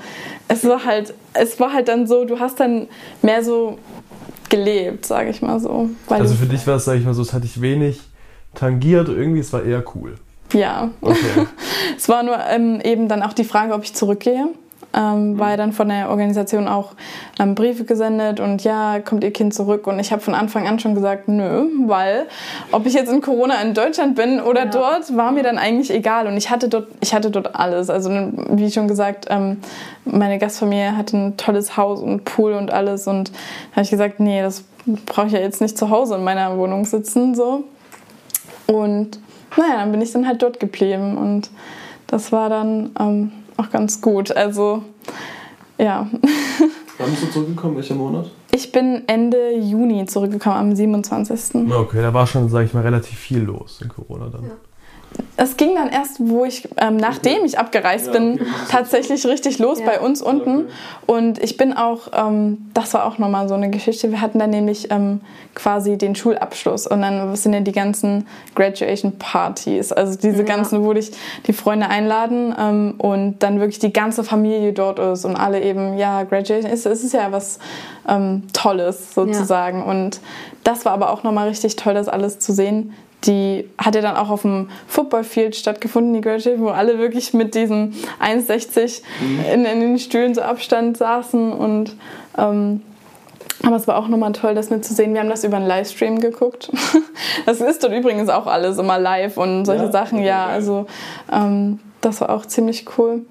es 0.49 0.64
war 0.68 0.85
halt, 0.85 1.14
es 1.35 1.59
war 1.61 1.73
halt 1.73 1.88
dann 1.88 2.07
so, 2.07 2.25
du 2.25 2.38
hast 2.38 2.61
dann 2.61 2.88
mehr 3.23 3.42
so 3.42 3.79
gelebt, 4.49 5.07
sage 5.07 5.31
ich 5.31 5.42
mal 5.42 5.61
so. 5.61 5.90
Also 6.09 6.35
für 6.35 6.47
dich 6.47 6.66
war 6.66 6.77
es, 6.77 6.85
sag 6.85 6.99
ich 6.99 7.05
mal 7.05 7.14
so, 7.14 7.23
es 7.23 7.33
hat 7.33 7.45
dich 7.45 7.61
wenig 7.61 8.01
tangiert, 8.55 9.09
irgendwie, 9.09 9.40
es 9.40 9.53
war 9.53 9.62
eher 9.62 9.83
cool. 9.95 10.16
ja. 10.53 10.90
Okay. 11.01 11.47
Es 11.97 12.09
war 12.09 12.23
nur 12.23 12.37
ähm, 12.49 12.81
eben 12.83 13.07
dann 13.09 13.23
auch 13.23 13.33
die 13.33 13.45
Frage, 13.45 13.75
ob 13.75 13.85
ich 13.85 13.95
zurückgehe. 13.95 14.49
Ähm, 14.94 15.38
war 15.38 15.50
ja 15.50 15.57
dann 15.57 15.72
von 15.72 15.88
der 15.88 16.11
Organisation 16.11 16.68
auch 16.68 16.92
ähm, 17.38 17.55
Briefe 17.55 17.85
gesendet 17.85 18.40
und 18.40 18.62
ja, 18.62 19.00
kommt 19.00 19.24
ihr 19.24 19.33
Kind 19.33 19.55
zurück? 19.55 19.87
Und 19.87 19.98
ich 19.98 20.12
habe 20.12 20.20
von 20.20 20.35
Anfang 20.35 20.66
an 20.68 20.78
schon 20.78 20.94
gesagt, 20.94 21.28
nö, 21.28 21.64
weil 21.87 22.26
ob 22.72 22.85
ich 22.87 22.92
jetzt 22.92 23.11
in 23.11 23.20
Corona 23.22 23.61
in 23.62 23.72
Deutschland 23.74 24.16
bin 24.16 24.40
oder 24.40 24.64
Ja. 24.66 24.70
dort, 24.70 25.16
war 25.16 25.33
mir 25.33 25.42
dann 25.42 25.57
eigentlich 25.59 25.90
egal. 25.90 26.26
Und 26.26 26.37
ich 26.37 26.50
hatte 26.50 26.68
dort, 26.68 26.88
ich 27.00 27.14
hatte 27.14 27.31
dort 27.31 27.57
alles. 27.57 27.88
Also 27.88 28.11
wie 28.50 28.70
schon 28.70 28.87
gesagt, 28.88 29.26
ähm, 29.31 29.59
meine 30.05 30.38
Gastfamilie 30.38 30.96
hatte 30.96 31.16
ein 31.16 31.37
tolles 31.37 31.76
Haus 31.76 32.00
und 32.00 32.24
Pool 32.24 32.52
und 32.52 32.70
alles. 32.72 33.07
Und 33.07 33.31
da 33.31 33.76
habe 33.76 33.83
ich 33.85 33.90
gesagt, 33.90 34.20
nee, 34.20 34.42
das 34.42 34.64
brauche 35.07 35.28
ich 35.28 35.33
ja 35.33 35.38
jetzt 35.38 35.61
nicht 35.61 35.78
zu 35.78 35.88
Hause 35.90 36.16
in 36.16 36.24
meiner 36.24 36.59
Wohnung 36.59 36.85
sitzen. 36.85 37.35
So. 37.35 37.64
Und 38.66 39.18
naja, 39.57 39.76
dann 39.78 39.92
bin 39.92 40.00
ich 40.02 40.12
dann 40.12 40.26
halt 40.26 40.42
dort 40.42 40.61
geblieben 40.61 41.16
und 41.16 41.50
das 42.07 42.33
war 42.33 42.48
dann 42.50 42.90
auch 43.62 43.70
ganz 43.70 44.01
gut. 44.01 44.31
Also 44.35 44.83
ja, 45.79 46.09
Wann 46.98 47.11
bist 47.11 47.22
du 47.22 47.31
zurückgekommen? 47.31 47.77
Welcher 47.77 47.94
Monat? 47.94 48.31
ich 48.55 48.70
bin 48.70 49.03
Ende 49.07 49.57
Juni 49.57 50.05
zurückgekommen, 50.07 50.57
am 50.57 50.77
27. 50.77 51.70
Okay, 51.70 52.03
da 52.03 52.12
war 52.12 52.27
schon, 52.27 52.48
sag 52.48 52.66
ich 52.66 52.75
mal, 52.75 52.83
relativ 52.83 53.18
viel 53.18 53.40
los 53.40 53.81
in 53.81 53.88
Corona 53.88 54.29
dann. 54.29 54.51
Es 55.37 55.59
ging 55.59 55.74
dann 55.74 55.90
erst, 55.90 56.16
wo 56.20 56.44
ich, 56.44 56.68
ähm, 56.78 56.96
nachdem 56.96 57.44
ich 57.44 57.59
abgereist 57.59 58.07
Ja, 58.07 58.12
bin, 58.12 58.35
okay, 58.35 58.44
ist 58.44 58.70
tatsächlich 58.70 59.26
richtig 59.26 59.59
los 59.59 59.78
Ja. 59.81 59.85
bei 59.87 60.00
uns 60.00 60.22
unten. 60.22 60.61
Okay. 60.61 60.66
Und 61.07 61.42
ich 61.42 61.57
bin 61.59 61.74
auch, 61.76 62.09
ähm, 62.14 62.70
das 62.72 62.94
war 62.94 63.05
auch 63.05 63.18
nochmal 63.18 63.46
so 63.48 63.55
eine 63.55 63.68
Geschichte. 63.68 64.11
Wir 64.11 64.20
hatten 64.22 64.38
dann 64.38 64.50
nämlich 64.50 64.90
ähm, 64.90 65.20
quasi 65.55 65.98
den 65.98 66.14
Schulabschluss 66.14 66.87
und 66.87 67.02
dann 67.02 67.35
sind 67.37 67.52
ja 67.52 67.61
die 67.61 67.72
ganzen 67.72 68.26
Graduation 68.55 69.18
Partys. 69.18 69.92
Also 69.92 70.16
diese 70.18 70.38
Ja. 70.38 70.44
ganzen, 70.44 70.83
wo 70.85 70.92
dich 70.94 71.11
die 71.46 71.52
Freunde 71.52 71.88
einladen 71.88 72.55
ähm, 72.59 72.94
und 72.98 73.40
dann 73.40 73.59
wirklich 73.61 73.81
die 73.81 73.92
ganze 73.92 74.24
Familie 74.24 74.72
dort 74.72 74.98
ist 74.98 75.24
und 75.26 75.37
alle 75.37 75.61
eben, 75.62 75.98
ja, 75.98 76.22
Graduation 76.22 76.70
ist, 76.70 76.87
es 76.87 77.05
ist 77.05 77.12
ja 77.12 77.33
was 77.33 77.59
ähm, 78.09 78.44
Tolles 78.55 79.14
sozusagen. 79.14 79.83
Und 79.83 80.20
das 80.64 80.85
war 80.87 80.92
aber 80.92 81.11
auch 81.11 81.22
nochmal 81.22 81.48
richtig 81.48 81.76
toll, 81.76 81.92
das 81.94 82.09
alles 82.09 82.38
zu 82.38 82.52
sehen. 82.52 82.94
Die 83.25 83.69
hat 83.79 83.95
ja 83.95 84.01
dann 84.01 84.17
auch 84.17 84.31
auf 84.31 84.43
dem 84.43 84.69
Footballfield 84.89 85.55
stattgefunden, 85.55 86.13
die 86.15 86.21
Graduation, 86.21 86.61
wo 86.61 86.69
alle 86.69 86.99
wirklich 86.99 87.35
mit 87.35 87.55
diesen 87.55 87.95
1,60 88.21 89.03
in, 89.53 89.65
in 89.65 89.81
den 89.81 89.99
Stühlen 89.99 90.35
so 90.35 90.43
Abstand 90.43 90.97
saßen 90.97 91.53
und 91.53 91.97
ähm, 92.37 92.83
aber 93.65 93.77
es 93.77 93.87
war 93.87 93.97
auch 93.97 94.09
nochmal 94.09 94.33
toll, 94.33 94.55
das 94.55 94.71
mitzusehen. 94.71 95.15
Wir 95.15 95.21
haben 95.21 95.29
das 95.29 95.45
über 95.45 95.57
einen 95.57 95.67
Livestream 95.67 96.21
geguckt. 96.21 96.71
Das 97.47 97.61
ist 97.61 97.83
dort 97.83 97.93
übrigens 97.93 98.29
auch 98.29 98.47
alles 98.47 98.79
immer 98.79 98.99
live 98.99 99.37
und 99.37 99.65
solche 99.65 99.85
Ja? 99.85 99.93
Sachen, 99.93 100.23
ja. 100.23 100.47
Also 100.47 100.87
ähm, 101.33 101.81
das 102.01 102.21
war 102.21 102.31
auch 102.31 102.47
ziemlich 102.47 102.87
cool. 102.99 103.23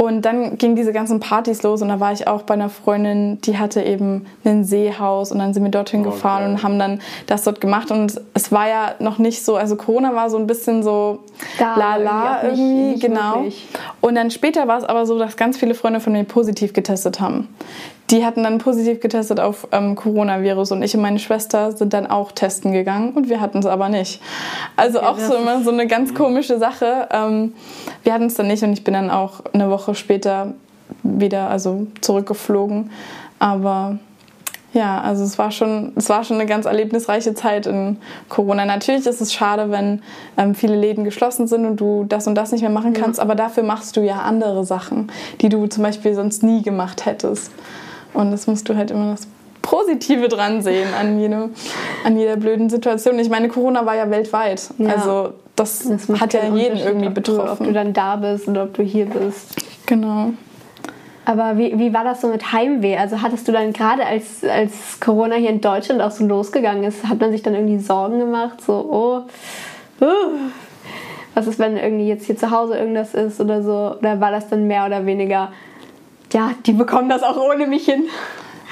Und 0.00 0.22
dann 0.22 0.56
gingen 0.56 0.76
diese 0.76 0.94
ganzen 0.94 1.20
Partys 1.20 1.62
los 1.62 1.82
und 1.82 1.88
da 1.88 2.00
war 2.00 2.10
ich 2.10 2.26
auch 2.26 2.40
bei 2.40 2.54
einer 2.54 2.70
Freundin, 2.70 3.38
die 3.42 3.58
hatte 3.58 3.82
eben 3.82 4.24
ein 4.46 4.64
Seehaus 4.64 5.30
und 5.30 5.38
dann 5.38 5.52
sind 5.52 5.62
wir 5.62 5.70
dorthin 5.70 6.00
Oh, 6.00 6.04
gefahren 6.04 6.52
und 6.52 6.62
haben 6.62 6.78
dann 6.78 7.02
das 7.26 7.42
dort 7.42 7.60
gemacht 7.60 7.90
und 7.90 8.18
es 8.32 8.50
war 8.50 8.66
ja 8.66 8.94
noch 8.98 9.18
nicht 9.18 9.44
so, 9.44 9.56
also 9.56 9.76
Corona 9.76 10.14
war 10.14 10.30
so 10.30 10.38
ein 10.38 10.46
bisschen 10.46 10.82
so 10.82 11.18
Da 11.58 11.76
lala 11.76 12.42
irgendwie 12.44 12.62
irgendwie, 12.62 12.90
nicht 12.92 13.02
genau. 13.02 13.34
wirklich. 13.34 13.68
Und 14.00 14.14
dann 14.14 14.30
später 14.30 14.66
war 14.66 14.78
es 14.78 14.84
aber 14.84 15.04
so, 15.04 15.18
dass 15.18 15.36
ganz 15.36 15.58
viele 15.58 15.74
Freunde 15.74 16.00
von 16.00 16.14
mir 16.14 16.24
positiv 16.24 16.72
getestet 16.72 17.20
haben. 17.20 17.48
die 18.10 18.24
hatten 18.24 18.42
dann 18.42 18.58
positiv 18.58 19.00
getestet 19.00 19.38
auf 19.38 19.68
ähm, 19.70 19.94
Coronavirus 19.94 20.72
und 20.72 20.82
ich 20.82 20.96
und 20.96 21.02
meine 21.02 21.18
Schwester 21.20 21.70
sind 21.72 21.92
dann 21.92 22.08
auch 22.08 22.32
testen 22.32 22.72
gegangen 22.72 23.12
und 23.12 23.28
wir 23.28 23.40
hatten 23.40 23.58
es 23.58 23.66
aber 23.66 23.88
nicht. 23.88 24.20
Also 24.76 24.98
okay, 24.98 25.06
auch 25.08 25.18
so 25.18 25.34
immer 25.36 25.62
so 25.62 25.70
eine 25.70 25.86
ganz 25.86 26.12
komische 26.14 26.58
Sache. 26.58 27.08
Ähm, 27.12 27.52
wir 28.02 28.12
hatten 28.12 28.24
es 28.26 28.34
dann 28.34 28.48
nicht 28.48 28.64
und 28.64 28.72
ich 28.72 28.82
bin 28.82 28.94
dann 28.94 29.10
auch 29.10 29.42
eine 29.52 29.70
Woche 29.70 29.89
später 29.94 30.54
wieder 31.02 31.48
also 31.48 31.86
zurückgeflogen. 32.00 32.90
Aber 33.38 33.98
ja, 34.72 35.00
also 35.00 35.24
es 35.24 35.38
war 35.38 35.50
schon, 35.50 35.92
es 35.96 36.08
war 36.08 36.22
schon 36.22 36.36
eine 36.36 36.46
ganz 36.46 36.66
erlebnisreiche 36.66 37.34
Zeit 37.34 37.66
in 37.66 37.96
Corona. 38.28 38.64
Natürlich 38.64 39.04
ist 39.04 39.20
es 39.20 39.32
schade, 39.32 39.70
wenn 39.70 40.02
ähm, 40.36 40.54
viele 40.54 40.76
Läden 40.76 41.04
geschlossen 41.04 41.48
sind 41.48 41.64
und 41.64 41.76
du 41.76 42.04
das 42.08 42.26
und 42.26 42.36
das 42.36 42.52
nicht 42.52 42.60
mehr 42.60 42.70
machen 42.70 42.92
kannst, 42.92 43.18
ja. 43.18 43.24
aber 43.24 43.34
dafür 43.34 43.64
machst 43.64 43.96
du 43.96 44.00
ja 44.00 44.20
andere 44.20 44.64
Sachen, 44.64 45.10
die 45.40 45.48
du 45.48 45.66
zum 45.66 45.82
Beispiel 45.82 46.14
sonst 46.14 46.42
nie 46.42 46.62
gemacht 46.62 47.04
hättest. 47.04 47.50
Und 48.14 48.30
das 48.30 48.46
musst 48.46 48.68
du 48.68 48.76
halt 48.76 48.90
immer 48.92 49.12
das 49.12 49.26
Positive 49.62 50.28
dran 50.28 50.62
sehen 50.62 50.88
an, 50.98 51.18
jede, 51.20 51.50
an 52.04 52.16
jeder 52.16 52.36
blöden 52.36 52.70
Situation. 52.70 53.18
Ich 53.18 53.28
meine, 53.28 53.48
Corona 53.48 53.86
war 53.86 53.96
ja 53.96 54.08
weltweit. 54.10 54.70
Ja. 54.78 54.94
Also 54.94 55.32
das, 55.60 55.88
das 55.88 56.20
hat 56.20 56.32
ja 56.32 56.44
jeden 56.54 56.78
irgendwie 56.78 57.10
betroffen. 57.10 57.48
ob 57.50 57.58
du 57.58 57.72
dann 57.72 57.92
da 57.92 58.16
bist 58.16 58.48
oder 58.48 58.64
ob 58.64 58.74
du 58.74 58.82
hier 58.82 59.06
bist. 59.06 59.56
Genau. 59.86 60.32
Aber 61.24 61.58
wie, 61.58 61.78
wie 61.78 61.92
war 61.92 62.02
das 62.02 62.22
so 62.22 62.28
mit 62.28 62.52
Heimweh? 62.52 62.96
Also 62.96 63.20
hattest 63.20 63.46
du 63.46 63.52
dann 63.52 63.72
gerade 63.72 64.04
als, 64.06 64.42
als 64.42 64.98
Corona 65.00 65.36
hier 65.36 65.50
in 65.50 65.60
Deutschland 65.60 66.00
auch 66.00 66.10
so 66.10 66.26
losgegangen 66.26 66.82
ist, 66.84 67.06
hat 67.06 67.20
man 67.20 67.30
sich 67.30 67.42
dann 67.42 67.54
irgendwie 67.54 67.78
Sorgen 67.78 68.18
gemacht? 68.18 68.60
So, 68.62 68.72
oh, 68.72 70.04
uh, 70.04 70.38
was 71.34 71.46
ist, 71.46 71.58
wenn 71.58 71.76
irgendwie 71.76 72.08
jetzt 72.08 72.24
hier 72.24 72.36
zu 72.36 72.50
Hause 72.50 72.76
irgendwas 72.76 73.14
ist 73.14 73.40
oder 73.40 73.62
so? 73.62 73.96
Oder 73.98 74.20
war 74.20 74.30
das 74.30 74.48
dann 74.48 74.66
mehr 74.66 74.86
oder 74.86 75.06
weniger, 75.06 75.52
ja, 76.32 76.52
die 76.66 76.72
bekommen 76.72 77.08
das 77.08 77.22
auch 77.22 77.36
ohne 77.36 77.66
mich 77.66 77.84
hin? 77.84 78.04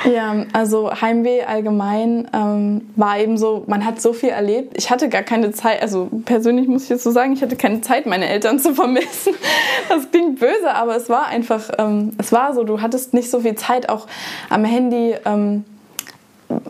Ja, 0.05 0.45
also 0.53 0.93
Heimweh 0.93 1.43
allgemein 1.43 2.29
ähm, 2.33 2.89
war 2.95 3.19
eben 3.19 3.37
so, 3.37 3.65
man 3.67 3.85
hat 3.85 4.01
so 4.01 4.13
viel 4.13 4.29
erlebt. 4.29 4.75
Ich 4.77 4.91
hatte 4.91 5.09
gar 5.09 5.23
keine 5.23 5.51
Zeit, 5.51 5.83
also 5.83 6.09
persönlich 6.25 6.69
muss 6.69 6.85
ich 6.85 6.89
jetzt 6.89 7.03
so 7.03 7.11
sagen, 7.11 7.33
ich 7.33 7.43
hatte 7.43 7.57
keine 7.57 7.81
Zeit, 7.81 8.07
meine 8.07 8.29
Eltern 8.29 8.59
zu 8.59 8.75
vermissen. 8.75 9.35
Das 9.89 10.11
klingt 10.11 10.39
böse, 10.39 10.75
aber 10.75 10.97
es 10.97 11.09
war 11.09 11.27
einfach, 11.29 11.71
ähm, 11.79 12.13
es 12.19 12.31
war 12.31 12.53
so, 12.53 12.63
du 12.63 12.83
hattest 12.83 13.15
nicht 13.15 13.31
so 13.31 13.41
viel 13.41 13.55
Zeit 13.55 13.89
auch 13.89 14.07
am 14.51 14.65
Handy. 14.65 15.15
Ähm, 15.25 15.65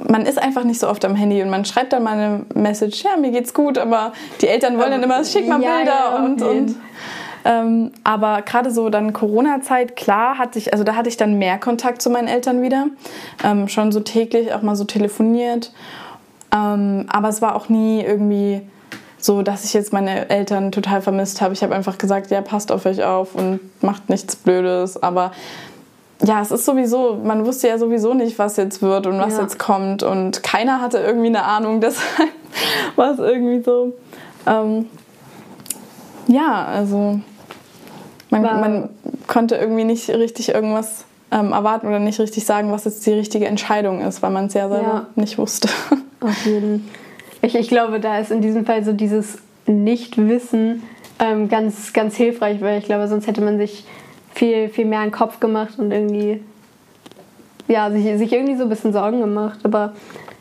man 0.09 0.25
ist 0.25 0.41
einfach 0.41 0.65
nicht 0.65 0.79
so 0.79 0.89
oft 0.89 1.05
am 1.05 1.15
Handy 1.15 1.43
und 1.43 1.51
man 1.51 1.65
schreibt 1.65 1.93
dann 1.93 2.05
mal 2.05 2.13
eine 2.13 2.47
Message, 2.55 3.03
ja, 3.03 3.17
mir 3.17 3.31
geht's 3.31 3.55
gut, 3.55 3.77
aber 3.77 4.13
die 4.41 4.49
Eltern 4.49 4.79
wollen 4.79 4.93
dann 4.93 5.03
immer, 5.03 5.25
schick 5.25 5.49
mal 5.49 5.59
Bilder 5.59 5.75
ja, 5.75 5.85
ja, 5.85 6.25
und, 6.25 6.43
und 6.43 6.77
ähm, 7.49 7.93
aber 8.05 8.43
gerade 8.43 8.71
so 8.71 8.91
dann 8.91 9.15
Corona-Zeit, 9.15 9.97
klar, 9.97 10.37
hatte 10.37 10.59
ich, 10.59 10.75
also 10.75 10.85
da 10.85 10.95
hatte 10.95 11.09
ich 11.09 11.17
dann 11.17 11.39
mehr 11.39 11.57
Kontakt 11.57 12.03
zu 12.03 12.11
meinen 12.11 12.29
Eltern 12.29 12.61
wieder. 12.61 12.89
Ähm, 13.43 13.69
schon 13.69 13.91
so 13.91 14.01
täglich 14.01 14.53
auch 14.53 14.61
mal 14.61 14.77
so 14.77 14.85
telefoniert. 14.85 15.73
Ähm, 16.55 17.07
aber 17.09 17.31
es 17.31 17.41
war 17.41 17.57
auch 17.57 17.71
nie 17.71 18.03
irgendwie 18.03 18.61
so, 19.17 19.41
dass 19.41 19.65
ich 19.65 19.73
jetzt 19.73 19.95
meine 19.95 20.29
Eltern 20.29 20.73
total 20.73 21.01
vermisst 21.01 21.41
habe. 21.41 21.55
Ich 21.55 21.63
habe 21.63 21.75
einfach 21.75 21.97
gesagt, 21.97 22.31
ja, 22.31 22.43
passt 22.43 22.71
auf 22.71 22.85
euch 22.85 23.03
auf 23.03 23.35
und 23.35 23.61
macht 23.83 24.11
nichts 24.11 24.37
Blödes. 24.37 25.03
Aber 25.03 25.33
ja, 26.23 26.43
es 26.43 26.51
ist 26.51 26.67
sowieso, 26.67 27.19
man 27.25 27.47
wusste 27.47 27.69
ja 27.69 27.79
sowieso 27.79 28.13
nicht, 28.13 28.39
was 28.39 28.59
jetzt 28.59 28.83
wird 28.83 29.07
und 29.07 29.19
was 29.19 29.37
ja. 29.37 29.43
jetzt 29.43 29.59
kommt. 29.59 30.03
Und 30.03 30.43
keiner 30.43 30.83
hatte 30.83 30.99
irgendwie 30.99 31.29
eine 31.29 31.45
Ahnung, 31.45 31.81
deshalb 31.81 32.29
war 32.97 33.13
es 33.13 33.19
irgendwie 33.19 33.63
so. 33.63 33.95
Ähm, 34.47 34.85
ja, 36.27 36.67
also 36.67 37.21
man, 38.31 38.43
man, 38.43 38.89
konnte 39.27 39.57
irgendwie 39.57 39.85
nicht 39.85 40.09
richtig 40.09 40.51
irgendwas 40.51 41.05
ähm, 41.31 41.53
erwarten 41.53 41.87
oder 41.87 41.99
nicht 41.99 42.19
richtig 42.19 42.45
sagen, 42.45 42.73
was 42.73 42.85
jetzt 42.85 43.07
die 43.07 43.13
richtige 43.13 43.47
Entscheidung 43.47 44.01
ist, 44.01 44.23
weil 44.23 44.31
man 44.31 44.47
es 44.47 44.55
ja 44.55 44.69
selber 44.69 44.83
ja. 44.83 45.07
nicht 45.17 45.39
wusste. 45.39 45.69
Auf 46.21 46.47
jeden. 46.47 46.89
Ich, 47.43 47.55
ich 47.55 47.69
glaube, 47.69 48.01
da 48.01 48.19
ist 48.19 48.31
in 48.31 48.41
diesem 48.41 48.67
Fall 48.67 48.85
so 48.85 48.93
dieses 48.93 49.39
Nichtwissen 49.67 50.83
ähm, 51.19 51.49
ganz, 51.49 51.93
ganz 51.93 52.17
hilfreich, 52.17 52.61
weil 52.61 52.79
ich 52.79 52.85
glaube, 52.85 53.07
sonst 53.09 53.27
hätte 53.27 53.41
man 53.41 53.59
sich 53.59 53.85
viel, 54.35 54.69
viel 54.69 54.87
mehr 54.87 55.01
einen 55.01 55.13
Kopf 55.13 55.41
gemacht 55.41 55.79
und 55.79 55.93
irgendwie, 55.93 56.43
ja, 57.67 57.91
sich, 57.91 58.05
sich 58.19 58.33
irgendwie 58.33 58.57
so 58.57 58.65
ein 58.65 58.69
bisschen 58.69 58.93
Sorgen 58.93 59.21
gemacht. 59.21 59.61
Aber 59.65 59.93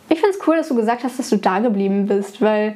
ich 0.10 0.20
finde 0.20 0.36
es 0.38 0.48
cool, 0.48 0.56
dass 0.56 0.70
du 0.70 0.76
gesagt 0.76 1.04
hast, 1.04 1.20
dass 1.20 1.30
du 1.30 1.38
da 1.38 1.60
geblieben 1.60 2.08
bist, 2.08 2.42
weil 2.42 2.76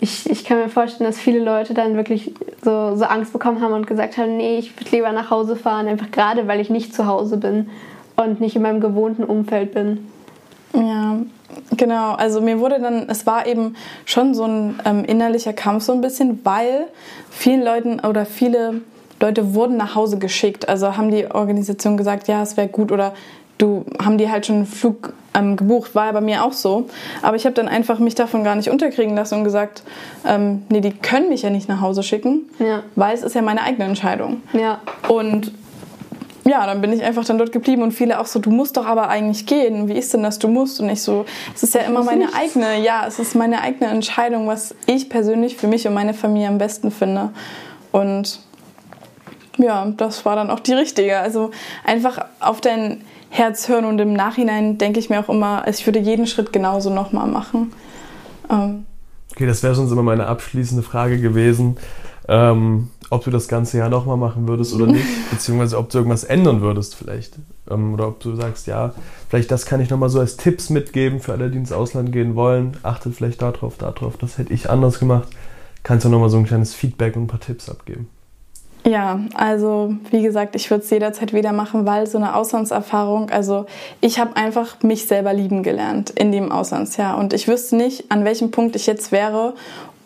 ich, 0.00 0.28
ich 0.28 0.44
kann 0.44 0.58
mir 0.58 0.68
vorstellen, 0.68 1.08
dass 1.08 1.18
viele 1.18 1.38
Leute 1.42 1.74
dann 1.74 1.96
wirklich 1.96 2.32
so, 2.62 2.96
so 2.96 3.04
Angst 3.04 3.32
bekommen 3.32 3.60
haben 3.60 3.72
und 3.72 3.86
gesagt 3.86 4.16
haben, 4.16 4.36
nee, 4.36 4.58
ich 4.58 4.78
würde 4.78 4.90
lieber 4.90 5.12
nach 5.12 5.30
Hause 5.30 5.56
fahren, 5.56 5.86
einfach 5.86 6.10
gerade 6.10 6.46
weil 6.46 6.60
ich 6.60 6.70
nicht 6.70 6.94
zu 6.94 7.06
Hause 7.06 7.36
bin 7.36 7.70
und 8.16 8.40
nicht 8.40 8.56
in 8.56 8.62
meinem 8.62 8.80
gewohnten 8.80 9.24
Umfeld 9.24 9.72
bin. 9.72 10.06
Ja, 10.74 11.18
genau. 11.76 12.14
Also 12.14 12.40
mir 12.40 12.58
wurde 12.58 12.80
dann, 12.80 13.08
es 13.08 13.26
war 13.26 13.46
eben 13.46 13.76
schon 14.04 14.34
so 14.34 14.44
ein 14.44 14.80
ähm, 14.84 15.04
innerlicher 15.04 15.52
Kampf 15.52 15.84
so 15.84 15.92
ein 15.92 16.00
bisschen, 16.00 16.40
weil 16.44 16.86
vielen 17.30 17.62
Leuten 17.62 18.00
oder 18.00 18.26
viele 18.26 18.80
Leute 19.20 19.54
wurden 19.54 19.76
nach 19.76 19.94
Hause 19.94 20.18
geschickt. 20.18 20.68
Also 20.68 20.96
haben 20.96 21.10
die 21.10 21.30
Organisation 21.30 21.96
gesagt, 21.96 22.28
ja, 22.28 22.42
es 22.42 22.56
wäre 22.56 22.68
gut 22.68 22.90
oder 22.90 23.14
du 23.58 23.84
haben 24.02 24.18
die 24.18 24.30
halt 24.30 24.46
schon 24.46 24.56
einen 24.56 24.66
Flug 24.66 25.12
ähm, 25.34 25.56
gebucht, 25.56 25.94
war 25.94 26.06
ja 26.06 26.12
bei 26.12 26.20
mir 26.20 26.44
auch 26.44 26.52
so. 26.52 26.88
Aber 27.22 27.36
ich 27.36 27.44
habe 27.44 27.54
dann 27.54 27.68
einfach 27.68 27.98
mich 27.98 28.14
davon 28.14 28.44
gar 28.44 28.54
nicht 28.54 28.70
unterkriegen 28.70 29.14
lassen 29.14 29.38
und 29.38 29.44
gesagt, 29.44 29.82
ähm, 30.26 30.62
nee, 30.68 30.80
die 30.80 30.92
können 30.92 31.28
mich 31.28 31.42
ja 31.42 31.50
nicht 31.50 31.68
nach 31.68 31.80
Hause 31.80 32.02
schicken, 32.02 32.42
ja. 32.58 32.82
weil 32.94 33.14
es 33.14 33.22
ist 33.22 33.34
ja 33.34 33.42
meine 33.42 33.62
eigene 33.62 33.84
Entscheidung. 33.84 34.42
Ja. 34.52 34.80
Und 35.08 35.52
ja, 36.46 36.66
dann 36.66 36.82
bin 36.82 36.92
ich 36.92 37.02
einfach 37.02 37.24
dann 37.24 37.38
dort 37.38 37.52
geblieben 37.52 37.82
und 37.82 37.92
viele 37.92 38.20
auch 38.20 38.26
so, 38.26 38.38
du 38.38 38.50
musst 38.50 38.76
doch 38.76 38.86
aber 38.86 39.08
eigentlich 39.08 39.46
gehen. 39.46 39.88
Wie 39.88 39.94
ist 39.94 40.12
denn 40.12 40.22
das, 40.22 40.38
du 40.38 40.48
musst? 40.48 40.78
Und 40.78 40.90
ich 40.90 41.02
so, 41.02 41.24
es 41.54 41.62
ist 41.62 41.74
ja 41.74 41.80
ich 41.82 41.88
immer 41.88 42.02
meine 42.02 42.26
nichts. 42.26 42.36
eigene, 42.36 42.80
ja, 42.84 43.04
es 43.06 43.18
ist 43.18 43.34
meine 43.34 43.62
eigene 43.62 43.90
Entscheidung, 43.90 44.46
was 44.46 44.74
ich 44.86 45.08
persönlich 45.08 45.56
für 45.56 45.68
mich 45.68 45.88
und 45.88 45.94
meine 45.94 46.12
Familie 46.12 46.48
am 46.48 46.58
besten 46.58 46.90
finde. 46.90 47.30
Und 47.92 48.40
ja, 49.56 49.86
das 49.96 50.26
war 50.26 50.36
dann 50.36 50.50
auch 50.50 50.60
die 50.60 50.74
richtige. 50.74 51.18
Also 51.18 51.50
einfach 51.84 52.26
auf 52.40 52.60
dein 52.60 53.02
Herz 53.34 53.68
hören 53.68 53.84
und 53.84 54.00
im 54.00 54.12
Nachhinein 54.12 54.78
denke 54.78 55.00
ich 55.00 55.10
mir 55.10 55.18
auch 55.18 55.28
immer, 55.28 55.66
ich 55.66 55.84
würde 55.86 55.98
jeden 55.98 56.28
Schritt 56.28 56.52
genauso 56.52 56.88
nochmal 56.88 57.26
machen. 57.26 57.72
Ähm. 58.48 58.86
Okay, 59.32 59.44
das 59.44 59.64
wäre 59.64 59.74
sonst 59.74 59.90
immer 59.90 60.04
meine 60.04 60.28
abschließende 60.28 60.84
Frage 60.84 61.20
gewesen, 61.20 61.76
ähm, 62.28 62.90
ob 63.10 63.24
du 63.24 63.32
das 63.32 63.48
ganze 63.48 63.78
Jahr 63.78 63.88
nochmal 63.88 64.16
machen 64.16 64.46
würdest 64.46 64.72
oder 64.72 64.86
nicht, 64.86 65.04
beziehungsweise 65.32 65.78
ob 65.78 65.90
du 65.90 65.98
irgendwas 65.98 66.22
ändern 66.22 66.60
würdest 66.60 66.94
vielleicht. 66.94 67.40
Ähm, 67.68 67.94
oder 67.94 68.06
ob 68.06 68.20
du 68.20 68.36
sagst, 68.36 68.68
ja, 68.68 68.94
vielleicht 69.28 69.50
das 69.50 69.66
kann 69.66 69.80
ich 69.80 69.90
nochmal 69.90 70.10
so 70.10 70.20
als 70.20 70.36
Tipps 70.36 70.70
mitgeben 70.70 71.18
für 71.18 71.32
alle, 71.32 71.50
die 71.50 71.58
ins 71.58 71.72
Ausland 71.72 72.12
gehen 72.12 72.36
wollen. 72.36 72.76
Achtet 72.84 73.16
vielleicht 73.16 73.42
darauf, 73.42 73.78
darauf, 73.78 74.16
das 74.16 74.38
hätte 74.38 74.52
ich 74.52 74.70
anders 74.70 75.00
gemacht. 75.00 75.26
Kannst 75.82 76.04
du 76.04 76.08
nochmal 76.08 76.30
so 76.30 76.36
ein 76.36 76.46
kleines 76.46 76.72
Feedback 76.72 77.16
und 77.16 77.24
ein 77.24 77.26
paar 77.26 77.40
Tipps 77.40 77.68
abgeben? 77.68 78.08
Ja, 78.86 79.20
also 79.32 79.94
wie 80.10 80.22
gesagt, 80.22 80.54
ich 80.56 80.70
würde 80.70 80.84
es 80.84 80.90
jederzeit 80.90 81.32
wieder 81.32 81.52
machen, 81.52 81.86
weil 81.86 82.06
so 82.06 82.18
eine 82.18 82.34
Auslandserfahrung, 82.34 83.30
also 83.30 83.64
ich 84.02 84.18
habe 84.18 84.36
einfach 84.36 84.82
mich 84.82 85.06
selber 85.06 85.32
lieben 85.32 85.62
gelernt 85.62 86.10
in 86.10 86.32
dem 86.32 86.52
Auslandsjahr. 86.52 87.16
Und 87.16 87.32
ich 87.32 87.48
wüsste 87.48 87.76
nicht, 87.76 88.10
an 88.10 88.26
welchem 88.26 88.50
Punkt 88.50 88.76
ich 88.76 88.86
jetzt 88.86 89.10
wäre 89.10 89.54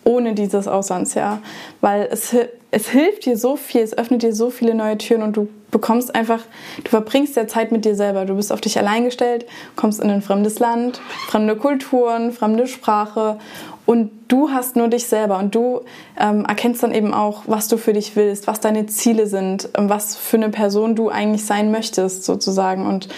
ohne 0.08 0.34
dieses 0.34 0.66
Auslandsjahr, 0.66 1.40
weil 1.82 2.08
es, 2.10 2.34
es 2.70 2.88
hilft 2.88 3.26
dir 3.26 3.36
so 3.36 3.56
viel, 3.56 3.82
es 3.82 3.96
öffnet 3.96 4.22
dir 4.22 4.34
so 4.34 4.48
viele 4.48 4.74
neue 4.74 4.96
Türen 4.96 5.22
und 5.22 5.36
du 5.36 5.48
bekommst 5.70 6.14
einfach, 6.14 6.40
du 6.82 6.88
verbringst 6.88 7.36
ja 7.36 7.46
Zeit 7.46 7.72
mit 7.72 7.84
dir 7.84 7.94
selber, 7.94 8.24
du 8.24 8.34
bist 8.34 8.50
auf 8.50 8.62
dich 8.62 8.78
allein 8.78 9.04
gestellt, 9.04 9.44
kommst 9.76 10.00
in 10.00 10.10
ein 10.10 10.22
fremdes 10.22 10.58
Land, 10.60 11.02
fremde 11.28 11.56
Kulturen, 11.56 12.32
fremde 12.32 12.66
Sprache 12.66 13.36
und 13.84 14.10
du 14.28 14.50
hast 14.50 14.76
nur 14.76 14.88
dich 14.88 15.06
selber 15.06 15.38
und 15.38 15.54
du 15.54 15.82
ähm, 16.18 16.46
erkennst 16.46 16.82
dann 16.82 16.94
eben 16.94 17.12
auch, 17.12 17.42
was 17.46 17.68
du 17.68 17.76
für 17.76 17.92
dich 17.92 18.16
willst, 18.16 18.46
was 18.46 18.60
deine 18.60 18.86
Ziele 18.86 19.26
sind, 19.26 19.68
ähm, 19.76 19.90
was 19.90 20.16
für 20.16 20.38
eine 20.38 20.48
Person 20.48 20.96
du 20.96 21.10
eigentlich 21.10 21.44
sein 21.44 21.70
möchtest 21.70 22.24
sozusagen 22.24 22.86
und 22.86 23.08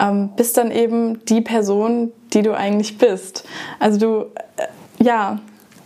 ähm, 0.00 0.30
bist 0.36 0.56
dann 0.56 0.70
eben 0.70 1.22
die 1.26 1.42
Person, 1.42 2.12
die 2.32 2.40
du 2.40 2.56
eigentlich 2.56 2.96
bist. 2.96 3.44
Also 3.78 3.98
du, 3.98 4.20
äh, 4.56 5.04
ja, 5.04 5.38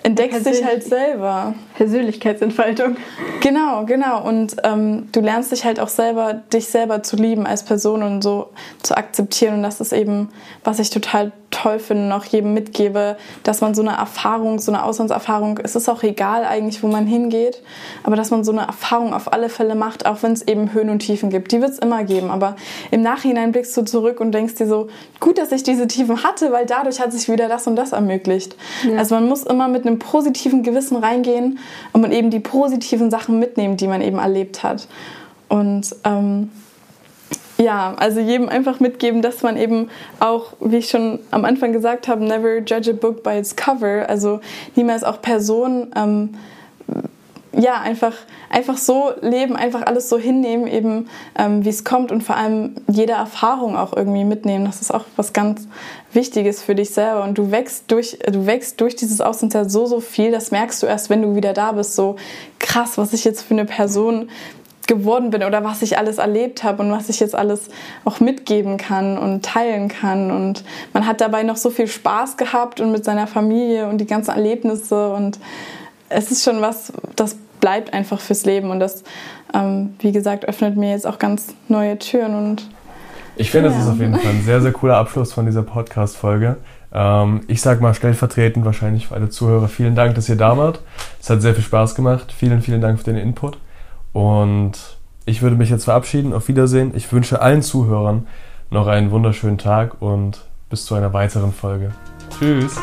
entdeckst 0.04 0.46
dich 0.46 0.62
halt 0.64 0.84
selber. 0.84 1.54
Persönlichkeitsentfaltung. 1.76 2.96
Genau, 3.40 3.84
genau. 3.84 4.22
Und 4.22 4.56
ähm, 4.62 5.08
du 5.10 5.20
lernst 5.20 5.50
dich 5.50 5.64
halt 5.64 5.80
auch 5.80 5.88
selber, 5.88 6.34
dich 6.34 6.68
selber 6.68 7.02
zu 7.02 7.16
lieben 7.16 7.46
als 7.46 7.64
Person 7.64 8.02
und 8.02 8.22
so 8.22 8.50
zu 8.82 8.96
akzeptieren. 8.96 9.54
Und 9.54 9.62
das 9.62 9.80
ist 9.80 9.92
eben, 9.92 10.28
was 10.62 10.78
ich 10.78 10.90
total 10.90 11.32
toll 11.54 11.78
finde 11.78 12.06
und 12.06 12.12
auch 12.12 12.24
jedem 12.24 12.52
mitgebe, 12.52 13.16
dass 13.44 13.60
man 13.60 13.74
so 13.74 13.82
eine 13.82 13.92
Erfahrung, 13.92 14.58
so 14.58 14.72
eine 14.72 14.84
Auslandserfahrung, 14.84 15.58
es 15.62 15.76
ist 15.76 15.88
auch 15.88 16.02
egal 16.02 16.44
eigentlich, 16.44 16.82
wo 16.82 16.88
man 16.88 17.06
hingeht, 17.06 17.62
aber 18.02 18.16
dass 18.16 18.30
man 18.30 18.44
so 18.44 18.52
eine 18.52 18.62
Erfahrung 18.62 19.14
auf 19.14 19.32
alle 19.32 19.48
Fälle 19.48 19.74
macht, 19.74 20.06
auch 20.06 20.22
wenn 20.22 20.32
es 20.32 20.46
eben 20.46 20.72
Höhen 20.72 20.90
und 20.90 20.98
Tiefen 21.00 21.30
gibt. 21.30 21.52
Die 21.52 21.60
wird 21.60 21.70
es 21.70 21.78
immer 21.78 22.04
geben, 22.04 22.30
aber 22.30 22.56
im 22.90 23.02
Nachhinein 23.02 23.52
blickst 23.52 23.76
du 23.76 23.82
zurück 23.82 24.20
und 24.20 24.32
denkst 24.32 24.56
dir 24.56 24.66
so, 24.66 24.88
gut, 25.20 25.38
dass 25.38 25.52
ich 25.52 25.62
diese 25.62 25.86
Tiefen 25.86 26.24
hatte, 26.24 26.50
weil 26.52 26.66
dadurch 26.66 27.00
hat 27.00 27.12
sich 27.12 27.28
wieder 27.28 27.48
das 27.48 27.66
und 27.66 27.76
das 27.76 27.92
ermöglicht. 27.92 28.56
Ja. 28.88 28.98
Also 28.98 29.14
man 29.14 29.28
muss 29.28 29.44
immer 29.44 29.68
mit 29.68 29.86
einem 29.86 29.98
positiven 29.98 30.62
Gewissen 30.62 30.96
reingehen 30.96 31.58
und 31.92 32.10
eben 32.10 32.30
die 32.30 32.40
positiven 32.40 33.10
Sachen 33.10 33.38
mitnehmen, 33.38 33.76
die 33.76 33.86
man 33.86 34.02
eben 34.02 34.18
erlebt 34.18 34.62
hat. 34.62 34.88
Und 35.48 35.94
ähm, 36.04 36.50
ja, 37.56 37.94
also 37.96 38.20
jedem 38.20 38.48
einfach 38.48 38.80
mitgeben, 38.80 39.22
dass 39.22 39.42
man 39.42 39.56
eben 39.56 39.90
auch, 40.18 40.54
wie 40.60 40.78
ich 40.78 40.88
schon 40.88 41.20
am 41.30 41.44
Anfang 41.44 41.72
gesagt 41.72 42.08
habe, 42.08 42.24
never 42.24 42.58
judge 42.58 42.90
a 42.90 42.94
book 42.94 43.22
by 43.22 43.38
its 43.38 43.54
cover. 43.54 44.08
Also 44.08 44.40
niemals 44.74 45.04
auch 45.04 45.22
Personen, 45.22 45.92
ähm, 45.96 46.34
ja, 47.56 47.80
einfach, 47.80 48.14
einfach 48.50 48.76
so 48.76 49.12
leben, 49.20 49.54
einfach 49.54 49.82
alles 49.86 50.08
so 50.08 50.18
hinnehmen, 50.18 50.66
eben 50.66 51.08
ähm, 51.38 51.64
wie 51.64 51.68
es 51.68 51.84
kommt 51.84 52.10
und 52.10 52.22
vor 52.22 52.36
allem 52.36 52.74
jede 52.88 53.12
Erfahrung 53.12 53.76
auch 53.76 53.96
irgendwie 53.96 54.24
mitnehmen. 54.24 54.64
Das 54.64 54.80
ist 54.80 54.92
auch 54.92 55.04
was 55.14 55.32
ganz 55.32 55.68
Wichtiges 56.12 56.62
für 56.62 56.74
dich 56.74 56.90
selber. 56.90 57.22
Und 57.22 57.38
du 57.38 57.52
wächst 57.52 57.90
durch, 57.92 58.18
du 58.26 58.46
wächst 58.46 58.80
durch 58.80 58.96
dieses 58.96 59.20
Auslandsjahr 59.20 59.68
so, 59.68 59.86
so 59.86 60.00
viel. 60.00 60.32
Das 60.32 60.50
merkst 60.50 60.82
du 60.82 60.86
erst, 60.86 61.10
wenn 61.10 61.22
du 61.22 61.36
wieder 61.36 61.52
da 61.52 61.70
bist. 61.72 61.94
So 61.94 62.16
krass, 62.58 62.98
was 62.98 63.12
ich 63.12 63.24
jetzt 63.24 63.42
für 63.42 63.54
eine 63.54 63.64
Person 63.64 64.28
geworden 64.86 65.30
bin 65.30 65.42
oder 65.42 65.64
was 65.64 65.82
ich 65.82 65.98
alles 65.98 66.18
erlebt 66.18 66.64
habe 66.64 66.82
und 66.82 66.90
was 66.90 67.08
ich 67.08 67.20
jetzt 67.20 67.34
alles 67.34 67.68
auch 68.04 68.20
mitgeben 68.20 68.76
kann 68.76 69.18
und 69.18 69.44
teilen 69.44 69.88
kann. 69.88 70.30
Und 70.30 70.64
man 70.92 71.06
hat 71.06 71.20
dabei 71.20 71.42
noch 71.42 71.56
so 71.56 71.70
viel 71.70 71.86
Spaß 71.86 72.36
gehabt 72.36 72.80
und 72.80 72.92
mit 72.92 73.04
seiner 73.04 73.26
Familie 73.26 73.88
und 73.88 73.98
die 73.98 74.06
ganzen 74.06 74.32
Erlebnisse. 74.32 75.10
Und 75.12 75.38
es 76.08 76.30
ist 76.30 76.44
schon 76.44 76.60
was, 76.60 76.92
das 77.16 77.36
bleibt 77.60 77.94
einfach 77.94 78.20
fürs 78.20 78.44
Leben. 78.44 78.70
Und 78.70 78.80
das, 78.80 79.04
ähm, 79.54 79.94
wie 80.00 80.12
gesagt, 80.12 80.46
öffnet 80.46 80.76
mir 80.76 80.90
jetzt 80.90 81.06
auch 81.06 81.18
ganz 81.18 81.54
neue 81.68 81.98
Türen. 81.98 82.34
Und 82.34 82.68
ich 83.36 83.50
finde, 83.50 83.70
ja. 83.70 83.74
das 83.74 83.84
ist 83.84 83.90
auf 83.90 83.98
jeden 83.98 84.14
Fall 84.14 84.30
ein 84.30 84.42
sehr, 84.42 84.60
sehr 84.60 84.72
cooler 84.72 84.96
Abschluss 84.96 85.32
von 85.32 85.46
dieser 85.46 85.62
Podcast-Folge. 85.62 86.56
Ähm, 86.92 87.40
ich 87.48 87.60
sage 87.60 87.82
mal 87.82 87.94
stellvertretend 87.94 88.64
wahrscheinlich 88.64 89.08
für 89.08 89.14
alle 89.14 89.28
Zuhörer, 89.28 89.68
vielen 89.68 89.96
Dank, 89.96 90.14
dass 90.14 90.28
ihr 90.28 90.36
da 90.36 90.56
wart. 90.56 90.80
Es 91.20 91.28
hat 91.28 91.42
sehr 91.42 91.54
viel 91.54 91.64
Spaß 91.64 91.94
gemacht. 91.94 92.32
Vielen, 92.36 92.62
vielen 92.62 92.80
Dank 92.80 92.98
für 92.98 93.04
den 93.04 93.16
Input. 93.16 93.58
Und 94.14 94.98
ich 95.26 95.42
würde 95.42 95.56
mich 95.56 95.68
jetzt 95.68 95.84
verabschieden. 95.84 96.32
Auf 96.32 96.48
Wiedersehen. 96.48 96.92
Ich 96.94 97.12
wünsche 97.12 97.42
allen 97.42 97.60
Zuhörern 97.60 98.26
noch 98.70 98.86
einen 98.86 99.10
wunderschönen 99.10 99.58
Tag 99.58 100.00
und 100.00 100.46
bis 100.70 100.86
zu 100.86 100.94
einer 100.94 101.12
weiteren 101.12 101.52
Folge. 101.52 101.90
Tschüss. 102.38 102.76